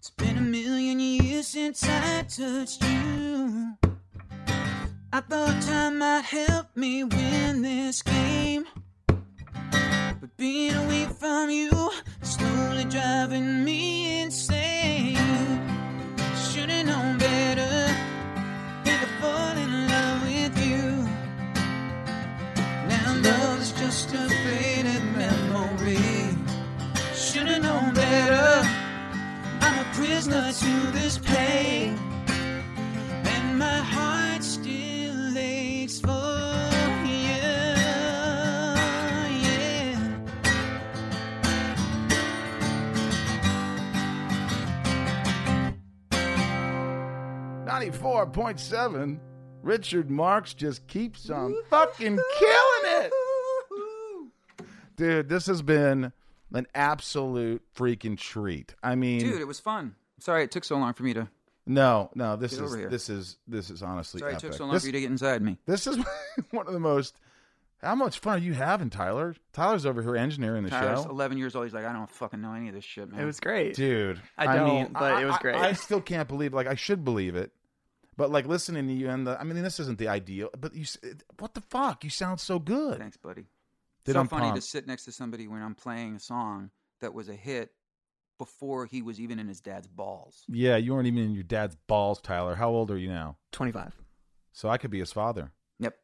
It's 0.00 0.08
been 0.08 0.38
a 0.38 0.40
million 0.40 0.98
years 0.98 1.48
since 1.48 1.84
I 1.86 2.22
touched 2.22 2.82
you. 2.82 3.76
I 5.12 5.20
thought 5.20 5.60
time 5.60 5.98
might 5.98 6.24
help 6.24 6.74
me 6.74 7.04
win 7.04 7.60
this 7.60 8.00
game. 8.00 8.64
But 9.06 10.34
being 10.38 10.74
away 10.74 11.04
from 11.04 11.50
you 11.50 11.90
is 12.22 12.30
slowly 12.30 12.84
driving 12.84 13.62
me 13.62 14.22
insane. 14.22 15.18
Should've 16.48 16.86
known 16.86 17.18
better 17.18 17.92
than 18.84 19.00
to 19.00 19.06
fall 19.20 19.54
in 19.58 19.86
love 19.86 20.22
with 20.22 20.66
you. 20.66 20.82
Now 22.88 23.20
love's 23.22 23.72
just 23.72 24.14
a 24.14 24.30
faded 24.44 25.04
memory. 25.14 26.00
Should've 27.14 27.62
known 27.62 27.92
better. 27.92 28.69
I'm 30.22 30.26
a 30.26 30.32
prisoner 30.32 30.52
to 30.52 30.90
this 30.92 31.16
pain, 31.16 31.98
and 32.28 33.58
my 33.58 33.78
heart 33.78 34.44
still 34.44 35.38
aches 35.38 35.98
for 35.98 36.10
you. 37.06 37.40
Yeah. 39.40 39.96
Ninety-four 47.64 48.26
point 48.26 48.60
seven. 48.60 49.18
Richard 49.62 50.10
Marx 50.10 50.52
just 50.52 50.86
keeps 50.86 51.30
on 51.30 51.54
fucking 51.70 52.18
killing 52.38 53.04
it. 53.04 53.12
Dude, 54.96 55.30
this 55.30 55.46
has 55.46 55.62
been 55.62 56.12
an 56.52 56.66
absolute 56.74 57.62
freaking 57.74 58.18
treat. 58.18 58.74
I 58.82 58.96
mean, 58.96 59.20
Dude, 59.20 59.40
it 59.40 59.46
was 59.46 59.60
fun. 59.60 59.94
Sorry 60.20 60.44
it 60.44 60.50
took 60.50 60.64
so 60.64 60.76
long 60.76 60.92
for 60.94 61.02
me 61.02 61.14
to. 61.14 61.28
no, 61.66 62.10
no, 62.14 62.36
this 62.36 62.52
Get 62.52 62.60
is 62.64 62.70
over 62.70 62.78
here. 62.78 62.88
this 62.88 63.08
is 63.08 63.36
this 63.48 63.70
is 63.70 63.82
honestly 63.82 64.20
Sorry 64.20 64.34
it 64.34 64.38
took 64.38 64.54
so 64.54 64.64
long 64.64 64.74
this, 64.74 64.82
for 64.82 64.88
you 64.88 64.92
to 64.92 65.00
get 65.00 65.10
inside 65.10 65.42
me. 65.42 65.58
this 65.66 65.86
is 65.86 65.98
one 66.50 66.66
of 66.66 66.72
the 66.72 66.80
most. 66.80 67.16
How 67.82 67.94
much 67.94 68.18
fun 68.18 68.34
are 68.34 68.42
you 68.42 68.52
having, 68.52 68.90
Tyler? 68.90 69.34
Tyler's 69.54 69.86
over 69.86 70.02
here 70.02 70.14
engineering 70.14 70.64
the 70.64 70.70
Tyler's 70.70 71.02
show. 71.02 71.08
11 71.08 71.38
years 71.38 71.56
old. 71.56 71.64
He's 71.64 71.72
like, 71.72 71.86
I 71.86 71.94
don't 71.94 72.10
fucking 72.10 72.38
know 72.38 72.52
any 72.52 72.68
of 72.68 72.74
this 72.74 72.84
shit, 72.84 73.10
man. 73.10 73.22
It 73.22 73.24
was 73.24 73.40
great. 73.40 73.74
Dude, 73.74 74.20
I 74.36 74.54
don't, 74.54 74.68
mean, 74.68 74.88
but 74.92 75.02
I- 75.14 75.22
it 75.22 75.24
was 75.24 75.38
great. 75.38 75.56
I, 75.56 75.72
still 75.72 76.02
can't 76.02 76.28
believe. 76.28 76.52
Like, 76.52 76.66
I 76.66 76.74
should 76.74 77.04
believe 77.06 77.36
it, 77.36 77.52
but 78.18 78.30
like 78.30 78.46
listening 78.46 78.86
to 78.88 78.92
you 78.92 79.08
and 79.08 79.26
the. 79.26 79.40
I 79.40 79.44
mean, 79.44 79.62
this 79.62 79.80
isn't 79.80 79.98
the 79.98 80.08
ideal, 80.08 80.50
but 80.60 80.74
you. 80.74 80.84
What 81.38 81.54
the 81.54 81.62
fuck? 81.62 82.04
You 82.04 82.10
sound 82.10 82.38
so 82.40 82.58
good. 82.58 82.98
Thanks, 82.98 83.16
buddy. 83.16 83.46
Dude, 84.04 84.14
so 84.14 84.20
I'm 84.20 84.28
funny 84.28 84.52
to 84.54 84.60
sit 84.60 84.86
next 84.86 85.04
to 85.06 85.12
somebody 85.12 85.48
when 85.48 85.62
I'm 85.62 85.74
playing 85.74 86.16
a 86.16 86.20
song 86.20 86.70
that 87.00 87.14
was 87.14 87.30
a 87.30 87.34
hit 87.34 87.70
before 88.40 88.86
he 88.86 89.02
was 89.02 89.20
even 89.20 89.38
in 89.38 89.46
his 89.48 89.60
dad's 89.60 89.86
balls. 89.86 90.44
Yeah, 90.48 90.76
you 90.78 90.94
weren't 90.94 91.06
even 91.06 91.22
in 91.22 91.34
your 91.34 91.42
dad's 91.42 91.76
balls, 91.86 92.22
Tyler. 92.22 92.54
How 92.54 92.70
old 92.70 92.90
are 92.90 92.96
you 92.96 93.08
now? 93.08 93.36
25. 93.52 93.94
So 94.54 94.70
I 94.70 94.78
could 94.78 94.90
be 94.90 94.98
his 94.98 95.12
father. 95.12 95.52
Yep. 95.78 95.94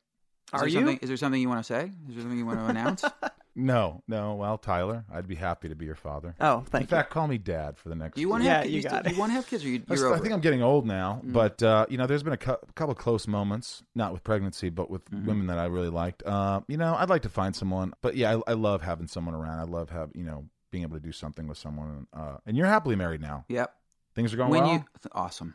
Is 0.55 0.62
Are 0.62 0.68
you? 0.68 0.74
Something, 0.80 0.99
is 1.01 1.09
there 1.09 1.16
something 1.16 1.41
you 1.41 1.49
want 1.49 1.61
to 1.66 1.72
say? 1.74 1.84
Is 2.09 2.14
there 2.14 2.20
something 2.20 2.39
you 2.39 2.45
want 2.47 2.59
to 2.61 2.66
announce? 2.66 3.05
No, 3.59 4.03
no. 4.07 4.34
Well, 4.34 4.59
Tyler, 4.59 5.07
I'd 5.11 5.26
be 5.26 5.34
happy 5.34 5.70
to 5.70 5.74
be 5.74 5.87
your 5.87 5.95
father. 5.95 6.34
Oh, 6.39 6.57
thank 6.57 6.57
you. 6.59 6.61
In 6.61 6.70
thank 6.72 6.89
fact, 6.91 7.11
call 7.11 7.26
me 7.26 7.39
dad 7.39 7.78
for 7.78 7.89
the 7.89 7.95
next. 7.95 8.18
You 8.18 8.28
want 8.28 8.43
to 8.43 8.49
Yeah, 8.51 8.57
have 8.57 8.62
kids? 8.64 8.74
you 8.74 8.80
still- 8.82 8.91
got 8.91 9.05
do 9.05 9.09
it. 9.09 9.12
you 9.14 9.18
want 9.18 9.30
to 9.30 9.34
have 9.37 9.47
kids 9.47 9.64
or 9.64 9.68
you, 9.68 9.82
I, 9.89 9.95
you're 9.95 10.05
I 10.05 10.11
over 10.11 10.18
think 10.18 10.32
it? 10.32 10.34
I'm 10.34 10.41
getting 10.43 10.62
old 10.62 10.84
now, 10.87 11.22
Mm. 11.24 11.32
but 11.32 11.62
uh, 11.62 11.87
you 11.89 11.97
know, 11.97 12.07
there's 12.07 12.22
been 12.22 12.34
a 12.34 12.37
cou- 12.37 12.59
couple 12.74 12.93
of 12.93 12.99
close 12.99 13.26
moments, 13.26 13.82
not 13.95 14.12
with 14.12 14.22
pregnancy, 14.24 14.68
but 14.68 14.91
with 14.91 15.07
Mm-hmm. 15.07 15.26
women 15.26 15.47
that 15.47 15.59
I 15.59 15.64
really 15.68 15.89
liked. 15.89 16.22
Uh, 16.22 16.61
you 16.68 16.76
know, 16.76 16.95
I'd 16.99 17.09
like 17.09 17.22
to 17.22 17.30
find 17.30 17.57
someone, 17.57 17.95
but 18.03 18.14
yeah, 18.14 18.37
I, 18.47 18.51
I 18.51 18.53
love 18.53 18.82
having 18.82 19.07
someone 19.07 19.34
around. 19.34 19.59
I 19.59 19.64
love 19.64 19.89
have 19.89 20.11
you 20.14 20.24
know 20.24 20.45
being 20.77 20.85
able 20.85 20.99
to 20.99 21.03
do 21.03 21.12
something 21.12 21.47
with 21.49 21.57
someone. 21.57 22.07
Uh, 22.12 22.37
and 22.45 22.55
you're 22.55 22.66
happily 22.66 22.97
married 22.97 23.22
now. 23.22 23.47
Yep. 23.49 23.74
Things 24.14 24.35
are 24.35 24.37
going 24.37 24.51
when 24.51 24.62
well. 24.64 24.72
you 24.74 24.85
awesome. 25.12 25.55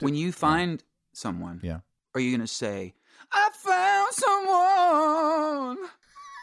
When 0.00 0.14
you 0.14 0.30
find 0.30 0.82
someone, 1.14 1.60
Yeah. 1.62 1.80
are 2.14 2.20
you 2.20 2.36
gonna 2.36 2.46
say, 2.46 2.94
"I 3.32 3.48
found 3.54 4.12
someone"? 4.12 5.88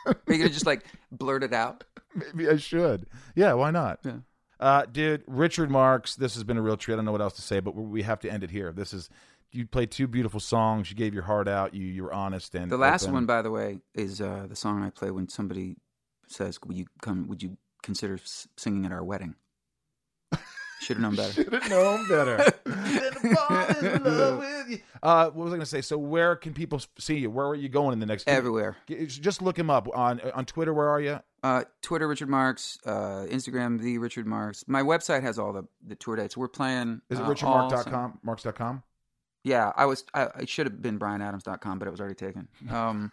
are 0.08 0.16
you 0.34 0.38
gonna 0.40 0.50
just 0.50 0.66
like 0.66 0.86
blurt 1.12 1.44
it 1.44 1.54
out? 1.54 1.84
Maybe 2.16 2.50
I 2.50 2.58
should. 2.58 3.06
Yeah, 3.36 3.54
why 3.54 3.70
not? 3.72 4.00
Yeah. 4.04 4.18
Uh, 4.60 4.86
dude, 4.92 5.24
Richard 5.28 5.70
Marx, 5.70 6.16
this 6.16 6.34
has 6.34 6.44
been 6.44 6.58
a 6.58 6.62
real 6.62 6.78
treat. 6.78 6.96
I 6.96 6.98
don't 6.98 7.06
know 7.06 7.12
what 7.12 7.22
else 7.22 7.36
to 7.36 7.42
say, 7.44 7.60
but 7.60 7.76
we 7.76 8.02
have 8.04 8.20
to 8.22 8.30
end 8.32 8.44
it 8.44 8.50
here. 8.52 8.72
This 8.72 8.92
is 8.94 9.10
you 9.52 9.68
played 9.68 9.92
two 9.92 10.08
beautiful 10.08 10.40
songs. 10.40 10.90
You 10.90 10.96
gave 10.98 11.14
your 11.14 11.24
heart 11.24 11.48
out. 11.48 11.74
You 11.76 11.86
you 11.86 12.04
were 12.04 12.14
honest 12.14 12.56
and 12.56 12.72
The 12.72 12.78
last 12.78 13.04
open. 13.04 13.14
one, 13.14 13.26
by 13.28 13.44
the 13.44 13.52
way, 13.52 13.80
is 13.94 14.20
uh, 14.20 14.48
the 14.50 14.56
song 14.56 14.82
I 14.84 14.90
play 14.90 15.12
when 15.12 15.30
somebody 15.30 15.78
says, 16.28 16.60
"Would 16.66 16.76
you 16.78 16.86
come? 17.02 17.28
Would 17.28 17.44
you 17.44 17.58
consider 17.86 18.16
s- 18.16 18.48
singing 18.58 18.86
at 18.86 18.92
our 18.92 19.04
wedding?" 19.04 19.36
Should 20.82 20.98
have 20.98 21.02
known 21.02 21.16
better. 21.16 21.32
Should 21.34 21.54
have 21.54 21.70
known 21.70 22.08
better. 22.08 22.38
Fall 23.36 23.66
in 23.86 24.04
love 24.04 24.40
with 24.68 24.70
you. 24.70 24.80
Uh, 25.02 25.26
what 25.30 25.46
was 25.46 25.54
I 25.54 25.56
going 25.56 25.60
to 25.62 25.66
say? 25.66 25.82
So, 25.82 25.98
where 25.98 26.36
can 26.36 26.54
people 26.54 26.82
see 27.00 27.18
you? 27.18 27.30
Where 27.32 27.48
are 27.48 27.56
you 27.56 27.70
going 27.70 27.94
in 27.94 28.00
the 28.00 28.06
next? 28.06 28.28
Everywhere. 28.28 28.76
G- 28.88 29.06
Just 29.08 29.42
look 29.42 29.58
him 29.58 29.70
up 29.70 29.88
on 29.96 30.20
on 30.34 30.46
Twitter. 30.46 30.74
Where 30.74 30.90
are 30.90 31.00
you? 31.02 31.22
Uh, 31.44 31.64
Twitter, 31.82 32.08
Richard 32.08 32.30
Marx. 32.30 32.78
Uh, 32.86 33.26
Instagram, 33.30 33.80
the 33.80 33.98
Richard 34.00 34.28
Marx. 34.28 34.66
My 34.68 34.82
website 34.82 35.22
has 35.24 35.40
all 35.40 35.54
the, 35.54 35.64
the 35.88 35.96
tour 35.96 36.18
dates. 36.18 36.36
We're 36.36 36.48
playing. 36.50 37.02
Is 37.10 37.20
it 37.20 37.22
uh, 37.22 37.26
all 37.26 37.34
richardmark.com? 37.34 38.20
Marx.com? 38.22 38.84
Yeah, 39.44 39.72
I 39.76 39.86
was. 39.86 40.04
I, 40.14 40.24
it 40.42 40.50
should 40.50 40.66
have 40.68 40.82
been 40.82 41.00
BryanAdams.com, 41.00 41.80
but 41.80 41.88
it 41.88 41.92
was 41.92 42.00
already 42.02 42.16
taken. 42.16 42.48
Um, 42.70 43.12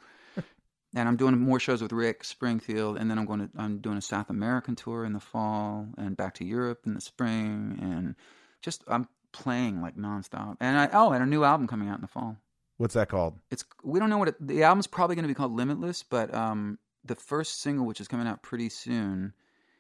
and 0.95 1.09
I'm 1.09 1.17
doing 1.17 1.39
more 1.39 1.59
shows 1.59 1.83
with 1.83 1.93
Rick 1.93 2.25
Springfield, 2.25 2.99
and 2.99 3.11
then 3.11 3.19
I'm 3.19 3.25
going 3.25 3.41
to. 3.41 3.51
I'm 3.57 3.79
doing 3.79 3.97
a 3.97 4.03
South 4.03 4.31
American 4.31 4.77
tour 4.77 5.05
in 5.05 5.13
the 5.13 5.21
fall, 5.21 5.89
and 5.97 6.17
back 6.17 6.35
to 6.35 6.45
Europe 6.45 6.83
in 6.87 6.95
the 6.95 7.01
spring, 7.01 7.79
and 7.81 8.15
just 8.61 8.85
I'm 8.89 9.09
playing 9.33 9.81
like 9.81 9.97
nonstop. 9.97 10.57
And 10.61 10.79
I 10.79 10.89
oh, 10.93 11.13
and 11.13 11.23
a 11.23 11.27
new 11.27 11.45
album 11.45 11.67
coming 11.67 11.89
out 11.89 11.97
in 11.97 12.03
the 12.03 12.09
fall. 12.09 12.37
What's 12.77 12.95
that 12.95 13.09
called? 13.09 13.39
It's 13.51 13.65
we 13.83 13.99
don't 13.99 14.11
know 14.11 14.19
what 14.19 14.29
it, 14.29 14.47
the 14.47 14.63
album's 14.65 14.87
probably 14.87 15.17
going 15.17 15.25
to 15.25 15.29
be 15.29 15.35
called 15.35 15.53
Limitless, 15.53 16.03
but 16.03 16.33
um, 16.35 16.79
the 17.05 17.15
first 17.15 17.61
single, 17.61 17.87
which 17.87 18.01
is 18.01 18.09
coming 18.09 18.27
out 18.27 18.43
pretty 18.43 18.69
soon, 18.69 19.33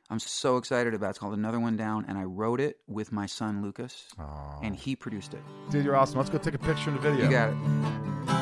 I'm 0.09 0.19
so 0.19 0.57
excited 0.57 0.95
about. 0.95 1.11
It's 1.11 1.19
called 1.19 1.35
Another 1.35 1.61
One 1.61 1.77
Down, 1.77 2.05
and 2.09 2.17
I 2.17 2.25
wrote 2.25 2.61
it 2.61 2.79
with 2.87 3.13
my 3.13 3.27
son 3.27 3.63
Lucas, 3.63 4.09
and 4.63 4.75
he 4.75 4.97
produced 4.97 5.35
it. 5.35 5.43
Dude, 5.71 5.85
you're 5.85 5.97
awesome. 5.97 6.19
Let's 6.19 6.31
go 6.31 6.39
take 6.39 6.55
a 6.55 6.59
picture 6.59 6.91
in 6.91 6.97
the 6.97 7.03
video. 7.03 7.25
You 7.25 7.31
got 7.31 7.51
it. 7.51 8.42